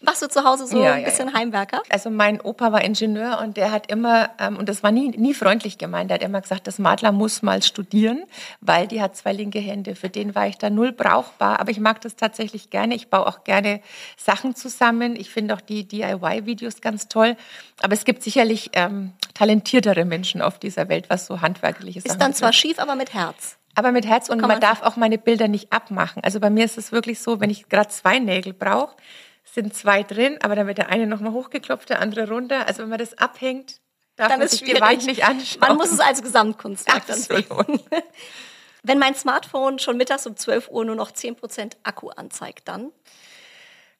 Machst 0.01 0.22
du 0.22 0.29
zu 0.29 0.44
Hause 0.44 0.66
so 0.66 0.83
Ja, 0.83 0.94
ein 0.94 1.01
ja, 1.01 1.07
bisschen 1.07 1.29
ja. 1.29 1.35
Heimwerker? 1.35 1.83
Also 1.90 2.09
mein 2.09 2.40
Opa 2.40 2.72
war 2.72 2.83
Ingenieur 2.83 3.40
und 3.42 3.57
der 3.57 3.70
hat 3.70 3.90
immer, 3.90 4.31
ähm, 4.38 4.57
und 4.57 4.68
das 4.68 4.83
war 4.83 4.92
nie, 4.92 5.09
nie 5.11 5.35
freundlich 5.35 5.77
gemeint, 5.77 6.11
der 6.11 6.16
hat 6.16 6.22
immer 6.22 6.40
gesagt, 6.40 6.66
das 6.66 6.79
Madler 6.79 7.12
muss 7.12 7.42
mal 7.42 7.62
studieren, 7.62 8.22
weil 8.61 8.87
die 8.87 9.03
hat 9.03 9.16
zwei 9.16 9.33
linke 9.33 9.59
Hände. 9.59 9.94
Für 9.94 10.09
den 10.09 10.35
war 10.35 10.46
ich 10.46 10.57
da 10.57 10.70
null 10.70 10.92
brauchbar, 10.92 11.61
aber 11.61 11.70
ich 11.70 11.81
mag 11.81 12.01
das 12.01 12.16
tatsächlich 12.16 12.70
gerne. 12.70 12.94
Ich 12.94 13.09
baue 13.09 13.27
auch 13.27 13.44
gerne 13.44 13.81
Sachen 14.16 14.55
zusammen. 14.55 15.16
Ich 15.16 15.31
finde 15.31 15.55
auch 15.55 15.61
die 15.61 15.85
DIY-Videos 15.87 16.81
ganz 16.81 17.09
toll. 17.09 17.37
Aber 17.83 17.92
es 17.92 18.05
gibt 18.05 18.22
sicherlich 18.22 18.70
ähm, 18.72 19.12
talentiertere 19.35 20.05
Menschen 20.05 20.40
auf 20.40 20.59
dieser 20.59 20.88
Welt, 20.88 21.11
was 21.11 21.27
so 21.27 21.40
handwerkliche 21.40 22.01
Sachen 22.01 22.12
Ist 22.12 22.20
dann 22.20 22.35
zwar 22.35 22.53
schief, 22.53 22.79
aber 22.79 22.94
mit 22.94 23.12
Herz. 23.12 23.59
Aber 23.79 23.93
mit 23.93 24.07
Herz 24.07 24.29
und 24.29 24.41
Kann 24.41 24.49
man 24.49 24.61
darf 24.61 24.83
auch 24.83 24.97
meine 24.97 25.19
Bilder 25.19 25.47
nicht 25.47 25.73
abmachen. 25.73 26.25
Also 26.25 26.41
bei 26.41 26.51
mir 26.51 26.64
ist 26.64 26.79
es 26.79 26.91
wirklich 26.91 27.21
so, 27.21 27.38
wenn 27.38 27.49
ich 27.49 27.69
gerade 27.69 27.88
zwei 27.88 28.19
Nägel 28.19 28.53
brauche, 28.53 28.97
sind 29.45 29.73
zwei 29.73 30.03
drin, 30.03 30.37
aber 30.43 30.57
dann 30.57 30.67
wird 30.67 30.79
der 30.79 30.88
eine 30.88 31.07
nochmal 31.07 31.33
hochgeklopft, 31.33 31.88
der 31.88 32.01
andere 32.01 32.29
runter. 32.29 32.67
Also 32.67 32.83
wenn 32.83 32.88
man 32.88 32.99
das 32.99 33.17
abhängt, 33.19 33.81
darf 34.17 34.31
Dann 34.31 34.38
man 34.41 34.47
ist 34.47 34.51
sich 34.51 34.61
die 34.64 34.67
schwierig. 34.73 34.83
Wand 34.83 35.07
nicht 35.07 35.25
anschauen. 35.25 35.61
Man 35.61 35.77
muss 35.77 35.93
es 35.93 36.01
als 36.01 36.23
Gesamtkunstwerk 36.23 37.07
dann 37.07 37.19
sehen. 37.21 37.45
Wenn 38.83 38.99
mein 38.99 39.14
Smartphone 39.14 39.79
schon 39.79 39.97
mittags 39.97 40.27
um 40.27 40.37
12 40.37 40.71
Uhr 40.71 40.85
nur 40.85 40.97
noch 40.97 41.12
10% 41.12 41.75
Akku 41.85 42.09
anzeigt, 42.11 42.67
dann 42.67 42.91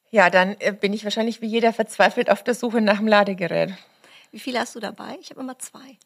Ja, 0.09 0.29
dann 0.29 0.57
äh, 0.59 0.73
bin 0.73 0.91
ich 0.91 1.05
wahrscheinlich 1.05 1.41
wie 1.41 1.47
jeder 1.47 1.71
verzweifelt 1.71 2.29
auf 2.29 2.43
der 2.43 2.53
Suche 2.53 2.81
nach 2.81 2.97
dem 2.97 3.07
Ladegerät. 3.07 3.71
wie 4.31 4.39
viele 4.39 4.59
hast 4.59 4.75
du 4.75 4.81
dabei? 4.81 5.17
Ich 5.21 5.29
habe 5.29 5.39
immer 5.39 5.57
zwei. 5.57 5.97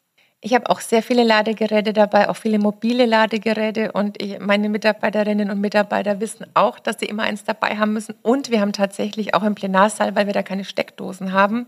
Ich 0.44 0.52
habe 0.52 0.68
auch 0.68 0.82
sehr 0.82 1.02
viele 1.02 1.22
Ladegeräte 1.24 1.94
dabei, 1.94 2.28
auch 2.28 2.36
viele 2.36 2.58
mobile 2.58 3.06
Ladegeräte. 3.06 3.92
Und 3.92 4.20
ich, 4.20 4.38
meine 4.40 4.68
Mitarbeiterinnen 4.68 5.50
und 5.50 5.58
Mitarbeiter 5.58 6.20
wissen 6.20 6.44
auch, 6.52 6.78
dass 6.78 7.00
sie 7.00 7.06
immer 7.06 7.22
eins 7.22 7.44
dabei 7.44 7.78
haben 7.78 7.94
müssen. 7.94 8.14
Und 8.20 8.50
wir 8.50 8.60
haben 8.60 8.74
tatsächlich 8.74 9.32
auch 9.32 9.42
im 9.42 9.54
Plenarsaal, 9.54 10.14
weil 10.14 10.26
wir 10.26 10.34
da 10.34 10.42
keine 10.42 10.66
Steckdosen 10.66 11.32
haben, 11.32 11.66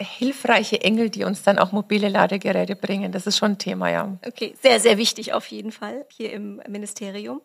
hilfreiche 0.00 0.80
Engel, 0.80 1.08
die 1.08 1.22
uns 1.22 1.44
dann 1.44 1.60
auch 1.60 1.70
mobile 1.70 2.08
Ladegeräte 2.08 2.74
bringen. 2.74 3.12
Das 3.12 3.28
ist 3.28 3.38
schon 3.38 3.52
ein 3.52 3.58
Thema, 3.58 3.90
ja. 3.90 4.18
Okay, 4.26 4.54
sehr, 4.60 4.80
sehr 4.80 4.98
wichtig 4.98 5.32
auf 5.32 5.46
jeden 5.46 5.70
Fall 5.70 6.04
hier 6.08 6.32
im 6.32 6.60
Ministerium. 6.68 7.40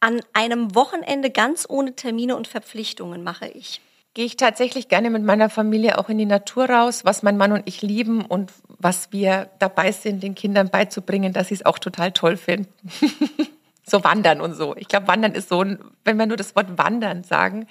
An 0.00 0.22
einem 0.32 0.74
Wochenende 0.74 1.28
ganz 1.28 1.66
ohne 1.68 1.94
Termine 1.94 2.34
und 2.34 2.48
Verpflichtungen 2.48 3.22
mache 3.22 3.48
ich. 3.48 3.82
Gehe 4.16 4.24
ich 4.24 4.36
tatsächlich 4.36 4.88
gerne 4.88 5.10
mit 5.10 5.22
meiner 5.24 5.50
Familie 5.50 5.98
auch 5.98 6.08
in 6.08 6.16
die 6.16 6.24
Natur 6.24 6.70
raus, 6.70 7.04
was 7.04 7.22
mein 7.22 7.36
Mann 7.36 7.52
und 7.52 7.64
ich 7.66 7.82
lieben 7.82 8.24
und 8.24 8.50
was 8.78 9.12
wir 9.12 9.50
dabei 9.58 9.92
sind, 9.92 10.22
den 10.22 10.34
Kindern 10.34 10.70
beizubringen, 10.70 11.34
dass 11.34 11.48
sie 11.48 11.54
es 11.56 11.66
auch 11.66 11.78
total 11.78 12.12
toll 12.12 12.38
finden. 12.38 12.72
so 13.84 14.02
wandern 14.04 14.40
und 14.40 14.54
so. 14.54 14.74
Ich 14.74 14.88
glaube, 14.88 15.06
wandern 15.06 15.34
ist 15.34 15.50
so, 15.50 15.62
wenn 16.06 16.16
wir 16.16 16.24
nur 16.24 16.38
das 16.38 16.56
Wort 16.56 16.78
wandern 16.78 17.24
sagen. 17.24 17.66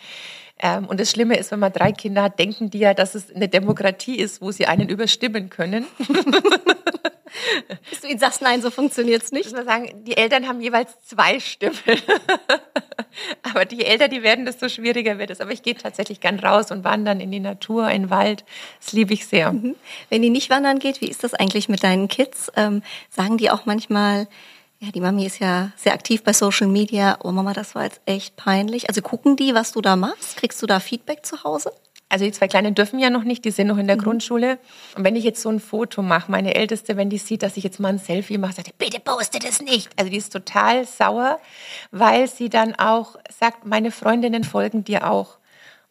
Ähm, 0.60 0.86
und 0.86 1.00
das 1.00 1.10
Schlimme 1.10 1.36
ist, 1.36 1.50
wenn 1.50 1.58
man 1.58 1.74
drei 1.74 1.92
Kinder 1.92 2.22
hat, 2.22 2.38
denken 2.38 2.70
die 2.70 2.78
ja, 2.78 2.94
dass 2.94 3.16
es 3.16 3.34
eine 3.34 3.48
Demokratie 3.48 4.20
ist, 4.20 4.40
wo 4.40 4.52
sie 4.52 4.68
einen 4.68 4.88
überstimmen 4.88 5.50
können. 5.50 5.88
Bis 7.90 8.02
du 8.02 8.08
ihnen 8.08 8.20
sagst, 8.20 8.42
nein, 8.42 8.62
so 8.62 8.70
funktioniert's 8.70 9.32
muss 9.32 9.46
nicht. 9.46 9.56
man 9.56 9.66
sagen, 9.66 10.04
die 10.06 10.18
Eltern 10.18 10.48
haben 10.48 10.62
jeweils 10.62 10.92
zwei 11.06 11.40
Stimmen. 11.40 11.78
Aber 13.44 13.66
die 13.66 13.86
älter 13.86 14.08
die 14.08 14.24
werden, 14.24 14.46
desto 14.46 14.70
schwieriger 14.70 15.18
wird 15.18 15.30
es. 15.30 15.42
Aber 15.42 15.52
ich 15.52 15.64
gehe 15.64 15.76
tatsächlich 15.76 16.20
gern 16.20 16.40
raus 16.40 16.72
und 16.72 16.84
wandern 16.84 17.20
in 17.20 17.32
die 17.32 17.40
Natur, 17.40 17.90
in 17.90 18.04
den 18.04 18.10
Wald. 18.10 18.44
Das 18.80 18.94
liebe 18.94 19.14
ich 19.14 19.26
sehr. 19.26 19.54
Wenn 20.10 20.22
die 20.22 20.30
nicht 20.30 20.50
wandern 20.50 20.80
geht, 20.80 21.02
wie 21.02 21.08
ist 21.08 21.24
das 21.24 21.34
eigentlich 21.34 21.70
mit 21.70 21.84
deinen 21.84 22.08
Kids? 22.08 22.52
Ähm, 22.56 22.84
sagen 23.10 23.38
die 23.38 23.50
auch 23.50 23.66
manchmal, 23.66 24.28
ja, 24.80 24.92
die 24.92 25.02
Mami 25.02 25.26
ist 25.26 25.40
ja 25.40 25.72
sehr 25.78 25.94
aktiv 25.94 26.24
bei 26.24 26.34
Social 26.34 26.68
Media. 26.68 27.18
Oh 27.24 27.32
Mama, 27.32 27.54
das 27.54 27.76
war 27.76 27.84
jetzt 27.84 28.02
echt 28.06 28.36
peinlich. 28.36 28.90
Also 28.90 29.02
gucken 29.02 29.36
die, 29.36 29.54
was 29.54 29.72
du 29.72 29.82
da 29.82 29.96
machst? 29.96 30.38
Kriegst 30.38 30.62
du 30.62 30.68
da 30.68 30.80
Feedback 30.80 31.26
zu 31.26 31.44
Hause? 31.44 31.72
Also 32.16 32.24
die 32.24 32.32
zwei 32.32 32.48
Kleinen 32.48 32.76
dürfen 32.76 32.98
ja 32.98 33.10
noch 33.10 33.26
nicht, 33.26 33.44
die 33.44 33.52
sind 33.52 33.68
noch 33.68 33.78
in 33.78 33.88
der 33.88 33.98
Grundschule. 33.98 34.58
Und 34.96 35.04
wenn 35.04 35.18
ich 35.18 35.26
jetzt 35.26 35.42
so 35.42 35.50
ein 35.50 35.60
Foto 35.60 36.02
mache, 36.02 36.32
meine 36.32 36.56
Älteste, 36.56 36.96
wenn 36.96 37.10
die 37.10 37.18
sieht, 37.18 37.44
dass 37.44 37.58
ich 37.58 37.66
jetzt 37.66 37.78
mal 37.78 37.90
ein 37.90 38.00
Selfie 38.00 38.38
mache, 38.38 38.54
sagt, 38.54 38.68
die, 38.68 38.74
bitte 38.78 39.02
poste 39.02 39.38
das 39.40 39.62
nicht. 39.62 39.90
Also 39.98 40.10
die 40.10 40.16
ist 40.16 40.32
total 40.32 40.86
sauer, 40.86 41.42
weil 41.92 42.30
sie 42.30 42.48
dann 42.48 42.74
auch 42.76 43.18
sagt, 43.38 43.66
meine 43.66 43.92
Freundinnen 43.92 44.46
folgen 44.46 44.86
dir 44.86 45.12
auch. 45.12 45.40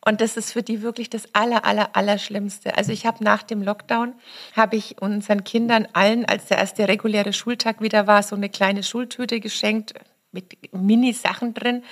Und 0.03 0.23
das 0.23 0.39
ist 0.39 0.51
für 0.51 0.63
die 0.63 0.81
wirklich 0.81 1.11
das 1.11 1.29
aller, 1.35 1.67
aller, 1.67 1.95
aller 1.95 2.17
Schlimmste. 2.17 2.75
Also 2.79 2.91
ich 2.91 3.05
habe 3.05 3.23
nach 3.23 3.43
dem 3.43 3.63
Lockdown, 3.63 4.15
habe 4.57 4.77
ich 4.77 5.03
unseren 5.03 5.45
Kindern 5.45 5.87
allen, 5.93 6.25
als 6.25 6.47
der 6.47 6.57
erste 6.57 6.89
reguläre 6.89 7.35
Schultag 7.35 7.83
wieder 7.83 8.07
war, 8.07 8.23
so 8.23 8.35
eine 8.35 8.49
kleine 8.49 8.83
Schultüte 8.83 9.41
geschenkt 9.41 9.93
mit 10.33 10.57
Mini-Sachen 10.73 11.53
drin 11.53 11.83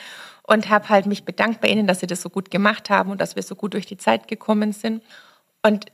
und 0.43 0.69
habe 0.69 0.89
halt 0.89 1.07
mich 1.07 1.25
bedankt 1.25 1.61
bei 1.61 1.69
ihnen, 1.69 1.87
dass 1.87 2.01
sie 2.01 2.07
das 2.07 2.23
so 2.23 2.31
gut 2.31 2.51
gemacht 2.51 2.91
haben 2.91 3.11
und 3.11 3.21
dass 3.21 3.37
wir 3.37 3.43
so 3.43 3.55
gut 3.55 3.75
durch 3.75 3.87
die 3.87 3.97
Zeit 3.97 4.29
gekommen 4.29 4.73
sind. 4.73 5.03
Und 5.63 5.87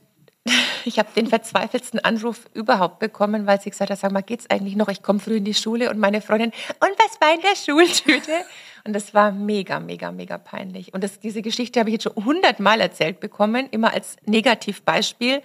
ich 0.85 0.99
habe 0.99 1.09
den 1.15 1.27
verzweifelsten 1.27 1.99
Anruf 1.99 2.49
überhaupt 2.53 2.99
bekommen, 2.99 3.45
weil 3.45 3.61
sie 3.61 3.69
gesagt 3.69 3.91
hat, 3.91 3.99
sag 3.99 4.11
mal, 4.11 4.21
geht's 4.21 4.49
eigentlich 4.49 4.75
noch? 4.75 4.87
Ich 4.89 5.03
komme 5.03 5.19
früh 5.19 5.37
in 5.37 5.45
die 5.45 5.53
Schule 5.53 5.89
und 5.89 5.99
meine 5.99 6.21
Freundin, 6.21 6.51
und 6.79 6.91
was 6.97 7.21
war 7.21 7.33
in 7.33 7.41
der 7.41 7.55
Schultüte? 7.55 8.31
Und 8.85 8.93
das 8.93 9.13
war 9.13 9.33
mega, 9.33 9.81
mega, 9.81 10.09
mega 10.09 10.37
peinlich. 10.37 10.93
Und 10.93 11.03
das, 11.03 11.19
diese 11.19 11.41
Geschichte 11.41 11.81
habe 11.81 11.89
ich 11.89 11.95
jetzt 11.95 12.03
schon 12.03 12.25
hundertmal 12.25 12.79
erzählt 12.79 13.19
bekommen, 13.19 13.67
immer 13.71 13.93
als 13.93 14.15
Negativbeispiel. 14.25 15.41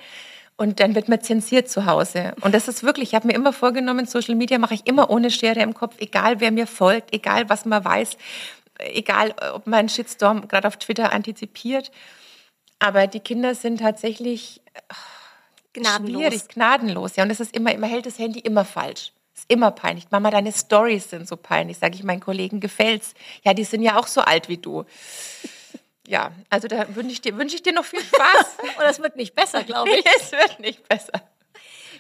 Und 0.57 0.79
dann 0.79 0.95
wird 0.95 1.09
man 1.09 1.21
zensiert 1.21 1.69
zu 1.69 1.85
Hause. 1.85 2.33
Und 2.43 2.55
das 2.55 2.69
ist 2.69 2.85
wirklich, 2.85 3.09
ich 3.09 3.15
habe 3.17 3.27
mir 3.27 3.35
immer 3.35 3.53
vorgenommen, 3.53 4.07
Social 4.07 4.37
Media 4.37 4.59
mache 4.59 4.75
ich 4.75 4.87
immer 4.87 5.11
ohne 5.11 5.33
Schere 5.33 5.61
im 5.61 5.75
Kopf, 5.75 5.97
egal 5.99 6.39
wer 6.39 6.53
mir 6.53 6.69
folgt, 6.69 7.13
egal 7.13 7.49
was 7.51 7.65
man 7.65 7.85
weiß, 7.85 8.17
egal 8.79 9.35
ob 9.53 9.67
man 9.67 9.89
Shitstorm 9.89 10.49
gerade 10.49 10.69
auf 10.69 10.77
Twitter 10.77 11.13
antizipiert. 11.13 11.91
Aber 12.79 13.07
die 13.07 13.21
Kinder 13.21 13.55
sind 13.55 13.79
tatsächlich 13.79 14.61
Gnadenlos. 15.73 16.21
schwierig, 16.21 16.49
gnadenlos. 16.49 17.17
Ja, 17.17 17.23
und 17.23 17.29
das 17.29 17.41
ist 17.41 17.55
immer, 17.55 17.77
man 17.77 17.91
hält 17.91 18.07
das 18.07 18.19
Handy 18.19 18.41
immer 18.41 18.65
falsch. 18.65 19.13
Ist 19.35 19.47
immer 19.49 19.73
peinlich. 19.73 20.07
Mama, 20.11 20.31
deine 20.31 20.53
Stories 20.53 21.11
sind 21.11 21.27
so 21.27 21.37
peinlich, 21.37 21.79
sage 21.79 21.95
ich 21.97 22.05
meinen 22.05 22.21
Kollegen, 22.21 22.61
gefällt's. 22.61 23.15
Ja, 23.43 23.53
die 23.53 23.65
sind 23.65 23.83
ja 23.83 23.99
auch 23.99 24.07
so 24.07 24.21
alt 24.21 24.49
wie 24.49 24.59
du. 24.59 24.85
Ja, 26.07 26.33
also 26.51 26.69
da 26.69 26.95
wünsche 26.95 27.13
ich 27.13 27.21
dir, 27.21 27.37
wünsche 27.37 27.57
ich 27.57 27.63
dir 27.63 27.73
noch 27.73 27.85
viel 27.85 28.03
Spaß. 28.03 28.57
Und 28.77 28.83
das 28.83 29.01
wird 29.01 29.17
nicht 29.17 29.35
besser, 29.35 29.65
glaube 29.65 29.91
ich. 29.91 30.05
es 30.21 30.33
wird 30.33 30.61
nicht 30.61 30.87
besser. 30.89 31.23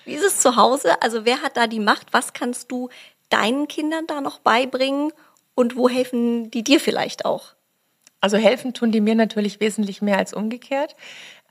Wie 0.05 0.15
ist 0.15 0.25
es 0.25 0.39
zu 0.39 0.57
Hause? 0.57 1.01
Also 1.03 1.25
wer 1.25 1.43
hat 1.43 1.57
da 1.57 1.67
die 1.67 1.81
Macht? 1.81 2.13
Was 2.13 2.35
kannst 2.35 2.71
du 2.71 2.91
deinen 3.31 3.67
Kindern 3.69 4.07
da 4.07 4.21
noch 4.21 4.39
beibringen? 4.39 5.13
Und 5.55 5.77
wo 5.77 5.89
helfen 5.89 6.51
die 6.51 6.65
dir 6.65 6.81
vielleicht 6.81 7.25
auch? 7.25 7.55
Also 8.25 8.39
helfen 8.39 8.73
tun 8.73 8.91
die 8.91 9.03
mir 9.03 9.15
natürlich 9.15 9.61
wesentlich 9.61 10.01
mehr 10.01 10.17
als 10.17 10.33
umgekehrt. 10.33 10.97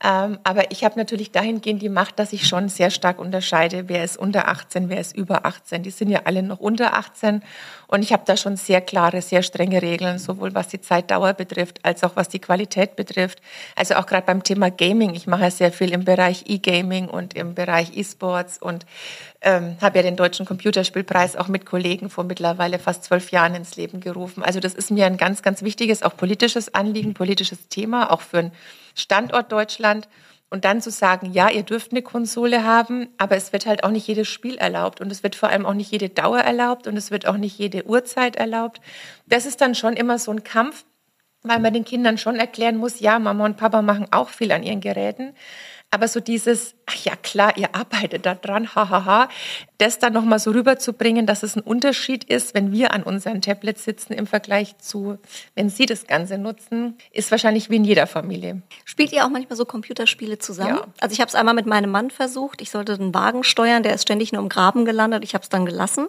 Ähm, 0.02 0.40
aber 0.42 0.72
ich 0.72 0.82
habe 0.82 0.98
natürlich 0.98 1.30
dahingehend 1.30 1.80
die 1.80 1.88
Macht, 1.88 2.18
dass 2.18 2.32
ich 2.32 2.48
schon 2.48 2.68
sehr 2.68 2.90
stark 2.90 3.20
unterscheide, 3.20 3.88
wer 3.88 4.02
ist 4.02 4.16
unter 4.16 4.48
18, 4.48 4.88
wer 4.88 5.00
ist 5.00 5.16
über 5.16 5.46
18. 5.46 5.84
Die 5.84 5.90
sind 5.90 6.10
ja 6.10 6.22
alle 6.24 6.42
noch 6.42 6.58
unter 6.58 6.94
18. 6.94 7.42
Und 7.86 8.02
ich 8.02 8.12
habe 8.12 8.24
da 8.26 8.36
schon 8.36 8.56
sehr 8.56 8.80
klare, 8.80 9.22
sehr 9.22 9.44
strenge 9.44 9.82
Regeln, 9.82 10.18
sowohl 10.18 10.52
was 10.54 10.66
die 10.66 10.80
Zeitdauer 10.80 11.34
betrifft, 11.34 11.78
als 11.84 12.02
auch 12.02 12.16
was 12.16 12.28
die 12.28 12.40
Qualität 12.40 12.96
betrifft. 12.96 13.40
Also 13.76 13.94
auch 13.94 14.06
gerade 14.06 14.26
beim 14.26 14.42
Thema 14.42 14.70
Gaming. 14.70 15.14
Ich 15.14 15.28
mache 15.28 15.42
ja 15.42 15.50
sehr 15.52 15.70
viel 15.70 15.92
im 15.92 16.04
Bereich 16.04 16.42
E-Gaming 16.48 17.08
und 17.08 17.34
im 17.34 17.54
Bereich 17.54 17.96
E-Sports 17.96 18.58
und 18.60 18.84
ähm, 19.44 19.76
habe 19.80 19.98
ja 19.98 20.02
den 20.02 20.16
Deutschen 20.16 20.46
Computerspielpreis 20.46 21.36
auch 21.36 21.48
mit 21.48 21.66
Kollegen 21.66 22.08
vor 22.08 22.24
mittlerweile 22.24 22.78
fast 22.78 23.04
zwölf 23.04 23.30
Jahren 23.30 23.54
ins 23.54 23.76
Leben 23.76 24.00
gerufen. 24.00 24.42
Also 24.42 24.58
das 24.58 24.74
ist 24.74 24.90
mir 24.90 25.06
ein 25.06 25.18
ganz, 25.18 25.42
ganz 25.42 25.62
wichtiges, 25.62 26.02
auch 26.02 26.16
politisches 26.16 26.74
Anliegen, 26.74 27.14
politisches 27.14 27.68
Thema, 27.68 28.10
auch 28.10 28.22
für 28.22 28.38
einen 28.38 28.52
Standort 28.94 29.52
Deutschland. 29.52 30.08
Und 30.50 30.64
dann 30.64 30.80
zu 30.80 30.90
sagen, 30.90 31.32
ja, 31.32 31.50
ihr 31.50 31.64
dürft 31.64 31.90
eine 31.90 32.02
Konsole 32.02 32.64
haben, 32.64 33.08
aber 33.18 33.36
es 33.36 33.52
wird 33.52 33.66
halt 33.66 33.82
auch 33.82 33.90
nicht 33.90 34.06
jedes 34.06 34.28
Spiel 34.28 34.56
erlaubt 34.56 35.00
und 35.00 35.10
es 35.10 35.22
wird 35.22 35.34
vor 35.34 35.48
allem 35.48 35.66
auch 35.66 35.74
nicht 35.74 35.90
jede 35.90 36.08
Dauer 36.08 36.38
erlaubt 36.38 36.86
und 36.86 36.96
es 36.96 37.10
wird 37.10 37.26
auch 37.26 37.36
nicht 37.36 37.58
jede 37.58 37.86
Uhrzeit 37.86 38.36
erlaubt. 38.36 38.80
Das 39.26 39.46
ist 39.46 39.60
dann 39.60 39.74
schon 39.74 39.94
immer 39.94 40.18
so 40.18 40.30
ein 40.30 40.44
Kampf, 40.44 40.84
weil 41.42 41.58
man 41.58 41.74
den 41.74 41.84
Kindern 41.84 42.18
schon 42.18 42.36
erklären 42.36 42.76
muss, 42.76 43.00
ja, 43.00 43.18
Mama 43.18 43.44
und 43.44 43.56
Papa 43.56 43.82
machen 43.82 44.06
auch 44.12 44.28
viel 44.28 44.52
an 44.52 44.62
ihren 44.62 44.80
Geräten. 44.80 45.34
Aber 45.90 46.08
so 46.08 46.18
dieses, 46.18 46.74
ach 47.04 47.10
ja 47.10 47.16
klar, 47.16 47.56
ihr 47.56 47.74
arbeitet 47.74 48.26
da 48.26 48.34
dran, 48.34 48.74
hahaha, 48.74 49.28
das 49.78 49.98
dann 49.98 50.12
nochmal 50.12 50.38
so 50.38 50.50
rüberzubringen, 50.50 51.26
dass 51.26 51.42
es 51.42 51.56
ein 51.56 51.60
Unterschied 51.60 52.24
ist, 52.24 52.54
wenn 52.54 52.72
wir 52.72 52.92
an 52.92 53.02
unseren 53.02 53.40
Tablets 53.40 53.84
sitzen 53.84 54.12
im 54.12 54.26
Vergleich 54.26 54.78
zu, 54.78 55.18
wenn 55.54 55.68
sie 55.68 55.86
das 55.86 56.06
Ganze 56.06 56.38
nutzen, 56.38 56.96
ist 57.12 57.30
wahrscheinlich 57.30 57.70
wie 57.70 57.76
in 57.76 57.84
jeder 57.84 58.06
Familie. 58.06 58.62
Spielt 58.84 59.12
ihr 59.12 59.24
auch 59.24 59.30
manchmal 59.30 59.56
so 59.56 59.64
Computerspiele 59.64 60.38
zusammen? 60.38 60.76
Ja. 60.76 60.86
Also 61.00 61.12
ich 61.12 61.20
habe 61.20 61.28
es 61.28 61.34
einmal 61.34 61.54
mit 61.54 61.66
meinem 61.66 61.90
Mann 61.90 62.10
versucht. 62.10 62.60
Ich 62.60 62.70
sollte 62.70 62.96
den 62.96 63.14
Wagen 63.14 63.44
steuern, 63.44 63.82
der 63.82 63.94
ist 63.94 64.02
ständig 64.02 64.32
nur 64.32 64.42
im 64.42 64.48
Graben 64.48 64.84
gelandet. 64.84 65.24
Ich 65.24 65.34
habe 65.34 65.42
es 65.42 65.48
dann 65.48 65.66
gelassen. 65.66 66.06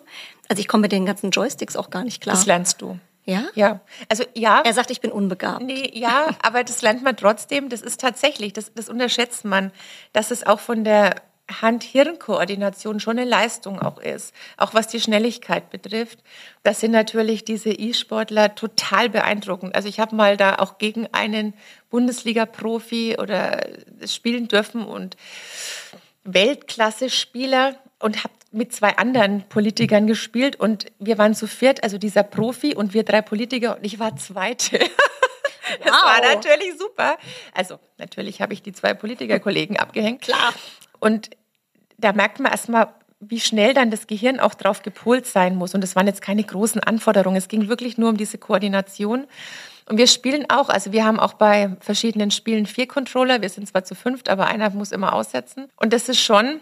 Also 0.48 0.60
ich 0.60 0.68
komme 0.68 0.82
mit 0.82 0.92
den 0.92 1.06
ganzen 1.06 1.32
Joysticks 1.32 1.76
auch 1.76 1.90
gar 1.90 2.04
nicht 2.04 2.22
klar. 2.22 2.36
Das 2.36 2.46
lernst 2.46 2.82
du. 2.82 3.00
Ja? 3.26 3.46
Ja, 3.56 3.80
also 4.08 4.24
ja. 4.36 4.62
Er 4.62 4.74
sagt, 4.74 4.92
ich 4.92 5.02
bin 5.02 5.12
unbegabt. 5.12 5.62
Nee, 5.62 5.92
ja, 5.94 6.30
aber 6.42 6.64
das 6.64 6.82
lernt 6.82 7.04
man 7.04 7.18
trotzdem. 7.18 7.70
Das 7.70 7.82
ist 7.82 8.00
tatsächlich, 8.00 8.54
das, 8.54 8.74
das 8.74 8.88
unterschätzt 8.88 9.46
man, 9.46 9.72
dass 10.14 10.32
es 10.32 10.46
auch 10.46 10.60
von 10.60 10.84
der 10.84 11.16
Hand-Hirn-Koordination 11.52 13.00
schon 13.00 13.20
eine 13.20 13.30
Leistung 13.30 13.80
auch 13.80 14.00
ist, 14.00 14.34
auch 14.58 14.74
was 14.74 14.88
die 14.88 15.00
Schnelligkeit 15.00 15.70
betrifft. 15.70 16.20
Das 16.64 16.80
sind 16.80 16.92
natürlich 16.92 17.46
diese 17.46 17.70
E-Sportler 17.70 18.56
total 18.56 19.10
beeindruckend. 19.10 19.76
Also 19.76 19.88
ich 19.88 20.00
habe 20.00 20.16
mal 20.16 20.38
da 20.38 20.56
auch 20.56 20.80
gegen 20.80 21.08
einen 21.14 21.54
Bundesliga-Profi 21.92 23.18
oder 23.20 23.64
spielen 24.08 24.48
dürfen 24.48 24.86
und 24.86 25.18
Weltklasse-Spieler 26.24 27.76
und 28.00 28.24
habe 28.24 28.34
mit 28.52 28.74
zwei 28.74 28.98
anderen 28.98 29.44
Politikern 29.50 30.08
gespielt 30.08 30.56
und 30.56 30.86
wir 31.00 31.18
waren 31.18 31.36
zu 31.36 31.48
viert, 31.48 31.84
also 31.84 31.98
dieser 31.98 32.24
Profi 32.24 32.76
und 32.76 32.94
wir 32.94 33.04
drei 33.04 33.22
Politiker 33.22 33.78
und 33.78 33.86
ich 33.86 34.00
war 34.00 34.16
Zweite. 34.16 34.80
Das 35.84 35.94
wow. 35.94 36.06
war 36.06 36.22
natürlich 36.22 36.78
super. 36.78 37.18
Also 37.52 37.80
natürlich 37.98 38.40
habe 38.40 38.54
ich 38.54 38.62
die 38.62 38.72
zwei 38.72 38.94
Politikerkollegen 38.94 39.78
abgehängt. 39.78 40.22
Klar. 40.22 40.54
Und 41.00 41.32
da 41.98 42.14
merkt 42.14 42.40
man 42.40 42.52
erstmal, 42.52 42.94
wie 43.20 43.40
schnell 43.40 43.74
dann 43.74 43.92
das 43.92 44.08
Gehirn 44.08 44.40
auch 44.40 44.54
drauf 44.54 44.84
gepolt 44.84 45.26
sein 45.26 45.56
muss. 45.56 45.74
Und 45.74 45.82
das 45.82 45.96
waren 45.96 46.08
jetzt 46.08 46.22
keine 46.22 46.44
großen 46.44 46.82
Anforderungen. 46.82 47.38
Es 47.38 47.48
ging 47.48 47.68
wirklich 47.68 47.98
nur 47.98 48.10
um 48.10 48.18
diese 48.18 48.38
Koordination. 48.38 49.26
Und 49.88 49.98
wir 49.98 50.08
spielen 50.08 50.46
auch, 50.50 50.70
also 50.70 50.92
wir 50.92 51.06
haben 51.06 51.20
auch 51.20 51.34
bei 51.34 51.76
verschiedenen 51.80 52.32
Spielen 52.32 52.66
vier 52.66 52.88
Controller. 52.88 53.42
Wir 53.42 53.50
sind 53.50 53.68
zwar 53.68 53.84
zu 53.84 53.96
fünft, 53.96 54.30
aber 54.30 54.48
einer 54.48 54.70
muss 54.72 54.92
immer 54.92 55.14
aussetzen. 55.14 55.68
Und 55.78 55.94
das 55.94 56.10
ist 56.10 56.22
schon 56.22 56.60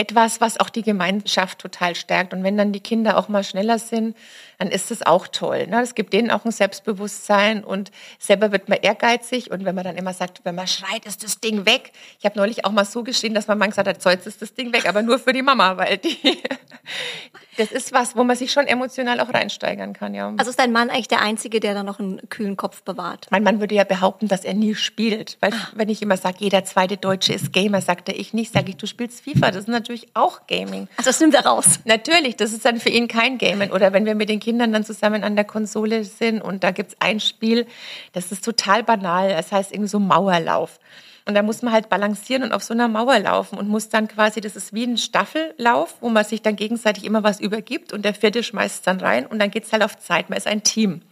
etwas, 0.00 0.40
was 0.40 0.58
auch 0.58 0.70
die 0.70 0.82
Gemeinschaft 0.82 1.58
total 1.58 1.94
stärkt. 1.94 2.32
Und 2.32 2.42
wenn 2.42 2.56
dann 2.56 2.72
die 2.72 2.80
Kinder 2.80 3.18
auch 3.18 3.28
mal 3.28 3.44
schneller 3.44 3.78
sind, 3.78 4.16
dann 4.60 4.68
ist 4.68 4.90
das 4.90 5.00
auch 5.02 5.26
toll. 5.26 5.66
Ne? 5.68 5.80
Es 5.80 5.94
gibt 5.94 6.12
denen 6.12 6.30
auch 6.30 6.44
ein 6.44 6.50
Selbstbewusstsein 6.50 7.64
und 7.64 7.90
selber 8.18 8.52
wird 8.52 8.68
man 8.68 8.78
ehrgeizig. 8.82 9.50
Und 9.50 9.64
wenn 9.64 9.74
man 9.74 9.84
dann 9.84 9.96
immer 9.96 10.12
sagt, 10.12 10.42
wenn 10.44 10.54
man 10.54 10.66
schreit, 10.66 11.06
ist 11.06 11.24
das 11.24 11.40
Ding 11.40 11.64
weg. 11.64 11.92
Ich 12.18 12.26
habe 12.26 12.38
neulich 12.38 12.66
auch 12.66 12.70
mal 12.70 12.84
so 12.84 13.02
geschrien, 13.02 13.32
dass 13.32 13.48
man 13.48 13.56
mal 13.56 13.68
gesagt 13.68 13.88
hat, 13.88 14.02
Zeus 14.02 14.26
ist 14.26 14.42
das 14.42 14.52
Ding 14.52 14.70
weg, 14.74 14.86
aber 14.86 15.00
nur 15.00 15.18
für 15.18 15.32
die 15.32 15.40
Mama, 15.40 15.78
weil 15.78 15.96
die, 15.96 16.18
das 17.56 17.72
ist 17.72 17.94
was, 17.94 18.16
wo 18.16 18.22
man 18.22 18.36
sich 18.36 18.52
schon 18.52 18.66
emotional 18.66 19.20
auch 19.20 19.32
reinsteigern 19.32 19.94
kann. 19.94 20.12
Ja. 20.12 20.34
Also 20.36 20.50
ist 20.50 20.58
dein 20.58 20.72
Mann 20.72 20.90
eigentlich 20.90 21.08
der 21.08 21.22
Einzige, 21.22 21.58
der 21.58 21.72
da 21.72 21.82
noch 21.82 21.98
einen 21.98 22.20
kühlen 22.28 22.58
Kopf 22.58 22.82
bewahrt? 22.82 23.28
Mein 23.30 23.42
Mann 23.42 23.60
würde 23.60 23.74
ja 23.74 23.84
behaupten, 23.84 24.28
dass 24.28 24.44
er 24.44 24.52
nie 24.52 24.74
spielt. 24.74 25.38
Weil 25.40 25.54
ah. 25.54 25.68
wenn 25.74 25.88
ich 25.88 26.02
immer 26.02 26.18
sage, 26.18 26.36
jeder 26.40 26.64
zweite 26.64 26.98
Deutsche 26.98 27.32
ist 27.32 27.54
Gamer, 27.54 27.80
sagt 27.80 28.10
er 28.10 28.18
ich 28.18 28.34
nicht. 28.34 28.52
Sage 28.52 28.68
ich, 28.68 28.76
du 28.76 28.86
spielst 28.86 29.24
FIFA. 29.24 29.52
Das 29.52 29.60
ist 29.60 29.68
natürlich 29.68 30.08
auch 30.12 30.46
Gaming. 30.46 30.86
Also 30.98 31.08
das 31.08 31.18
nimmt 31.20 31.34
er 31.34 31.46
raus. 31.46 31.80
Natürlich, 31.86 32.36
das 32.36 32.52
ist 32.52 32.66
dann 32.66 32.78
für 32.78 32.90
ihn 32.90 33.08
kein 33.08 33.38
Gaming. 33.38 33.70
Oder 33.70 33.94
wenn 33.94 34.04
wir 34.04 34.14
mit 34.14 34.28
den 34.28 34.38
Kindern 34.38 34.49
dann 34.58 34.84
zusammen 34.84 35.24
an 35.24 35.36
der 35.36 35.44
Konsole 35.44 36.04
sind 36.04 36.40
und 36.42 36.64
da 36.64 36.70
gibt 36.70 36.90
es 36.90 36.96
ein 37.00 37.20
Spiel, 37.20 37.66
das 38.12 38.32
ist 38.32 38.44
total 38.44 38.82
banal. 38.82 39.30
Das 39.30 39.52
heißt 39.52 39.72
irgendwie 39.72 39.88
so 39.88 39.98
Mauerlauf. 39.98 40.78
Und 41.26 41.34
da 41.34 41.42
muss 41.42 41.62
man 41.62 41.72
halt 41.72 41.88
balancieren 41.88 42.42
und 42.42 42.52
auf 42.52 42.64
so 42.64 42.74
einer 42.74 42.88
Mauer 42.88 43.18
laufen 43.18 43.58
und 43.58 43.68
muss 43.68 43.88
dann 43.88 44.08
quasi, 44.08 44.40
das 44.40 44.56
ist 44.56 44.72
wie 44.72 44.84
ein 44.84 44.96
Staffellauf, 44.96 45.96
wo 46.00 46.08
man 46.08 46.24
sich 46.24 46.42
dann 46.42 46.56
gegenseitig 46.56 47.04
immer 47.04 47.22
was 47.22 47.40
übergibt 47.40 47.92
und 47.92 48.04
der 48.04 48.14
vierte 48.14 48.42
schmeißt 48.42 48.76
es 48.76 48.82
dann 48.82 49.00
rein 49.00 49.26
und 49.26 49.38
dann 49.38 49.50
geht 49.50 49.64
es 49.64 49.72
halt 49.72 49.82
auf 49.82 49.98
Zeit. 49.98 50.30
Man 50.30 50.38
ist 50.38 50.46
ein 50.46 50.62
Team. 50.62 51.02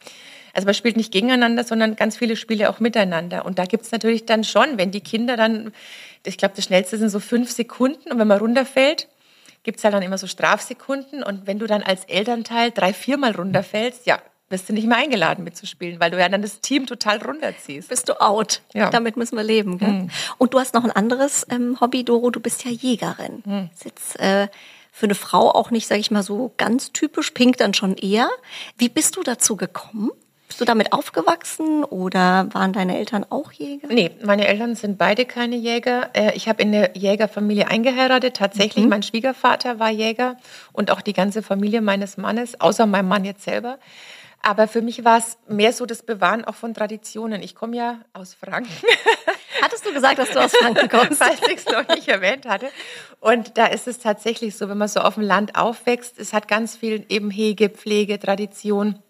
Also 0.55 0.66
man 0.66 0.74
spielt 0.74 0.97
nicht 0.97 1.12
gegeneinander, 1.12 1.62
sondern 1.62 1.95
ganz 1.95 2.16
viele 2.16 2.34
Spiele 2.34 2.70
auch 2.70 2.80
miteinander. 2.80 3.45
Und 3.45 3.59
da 3.59 3.64
gibt 3.64 3.84
es 3.84 3.93
natürlich 3.93 4.26
dann 4.26 4.45
schon, 4.45 4.78
wenn 4.78 4.91
die 4.91 5.03
Kinder 5.03 5.36
dann, 5.36 5.72
ich 6.24 6.39
glaube, 6.39 6.55
das 6.57 6.64
Schnellste 6.64 6.99
sind 6.99 7.11
so 7.11 7.20
fünf 7.20 7.53
Sekunden 7.53 8.11
und 8.11 8.18
wenn 8.18 8.26
man 8.26 8.39
runterfällt, 8.39 9.07
gibt 9.69 9.81
es 9.81 9.85
halt 9.85 9.93
dann 9.93 10.03
immer 10.03 10.16
so 10.16 10.27
Strafsekunden. 10.27 11.23
Und 11.23 11.47
wenn 11.47 11.59
du 11.59 11.66
dann 11.66 11.83
als 11.83 12.07
Elternteil 12.07 12.71
drei, 12.71 12.95
viermal 12.95 13.33
runterfällst, 13.33 14.07
ja, 14.07 14.19
wirst 14.49 14.66
du 14.66 14.73
nicht 14.73 14.87
mehr 14.87 14.97
eingeladen 14.97 15.45
mitzuspielen, 15.45 16.01
weil 16.01 16.11
du 16.11 16.19
ja 16.19 16.27
dann 16.31 16.41
das 16.41 16.62
Team 16.62 16.87
total 16.87 17.19
runterziehst. 17.19 17.91
Bist 17.91 18.09
du 18.09 18.19
out. 18.19 18.62
Ja. 18.73 18.89
Damit 18.89 19.19
müssen 19.19 19.37
wir 19.37 19.43
leben. 19.43 19.77
Gell? 19.77 19.89
Mhm. 19.91 20.11
Und 20.39 20.55
du 20.55 20.59
hast 20.59 20.73
noch 20.73 20.85
ein 20.85 20.91
anderes 20.91 21.47
ähm, 21.51 21.77
Hobby, 21.83 22.03
Doro. 22.03 22.31
Du 22.31 22.41
bist 22.41 22.64
ja 22.64 22.71
Jägerin. 22.71 23.43
Mhm. 23.45 23.71
ist 23.75 23.85
jetzt 23.85 24.19
äh, 24.21 24.49
für 24.91 25.05
eine 25.05 25.14
Frau 25.14 25.51
auch 25.51 25.71
nicht, 25.71 25.87
sage 25.87 26.01
ich 26.01 26.11
mal, 26.11 26.23
so 26.23 26.55
ganz 26.57 26.93
typisch. 26.93 27.33
Pink 27.33 27.59
dann 27.59 27.75
schon 27.75 27.95
eher. 27.95 28.31
Wie 28.79 28.89
bist 28.89 29.16
du 29.16 29.23
dazu 29.23 29.57
gekommen? 29.57 30.12
Bist 30.49 30.62
du 30.62 30.64
damit 30.64 30.94
aufgewachsen 30.94 31.84
oder 31.84 32.49
waren 32.53 32.72
deine 32.72 32.96
Eltern 32.96 33.26
auch 33.28 33.53
Jäger? 33.53 33.88
Nee, 33.88 34.12
meine 34.24 34.49
Eltern 34.49 34.74
sind 34.74 34.96
beide 34.96 35.26
keine 35.26 35.57
Jäger. 35.57 36.09
Äh, 36.14 36.34
ich 36.34 36.49
habe 36.49 36.62
in 36.62 36.74
eine 36.74 36.96
Jägerfamilie 36.96 37.68
eingeheiratet. 37.68 38.34
Tatsächlich, 38.34 38.84
mhm. 38.84 38.90
mein 38.90 39.03
Schwiegervater 39.03 39.78
war 39.78 39.90
Jäger 39.90 40.38
und 40.72 40.90
auch 40.90 41.03
die 41.03 41.12
ganze 41.12 41.42
Familie 41.42 41.82
meines 41.82 42.16
Mannes, 42.16 42.59
außer 42.61 42.86
meinem 42.86 43.09
Mann 43.09 43.26
jetzt 43.26 43.44
selber. 43.44 43.78
Aber 44.40 44.68
für 44.68 44.80
mich 44.80 45.05
war 45.05 45.18
es 45.18 45.36
mehr 45.49 45.74
so 45.74 45.84
das 45.84 46.03
Bewahren 46.03 46.44
auch 46.46 46.55
von 46.55 46.72
Traditionen. 46.72 47.42
Ich 47.42 47.55
komme 47.55 47.76
ja 47.76 48.01
aus 48.14 48.32
Franken. 48.32 48.70
Hattest 49.62 49.84
du 49.84 49.92
gesagt, 49.92 50.18
dass 50.18 50.30
du 50.30 50.38
aus 50.38 50.57
Franken 50.57 50.88
kommst? 50.90 51.22
Falls 51.22 51.40
ich 51.46 51.59
es 51.59 51.66
noch 51.66 51.86
nicht 51.88 52.09
erwähnt 52.09 52.46
hatte. 52.46 52.68
Und 53.20 53.59
da 53.59 53.66
ist 53.66 53.86
es 53.86 53.99
tatsächlich 53.99 54.57
so, 54.57 54.70
wenn 54.70 54.78
man 54.78 54.88
so 54.88 55.01
auf 55.01 55.14
dem 55.14 55.24
Land 55.24 55.57
aufwächst, 55.57 56.18
es 56.18 56.32
hat 56.32 56.49
ganz 56.49 56.76
viel 56.76 57.05
eben 57.11 57.30
Hege, 57.30 57.68
Pflege, 57.68 58.18
Tradition. 58.18 59.03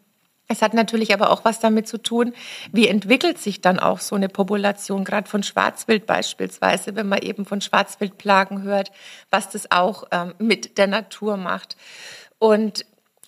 Es 0.51 0.63
hat 0.63 0.73
natürlich 0.73 1.13
aber 1.13 1.31
auch 1.31 1.45
was 1.45 1.61
damit 1.61 1.87
zu 1.87 1.99
tun, 1.99 2.33
wie 2.73 2.89
entwickelt 2.89 3.39
sich 3.39 3.61
dann 3.61 3.79
auch 3.79 4.01
so 4.01 4.17
eine 4.17 4.31
Population, 4.31 5.05
gerade 5.05 5.29
von 5.29 5.43
Schwarzwild 5.43 6.07
beispielsweise, 6.07 6.97
wenn 6.97 7.07
man 7.07 7.21
eben 7.21 7.45
von 7.45 7.61
Schwarzwildplagen 7.61 8.63
hört, 8.63 8.91
was 9.31 9.51
das 9.51 9.71
auch 9.71 10.05
ähm, 10.11 10.35
mit 10.39 10.79
der 10.79 10.87
Natur 10.87 11.37
macht. 11.37 11.77
Und 12.39 12.87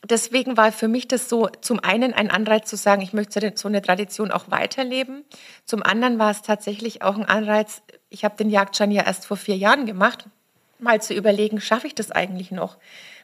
deswegen 0.09 0.57
war 0.57 0.73
für 0.73 0.89
mich 0.89 1.09
das 1.09 1.29
so 1.29 1.49
zum 1.61 1.79
einen 1.81 2.15
ein 2.15 2.31
Anreiz 2.31 2.71
zu 2.71 2.77
sagen, 2.77 3.03
ich 3.03 3.13
möchte 3.13 3.53
so 3.55 3.69
eine 3.69 3.83
Tradition 3.83 4.31
auch 4.31 4.51
weiterleben. 4.51 5.25
Zum 5.67 5.83
anderen 5.83 6.19
war 6.19 6.31
es 6.31 6.41
tatsächlich 6.41 7.03
auch 7.03 7.17
ein 7.17 7.27
Anreiz, 7.27 7.83
ich 8.09 8.25
habe 8.25 8.37
den 8.37 8.49
Jagdschein 8.49 8.91
ja 8.91 9.05
erst 9.05 9.27
vor 9.27 9.37
vier 9.37 9.57
Jahren 9.57 9.85
gemacht, 9.85 10.25
mal 10.79 11.03
zu 11.03 11.13
überlegen, 11.13 11.61
schaffe 11.61 11.87
ich 11.87 11.95
das 11.95 12.11
eigentlich 12.11 12.51
noch? 12.51 12.79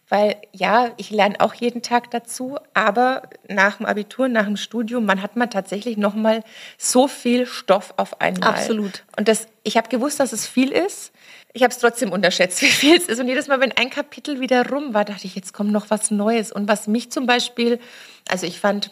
Weil 0.08 0.36
ja, 0.52 0.92
ich 0.98 1.10
lerne 1.10 1.40
auch 1.40 1.54
jeden 1.54 1.82
Tag 1.82 2.10
dazu, 2.12 2.58
aber 2.74 3.22
nach 3.48 3.78
dem 3.78 3.86
Abitur, 3.86 4.28
nach 4.28 4.44
dem 4.44 4.56
Studium, 4.56 5.04
man 5.04 5.20
hat 5.20 5.34
man 5.34 5.50
tatsächlich 5.50 5.96
noch 5.96 6.14
mal 6.14 6.44
so 6.78 7.08
viel 7.08 7.46
Stoff 7.46 7.94
auf 7.96 8.20
einmal. 8.20 8.50
Absolut. 8.50 9.04
Und 9.18 9.26
das, 9.26 9.48
ich 9.64 9.76
habe 9.76 9.88
gewusst, 9.88 10.20
dass 10.20 10.32
es 10.32 10.46
viel 10.46 10.70
ist 10.70 11.12
ich 11.56 11.62
habe 11.62 11.72
es 11.72 11.78
trotzdem 11.78 12.12
unterschätzt, 12.12 12.60
wie 12.62 12.66
viel 12.66 12.96
es 12.96 13.06
ist. 13.06 13.18
Und 13.18 13.28
jedes 13.28 13.48
Mal, 13.48 13.60
wenn 13.60 13.72
ein 13.72 13.90
Kapitel 13.90 14.40
wieder 14.40 14.68
rum 14.68 14.94
war, 14.94 15.04
dachte 15.04 15.26
ich, 15.26 15.34
jetzt 15.34 15.54
kommt 15.54 15.72
noch 15.72 15.88
was 15.88 16.10
Neues. 16.10 16.52
Und 16.52 16.68
was 16.68 16.86
mich 16.86 17.10
zum 17.10 17.26
Beispiel, 17.26 17.80
also 18.28 18.46
ich 18.46 18.60
fand 18.60 18.90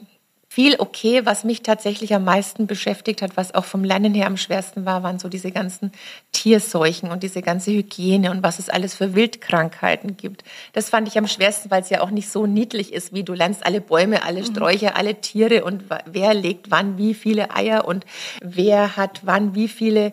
viel 0.54 0.76
okay, 0.78 1.26
was 1.26 1.42
mich 1.42 1.62
tatsächlich 1.62 2.14
am 2.14 2.22
meisten 2.22 2.68
beschäftigt 2.68 3.22
hat, 3.22 3.36
was 3.36 3.56
auch 3.56 3.64
vom 3.64 3.82
Lernen 3.82 4.14
her 4.14 4.28
am 4.28 4.36
schwersten 4.36 4.86
war, 4.86 5.02
waren 5.02 5.18
so 5.18 5.28
diese 5.28 5.50
ganzen 5.50 5.90
Tierseuchen 6.30 7.10
und 7.10 7.24
diese 7.24 7.42
ganze 7.42 7.72
Hygiene 7.72 8.30
und 8.30 8.44
was 8.44 8.60
es 8.60 8.68
alles 8.68 8.94
für 8.94 9.16
Wildkrankheiten 9.16 10.16
gibt. 10.16 10.44
Das 10.72 10.90
fand 10.90 11.08
ich 11.08 11.18
am 11.18 11.26
schwersten, 11.26 11.72
weil 11.72 11.82
es 11.82 11.90
ja 11.90 12.02
auch 12.02 12.10
nicht 12.10 12.30
so 12.30 12.46
niedlich 12.46 12.92
ist, 12.92 13.12
wie 13.12 13.24
du 13.24 13.32
lernst 13.32 13.66
alle 13.66 13.80
Bäume, 13.80 14.22
alle 14.22 14.42
mhm. 14.42 14.46
Sträucher, 14.46 14.96
alle 14.96 15.20
Tiere 15.20 15.64
und 15.64 15.86
wer 16.06 16.34
legt 16.34 16.70
wann 16.70 16.98
wie 16.98 17.14
viele 17.14 17.50
Eier 17.52 17.84
und 17.84 18.06
wer 18.40 18.96
hat 18.96 19.22
wann 19.24 19.56
wie 19.56 19.66
viele 19.66 20.12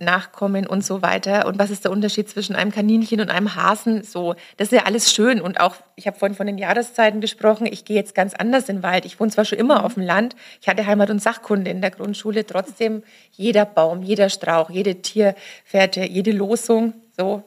Nachkommen 0.00 0.66
und 0.66 0.84
so 0.84 1.02
weiter. 1.02 1.46
Und 1.46 1.58
was 1.58 1.70
ist 1.70 1.84
der 1.84 1.90
Unterschied 1.90 2.28
zwischen 2.28 2.56
einem 2.56 2.70
Kaninchen 2.70 3.20
und 3.20 3.30
einem 3.30 3.54
Hasen? 3.54 4.02
So, 4.02 4.34
das 4.56 4.68
ist 4.68 4.78
ja 4.78 4.84
alles 4.84 5.12
schön. 5.12 5.40
Und 5.40 5.60
auch, 5.60 5.76
ich 5.96 6.06
habe 6.06 6.18
vorhin 6.18 6.36
von 6.36 6.46
den 6.46 6.58
Jahreszeiten 6.58 7.20
gesprochen. 7.20 7.66
Ich 7.66 7.84
gehe 7.84 7.96
jetzt 7.96 8.14
ganz 8.14 8.34
anders 8.34 8.68
in 8.68 8.76
den 8.76 8.82
Wald. 8.82 9.04
Ich 9.04 9.18
wohne 9.20 9.30
zwar 9.30 9.44
schon 9.44 9.58
immer 9.58 9.84
auf 9.84 9.94
dem 9.94 10.02
Land. 10.02 10.36
Ich 10.60 10.68
hatte 10.68 10.86
Heimat- 10.86 11.10
und 11.10 11.22
Sachkunde 11.22 11.70
in 11.70 11.80
der 11.80 11.90
Grundschule. 11.90 12.46
Trotzdem 12.46 13.02
jeder 13.32 13.64
Baum, 13.64 14.02
jeder 14.02 14.28
Strauch, 14.28 14.70
jede 14.70 15.02
Tierfährte, 15.02 16.04
jede 16.04 16.32
Losung, 16.32 16.94
so, 17.16 17.42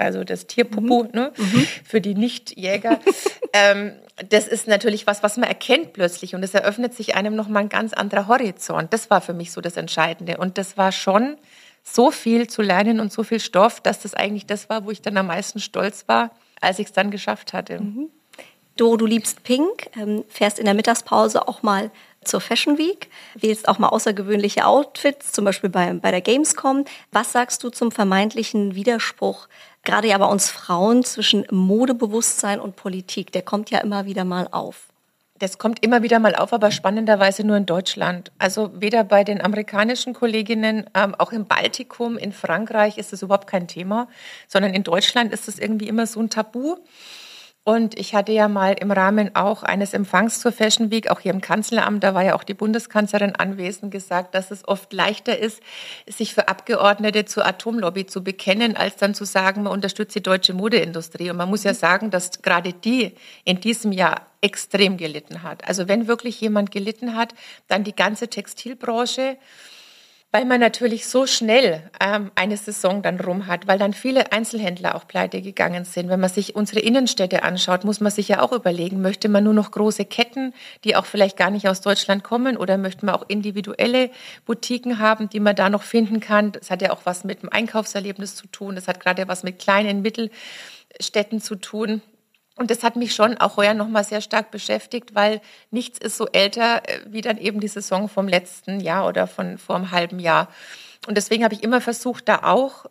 also 0.00 0.24
das 0.24 0.46
Tierpupu, 0.46 1.04
mhm. 1.04 1.10
ne, 1.12 1.32
mhm. 1.36 1.66
für 1.84 2.00
die 2.00 2.14
Nichtjäger. 2.14 3.00
ähm, 3.52 3.92
das 4.28 4.48
ist 4.48 4.66
natürlich 4.66 5.06
was, 5.06 5.22
was 5.22 5.36
man 5.36 5.48
erkennt 5.48 5.92
plötzlich 5.92 6.34
und 6.34 6.42
es 6.42 6.54
eröffnet 6.54 6.94
sich 6.94 7.14
einem 7.14 7.36
nochmal 7.36 7.64
ein 7.64 7.68
ganz 7.68 7.92
anderer 7.92 8.26
Horizont. 8.26 8.92
Das 8.92 9.10
war 9.10 9.20
für 9.20 9.32
mich 9.32 9.52
so 9.52 9.60
das 9.60 9.76
Entscheidende 9.76 10.36
und 10.38 10.58
das 10.58 10.76
war 10.76 10.92
schon 10.92 11.36
so 11.82 12.10
viel 12.10 12.48
zu 12.48 12.62
lernen 12.62 13.00
und 13.00 13.12
so 13.12 13.22
viel 13.22 13.40
Stoff, 13.40 13.80
dass 13.80 14.00
das 14.00 14.14
eigentlich 14.14 14.46
das 14.46 14.68
war, 14.68 14.84
wo 14.84 14.90
ich 14.90 15.02
dann 15.02 15.16
am 15.16 15.26
meisten 15.26 15.60
stolz 15.60 16.04
war, 16.06 16.30
als 16.60 16.78
ich 16.78 16.86
es 16.86 16.92
dann 16.92 17.10
geschafft 17.10 17.52
hatte. 17.52 17.80
Mhm. 17.80 18.10
Doro, 18.76 18.96
du 18.96 19.06
liebst 19.06 19.42
Pink, 19.42 19.90
ähm, 19.96 20.24
fährst 20.28 20.58
in 20.58 20.64
der 20.64 20.74
Mittagspause 20.74 21.46
auch 21.46 21.62
mal 21.62 21.90
zur 22.24 22.40
Fashion 22.40 22.78
Week, 22.78 23.10
wählst 23.34 23.68
auch 23.68 23.78
mal 23.78 23.88
außergewöhnliche 23.88 24.66
Outfits, 24.66 25.32
zum 25.32 25.44
Beispiel 25.44 25.70
bei, 25.70 25.92
bei 25.94 26.10
der 26.10 26.20
Gamescom. 26.20 26.84
Was 27.12 27.32
sagst 27.32 27.62
du 27.62 27.70
zum 27.70 27.90
vermeintlichen 27.92 28.74
Widerspruch, 28.74 29.48
gerade 29.84 30.08
ja 30.08 30.18
bei 30.18 30.26
uns 30.26 30.50
Frauen, 30.50 31.04
zwischen 31.04 31.46
Modebewusstsein 31.50 32.60
und 32.60 32.76
Politik? 32.76 33.32
Der 33.32 33.42
kommt 33.42 33.70
ja 33.70 33.78
immer 33.80 34.06
wieder 34.06 34.24
mal 34.24 34.48
auf. 34.50 34.89
Das 35.40 35.56
kommt 35.56 35.82
immer 35.82 36.02
wieder 36.02 36.18
mal 36.18 36.34
auf, 36.34 36.52
aber 36.52 36.70
spannenderweise 36.70 37.44
nur 37.44 37.56
in 37.56 37.64
Deutschland. 37.64 38.30
Also 38.38 38.72
weder 38.74 39.04
bei 39.04 39.24
den 39.24 39.40
amerikanischen 39.40 40.12
Kolleginnen, 40.12 40.84
ähm, 40.94 41.14
auch 41.16 41.32
im 41.32 41.46
Baltikum, 41.46 42.18
in 42.18 42.32
Frankreich 42.32 42.98
ist 42.98 43.14
das 43.14 43.22
überhaupt 43.22 43.46
kein 43.46 43.66
Thema, 43.66 44.06
sondern 44.46 44.74
in 44.74 44.82
Deutschland 44.82 45.32
ist 45.32 45.48
das 45.48 45.58
irgendwie 45.58 45.88
immer 45.88 46.06
so 46.06 46.20
ein 46.20 46.28
Tabu. 46.28 46.76
Und 47.62 47.98
ich 47.98 48.14
hatte 48.14 48.32
ja 48.32 48.48
mal 48.48 48.72
im 48.72 48.90
Rahmen 48.90 49.36
auch 49.36 49.62
eines 49.62 49.92
Empfangs 49.92 50.40
zur 50.40 50.50
Fashion 50.50 50.90
Week, 50.90 51.10
auch 51.10 51.20
hier 51.20 51.32
im 51.32 51.42
Kanzleramt, 51.42 52.02
da 52.02 52.14
war 52.14 52.24
ja 52.24 52.34
auch 52.34 52.42
die 52.42 52.54
Bundeskanzlerin 52.54 53.36
anwesend, 53.36 53.92
gesagt, 53.92 54.34
dass 54.34 54.50
es 54.50 54.66
oft 54.66 54.92
leichter 54.94 55.38
ist, 55.38 55.60
sich 56.06 56.32
für 56.32 56.48
Abgeordnete 56.48 57.26
zur 57.26 57.44
Atomlobby 57.44 58.06
zu 58.06 58.24
bekennen, 58.24 58.76
als 58.76 58.96
dann 58.96 59.14
zu 59.14 59.26
sagen, 59.26 59.64
man 59.64 59.74
unterstützt 59.74 60.14
die 60.14 60.22
deutsche 60.22 60.54
Modeindustrie. 60.54 61.30
Und 61.30 61.36
man 61.36 61.50
muss 61.50 61.62
ja 61.62 61.74
sagen, 61.74 62.10
dass 62.10 62.40
gerade 62.40 62.72
die 62.72 63.14
in 63.44 63.60
diesem 63.60 63.92
Jahr 63.92 64.26
extrem 64.40 64.96
gelitten 64.96 65.42
hat. 65.42 65.68
Also 65.68 65.86
wenn 65.86 66.08
wirklich 66.08 66.40
jemand 66.40 66.70
gelitten 66.70 67.14
hat, 67.14 67.34
dann 67.68 67.84
die 67.84 67.94
ganze 67.94 68.28
Textilbranche 68.28 69.36
weil 70.32 70.44
man 70.44 70.60
natürlich 70.60 71.06
so 71.06 71.26
schnell 71.26 71.82
ähm, 72.00 72.30
eine 72.36 72.56
Saison 72.56 73.02
dann 73.02 73.18
rum 73.18 73.48
hat, 73.48 73.66
weil 73.66 73.78
dann 73.78 73.92
viele 73.92 74.30
Einzelhändler 74.30 74.94
auch 74.94 75.08
pleite 75.08 75.42
gegangen 75.42 75.84
sind. 75.84 76.08
Wenn 76.08 76.20
man 76.20 76.30
sich 76.30 76.54
unsere 76.54 76.80
Innenstädte 76.80 77.42
anschaut, 77.42 77.84
muss 77.84 78.00
man 78.00 78.12
sich 78.12 78.28
ja 78.28 78.40
auch 78.40 78.52
überlegen, 78.52 79.02
möchte 79.02 79.28
man 79.28 79.42
nur 79.42 79.54
noch 79.54 79.72
große 79.72 80.04
Ketten, 80.04 80.54
die 80.84 80.94
auch 80.94 81.06
vielleicht 81.06 81.36
gar 81.36 81.50
nicht 81.50 81.68
aus 81.68 81.80
Deutschland 81.80 82.22
kommen, 82.22 82.56
oder 82.56 82.78
möchte 82.78 83.04
man 83.04 83.16
auch 83.16 83.24
individuelle 83.28 84.10
Boutiquen 84.46 85.00
haben, 85.00 85.28
die 85.28 85.40
man 85.40 85.56
da 85.56 85.68
noch 85.68 85.82
finden 85.82 86.20
kann? 86.20 86.52
Das 86.52 86.70
hat 86.70 86.80
ja 86.82 86.92
auch 86.92 87.00
was 87.04 87.24
mit 87.24 87.42
dem 87.42 87.48
Einkaufserlebnis 87.48 88.36
zu 88.36 88.46
tun. 88.46 88.76
Das 88.76 88.86
hat 88.86 89.00
gerade 89.00 89.26
was 89.26 89.42
mit 89.42 89.58
kleinen 89.58 90.02
Mittelstädten 90.02 91.40
zu 91.40 91.56
tun. 91.56 92.02
Und 92.60 92.70
das 92.70 92.82
hat 92.82 92.94
mich 92.94 93.14
schon 93.14 93.38
auch 93.38 93.56
heuer 93.56 93.72
nochmal 93.72 94.04
sehr 94.04 94.20
stark 94.20 94.50
beschäftigt, 94.50 95.14
weil 95.14 95.40
nichts 95.70 95.98
ist 95.98 96.18
so 96.18 96.26
älter 96.26 96.82
äh, 96.86 97.00
wie 97.06 97.22
dann 97.22 97.38
eben 97.38 97.58
die 97.58 97.68
Saison 97.68 98.06
vom 98.06 98.28
letzten 98.28 98.80
Jahr 98.80 99.08
oder 99.08 99.26
von 99.26 99.56
vor 99.56 99.76
einem 99.76 99.92
halben 99.92 100.18
Jahr. 100.18 100.48
Und 101.08 101.16
deswegen 101.16 101.42
habe 101.42 101.54
ich 101.54 101.62
immer 101.62 101.80
versucht, 101.80 102.28
da 102.28 102.40
auch 102.42 102.84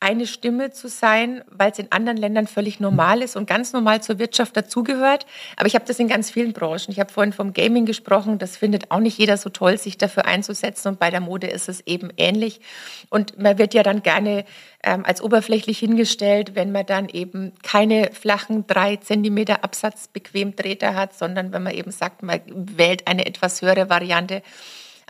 eine 0.00 0.26
Stimme 0.26 0.70
zu 0.70 0.88
sein, 0.88 1.44
weil 1.50 1.70
es 1.70 1.78
in 1.78 1.92
anderen 1.92 2.16
Ländern 2.16 2.46
völlig 2.46 2.80
normal 2.80 3.20
ist 3.20 3.36
und 3.36 3.46
ganz 3.46 3.74
normal 3.74 4.02
zur 4.02 4.18
Wirtschaft 4.18 4.56
dazugehört. 4.56 5.26
Aber 5.56 5.66
ich 5.66 5.74
habe 5.74 5.84
das 5.84 5.98
in 5.98 6.08
ganz 6.08 6.30
vielen 6.30 6.54
Branchen. 6.54 6.86
Ich 6.88 6.98
habe 6.98 7.12
vorhin 7.12 7.34
vom 7.34 7.52
Gaming 7.52 7.84
gesprochen. 7.84 8.38
Das 8.38 8.56
findet 8.56 8.90
auch 8.90 9.00
nicht 9.00 9.18
jeder 9.18 9.36
so 9.36 9.50
toll, 9.50 9.76
sich 9.76 9.98
dafür 9.98 10.24
einzusetzen. 10.24 10.88
Und 10.88 10.98
bei 10.98 11.10
der 11.10 11.20
Mode 11.20 11.48
ist 11.48 11.68
es 11.68 11.82
eben 11.86 12.08
ähnlich. 12.16 12.62
Und 13.10 13.38
man 13.38 13.58
wird 13.58 13.74
ja 13.74 13.82
dann 13.82 14.02
gerne 14.02 14.46
ähm, 14.82 15.04
als 15.04 15.22
oberflächlich 15.22 15.78
hingestellt, 15.78 16.54
wenn 16.54 16.72
man 16.72 16.86
dann 16.86 17.10
eben 17.10 17.52
keine 17.62 18.10
flachen 18.12 18.66
drei 18.66 18.96
Zentimeter 18.96 19.62
Absatzbequemtreter 19.64 20.94
hat, 20.94 21.12
sondern 21.12 21.52
wenn 21.52 21.62
man 21.62 21.74
eben 21.74 21.90
sagt, 21.90 22.22
man 22.22 22.40
wählt 22.46 23.06
eine 23.06 23.26
etwas 23.26 23.60
höhere 23.60 23.90
Variante. 23.90 24.42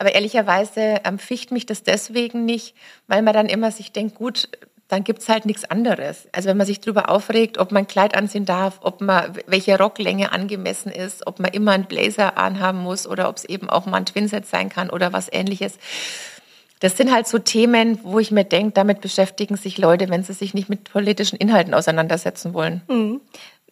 Aber 0.00 0.14
ehrlicherweise 0.14 1.02
ähm, 1.04 1.18
ficht 1.18 1.52
mich 1.52 1.66
das 1.66 1.82
deswegen 1.82 2.46
nicht, 2.46 2.74
weil 3.06 3.20
man 3.20 3.34
dann 3.34 3.50
immer 3.50 3.70
sich 3.70 3.92
denkt, 3.92 4.14
gut, 4.14 4.48
dann 4.90 5.04
gibt's 5.04 5.28
halt 5.28 5.46
nichts 5.46 5.64
anderes. 5.64 6.28
Also 6.32 6.48
wenn 6.48 6.56
man 6.56 6.66
sich 6.66 6.80
darüber 6.80 7.10
aufregt, 7.10 7.58
ob 7.58 7.70
man 7.70 7.84
ein 7.84 7.86
Kleid 7.86 8.16
anziehen 8.16 8.44
darf, 8.44 8.80
ob 8.82 9.00
man 9.00 9.32
welche 9.46 9.78
Rocklänge 9.78 10.32
angemessen 10.32 10.90
ist, 10.90 11.26
ob 11.26 11.38
man 11.38 11.52
immer 11.52 11.72
einen 11.72 11.84
Blazer 11.84 12.36
anhaben 12.36 12.80
muss 12.80 13.06
oder 13.06 13.28
ob 13.28 13.36
es 13.36 13.44
eben 13.44 13.70
auch 13.70 13.86
mal 13.86 13.98
ein 13.98 14.06
Twinset 14.06 14.46
sein 14.46 14.68
kann 14.68 14.90
oder 14.90 15.12
was 15.12 15.32
ähnliches. 15.32 15.78
Das 16.80 16.96
sind 16.96 17.12
halt 17.12 17.28
so 17.28 17.38
Themen, 17.38 18.00
wo 18.02 18.18
ich 18.18 18.30
mir 18.30 18.44
denke, 18.44 18.72
damit 18.72 19.00
beschäftigen 19.00 19.56
sich 19.56 19.78
Leute, 19.78 20.08
wenn 20.08 20.24
sie 20.24 20.32
sich 20.32 20.54
nicht 20.54 20.68
mit 20.68 20.84
politischen 20.84 21.36
Inhalten 21.36 21.74
auseinandersetzen 21.74 22.52
wollen. 22.52 22.82
Mhm 22.88 23.20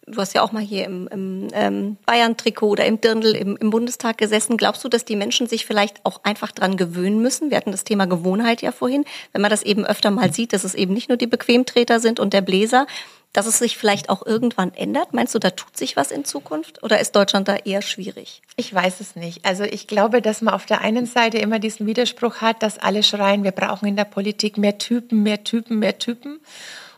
du 0.09 0.17
hast 0.19 0.33
ja 0.33 0.41
auch 0.41 0.51
mal 0.51 0.61
hier 0.61 0.85
im, 0.85 1.07
im 1.07 1.47
ähm, 1.53 1.97
Bayern-Trikot 2.05 2.67
oder 2.67 2.85
im 2.85 2.99
Dirndl 2.99 3.35
im, 3.35 3.57
im 3.57 3.69
Bundestag 3.69 4.17
gesessen. 4.17 4.57
Glaubst 4.57 4.83
du, 4.83 4.89
dass 4.89 5.05
die 5.05 5.15
Menschen 5.15 5.47
sich 5.47 5.65
vielleicht 5.65 6.05
auch 6.05 6.21
einfach 6.23 6.51
dran 6.51 6.77
gewöhnen 6.77 7.21
müssen? 7.21 7.49
Wir 7.49 7.57
hatten 7.57 7.71
das 7.71 7.83
Thema 7.83 8.05
Gewohnheit 8.05 8.61
ja 8.61 8.71
vorhin. 8.71 9.05
Wenn 9.31 9.41
man 9.41 9.51
das 9.51 9.63
eben 9.63 9.85
öfter 9.85 10.11
mal 10.11 10.33
sieht, 10.33 10.53
dass 10.53 10.63
es 10.63 10.75
eben 10.75 10.93
nicht 10.93 11.09
nur 11.09 11.17
die 11.17 11.27
Bequemtreter 11.27 11.99
sind 11.99 12.19
und 12.19 12.33
der 12.33 12.41
Bläser, 12.41 12.87
dass 13.33 13.45
es 13.45 13.59
sich 13.59 13.77
vielleicht 13.77 14.09
auch 14.09 14.25
irgendwann 14.25 14.73
ändert? 14.73 15.13
Meinst 15.13 15.35
du, 15.35 15.39
da 15.39 15.51
tut 15.51 15.77
sich 15.77 15.95
was 15.95 16.11
in 16.11 16.25
Zukunft 16.25 16.81
oder 16.83 16.99
ist 16.99 17.15
Deutschland 17.15 17.47
da 17.47 17.57
eher 17.57 17.81
schwierig? 17.81 18.41
Ich 18.55 18.73
weiß 18.73 19.01
es 19.01 19.15
nicht. 19.15 19.45
Also 19.45 19.63
ich 19.63 19.87
glaube, 19.87 20.21
dass 20.21 20.41
man 20.41 20.53
auf 20.53 20.65
der 20.65 20.81
einen 20.81 21.05
Seite 21.05 21.37
immer 21.37 21.59
diesen 21.59 21.85
Widerspruch 21.85 22.37
hat, 22.37 22.63
dass 22.63 22.79
alle 22.79 23.03
schreien, 23.03 23.43
wir 23.43 23.51
brauchen 23.51 23.87
in 23.87 23.95
der 23.95 24.05
Politik 24.05 24.57
mehr 24.57 24.77
Typen, 24.77 25.21
mehr 25.21 25.43
Typen, 25.43 25.79
mehr 25.79 25.99
Typen. 25.99 26.39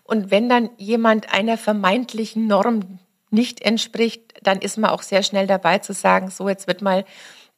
Und 0.03 0.31
wenn 0.31 0.49
dann 0.49 0.69
jemand 0.77 1.33
einer 1.33 1.57
vermeintlichen 1.57 2.47
Norm 2.47 2.99
nicht 3.29 3.61
entspricht, 3.61 4.33
dann 4.43 4.59
ist 4.59 4.77
man 4.77 4.89
auch 4.89 5.03
sehr 5.03 5.23
schnell 5.23 5.47
dabei 5.47 5.79
zu 5.79 5.93
sagen, 5.93 6.29
so 6.29 6.49
jetzt 6.49 6.67
wird 6.67 6.81
mal 6.81 7.05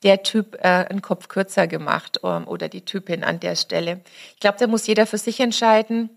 der 0.04 0.24
Typ 0.24 0.56
äh, 0.60 0.68
einen 0.68 1.02
Kopf 1.02 1.28
kürzer 1.28 1.68
gemacht 1.68 2.20
ähm, 2.24 2.48
oder 2.48 2.70
die 2.70 2.86
Typin 2.86 3.24
an 3.24 3.40
der 3.40 3.56
Stelle. 3.56 4.02
Ich 4.34 4.40
glaube, 4.40 4.58
da 4.60 4.68
muss 4.68 4.86
jeder 4.86 5.08
für 5.08 5.18
sich 5.18 5.40
entscheiden, 5.40 6.10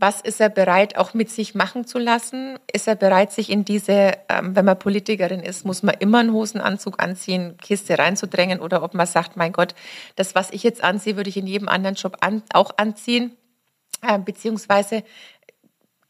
was 0.00 0.22
ist 0.22 0.40
er 0.40 0.48
bereit 0.48 0.96
auch 0.96 1.12
mit 1.12 1.28
sich 1.30 1.54
machen 1.54 1.84
zu 1.86 1.98
lassen? 1.98 2.58
Ist 2.72 2.88
er 2.88 2.94
bereit, 2.94 3.32
sich 3.32 3.50
in 3.50 3.66
diese, 3.66 4.14
ähm, 4.30 4.56
wenn 4.56 4.64
man 4.64 4.78
Politikerin 4.78 5.40
ist, 5.40 5.66
muss 5.66 5.82
man 5.82 5.94
immer 5.98 6.20
einen 6.20 6.32
Hosenanzug 6.32 7.02
anziehen, 7.02 7.58
Kiste 7.58 7.98
reinzudrängen 7.98 8.60
oder 8.60 8.82
ob 8.82 8.94
man 8.94 9.06
sagt, 9.06 9.36
mein 9.36 9.52
Gott, 9.52 9.74
das, 10.16 10.34
was 10.34 10.50
ich 10.52 10.62
jetzt 10.62 10.82
anziehe, 10.82 11.16
würde 11.16 11.28
ich 11.28 11.36
in 11.36 11.46
jedem 11.46 11.68
anderen 11.68 11.96
Job 11.96 12.16
an, 12.20 12.42
auch 12.54 12.72
anziehen. 12.78 13.36
Äh, 14.02 14.18
beziehungsweise 14.18 15.04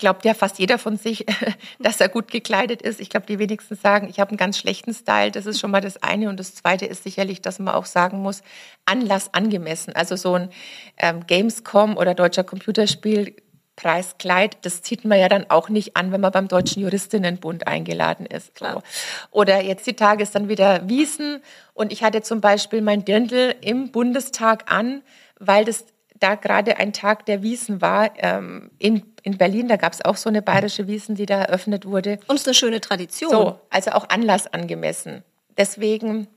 glaubt 0.01 0.25
ja 0.25 0.35
fast 0.35 0.59
jeder 0.59 0.79
von 0.79 0.97
sich, 0.97 1.25
dass 1.79 2.01
er 2.01 2.09
gut 2.09 2.31
gekleidet 2.31 2.83
ist. 2.83 3.01
Ich 3.01 3.11
glaube, 3.11 3.27
die 3.27 3.39
wenigsten 3.39 3.77
sagen, 3.77 4.09
ich 4.09 4.19
habe 4.19 4.31
einen 4.31 4.39
ganz 4.39 4.59
schlechten 4.59 4.93
Style. 4.93 5.31
Das 5.31 5.47
ist 5.47 5.61
schon 5.61 5.71
mal 5.71 5.81
das 5.81 6.03
eine. 6.03 6.29
Und 6.29 6.41
das 6.41 6.55
zweite 6.57 6.87
ist 6.87 7.05
sicherlich, 7.05 7.41
dass 7.41 7.61
man 7.61 7.75
auch 7.75 7.87
sagen 7.87 8.21
muss, 8.21 8.43
Anlass 8.85 9.33
angemessen. 9.33 9.95
Also 9.95 10.17
so 10.17 10.35
ein 10.35 10.51
ähm, 10.97 11.27
Gamescom 11.27 11.97
oder 11.97 12.15
deutscher 12.15 12.43
Computerspiel. 12.43 13.37
Preiskleid, 13.77 14.59
das 14.63 14.83
zieht 14.83 15.07
man 15.07 15.19
ja 15.19 15.31
dann 15.31 15.49
auch 15.49 15.71
nicht 15.71 15.97
an, 15.97 16.13
wenn 16.13 16.21
man 16.21 16.33
beim 16.33 16.49
Deutschen 16.49 16.83
Juristinnenbund 16.83 17.67
eingeladen 17.67 18.27
ist. 18.27 18.55
Klar. 18.55 18.83
Oder 19.31 19.63
jetzt 19.63 19.87
die 19.87 19.95
Tage 19.95 20.23
ist 20.23 20.35
dann 20.35 20.51
wieder 20.51 20.87
Wiesen 20.87 21.41
und 21.73 21.91
ich 21.91 22.03
hatte 22.03 22.21
zum 22.21 22.43
Beispiel 22.43 22.83
mein 22.83 23.07
Dirndl 23.07 23.55
im 23.63 23.91
Bundestag 23.91 24.71
an, 24.71 25.01
weil 25.39 25.65
das 25.65 25.87
da 26.21 26.35
gerade 26.35 26.77
ein 26.77 26.93
Tag 26.93 27.27
der 27.27 27.43
Wiesen 27.43 27.81
war 27.81 28.11
ähm, 28.19 28.71
in, 28.79 29.03
in 29.23 29.39
Berlin, 29.39 29.69
da 29.69 29.77
gab 29.77 29.93
es 29.93 30.05
auch 30.05 30.17
so 30.17 30.29
eine 30.29 30.43
bayerische 30.43 30.87
Wiesen, 30.87 31.15
die 31.15 31.27
da 31.27 31.43
eröffnet 31.43 31.87
wurde. 31.87 32.21
Und 32.27 32.37
es 32.37 32.43
ist 32.43 32.49
eine 32.49 32.55
schöne 32.55 32.81
Tradition. 32.81 33.31
So, 33.31 33.61
also 33.71 33.93
auch 33.93 34.09
Anlass 34.11 34.47
angemessen. 34.47 35.25
Deswegen, 35.57 36.29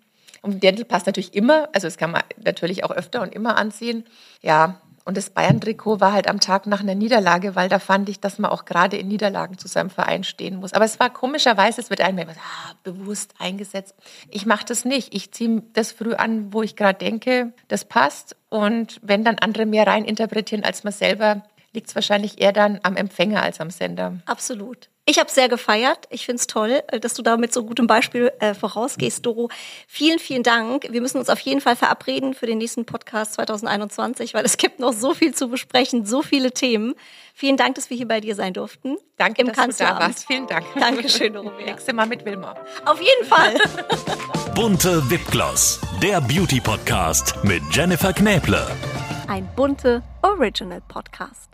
und 0.41 0.63
Dirndl 0.63 0.85
passt 0.85 1.05
natürlich 1.05 1.35
immer, 1.35 1.69
also 1.73 1.87
es 1.87 1.97
kann 1.97 2.11
man 2.11 2.23
natürlich 2.43 2.83
auch 2.83 2.91
öfter 2.91 3.21
und 3.21 3.35
immer 3.35 3.57
anziehen. 3.57 4.05
Ja, 4.41 4.81
und 5.05 5.17
das 5.17 5.29
Bayern-Trikot 5.29 5.99
war 5.99 6.13
halt 6.13 6.29
am 6.29 6.39
Tag 6.39 6.65
nach 6.65 6.79
einer 6.79 6.95
Niederlage, 6.95 7.55
weil 7.55 7.67
da 7.67 7.79
fand 7.79 8.07
ich, 8.07 8.19
dass 8.19 8.39
man 8.39 8.51
auch 8.51 8.63
gerade 8.65 8.97
in 8.97 9.09
Niederlagen 9.09 9.57
zu 9.57 9.67
seinem 9.67 9.89
Verein 9.89 10.23
stehen 10.23 10.55
muss. 10.57 10.73
Aber 10.73 10.85
es 10.85 10.99
war 10.99 11.09
komischerweise, 11.09 11.81
es 11.81 11.89
wird 11.89 12.01
einem 12.01 12.19
immer 12.19 12.31
ah, 12.31 12.73
bewusst 12.83 13.33
eingesetzt. 13.37 13.95
Ich 14.29 14.45
mache 14.45 14.65
das 14.65 14.85
nicht. 14.85 15.13
Ich 15.13 15.31
ziehe 15.31 15.63
das 15.73 15.91
früh 15.91 16.13
an, 16.13 16.53
wo 16.53 16.61
ich 16.61 16.75
gerade 16.75 16.99
denke, 16.99 17.51
das 17.67 17.83
passt. 17.85 18.37
Und 18.49 18.99
wenn 19.01 19.25
dann 19.25 19.39
andere 19.39 19.65
mehr 19.65 19.87
rein 19.87 20.05
interpretieren 20.05 20.63
als 20.63 20.83
man 20.85 20.93
selber, 20.93 21.43
liegt 21.73 21.89
es 21.89 21.95
wahrscheinlich 21.95 22.39
eher 22.39 22.53
dann 22.53 22.79
am 22.83 22.95
Empfänger 22.95 23.43
als 23.43 23.59
am 23.59 23.71
Sender. 23.71 24.19
Absolut. 24.25 24.89
Ich 25.05 25.19
habe 25.19 25.29
sehr 25.29 25.49
gefeiert. 25.49 26.07
Ich 26.11 26.25
finde 26.25 26.39
es 26.39 26.47
toll, 26.47 26.81
äh, 26.87 26.97
dass 26.99 27.13
du 27.13 27.21
da 27.23 27.35
mit 27.35 27.53
so 27.53 27.65
gutem 27.65 27.87
Beispiel 27.87 28.31
äh, 28.39 28.53
vorausgehst, 28.53 29.25
Doro. 29.25 29.49
Vielen, 29.85 30.17
vielen 30.17 30.43
Dank. 30.43 30.87
Wir 30.89 31.01
müssen 31.01 31.17
uns 31.17 31.29
auf 31.29 31.39
jeden 31.39 31.59
Fall 31.59 31.75
verabreden 31.75 32.33
für 32.33 32.45
den 32.45 32.57
nächsten 32.57 32.85
Podcast 32.85 33.33
2021, 33.33 34.33
weil 34.33 34.45
es 34.45 34.55
gibt 34.55 34.79
noch 34.79 34.93
so 34.93 35.13
viel 35.13 35.33
zu 35.35 35.49
besprechen, 35.49 36.05
so 36.05 36.21
viele 36.21 36.51
Themen. 36.53 36.95
Vielen 37.33 37.57
Dank, 37.57 37.75
dass 37.75 37.89
wir 37.89 37.97
hier 37.97 38.07
bei 38.07 38.21
dir 38.21 38.35
sein 38.35 38.53
durften. 38.53 38.95
Danke, 39.17 39.41
im 39.41 39.47
dass 39.47 39.57
Kanzleramt. 39.57 39.97
du 39.97 40.03
da 40.03 40.07
warst. 40.07 40.25
Vielen 40.27 40.47
Dank. 40.47 40.65
Dankeschön, 40.79 41.33
Doro. 41.33 41.51
Nächste 41.65 41.91
Mal 41.91 42.05
mit 42.05 42.23
Wilma. 42.23 42.55
Auf 42.85 43.01
jeden 43.01 43.25
Fall. 43.25 43.55
Bunte 44.55 45.09
Wipgloss, 45.09 45.81
der 46.01 46.21
Beauty 46.21 46.61
Podcast 46.61 47.35
mit 47.43 47.61
Jennifer 47.71 48.13
Knäble. 48.13 48.65
Ein 49.27 49.49
bunte 49.55 50.01
Original 50.21 50.81
Podcast. 50.87 51.52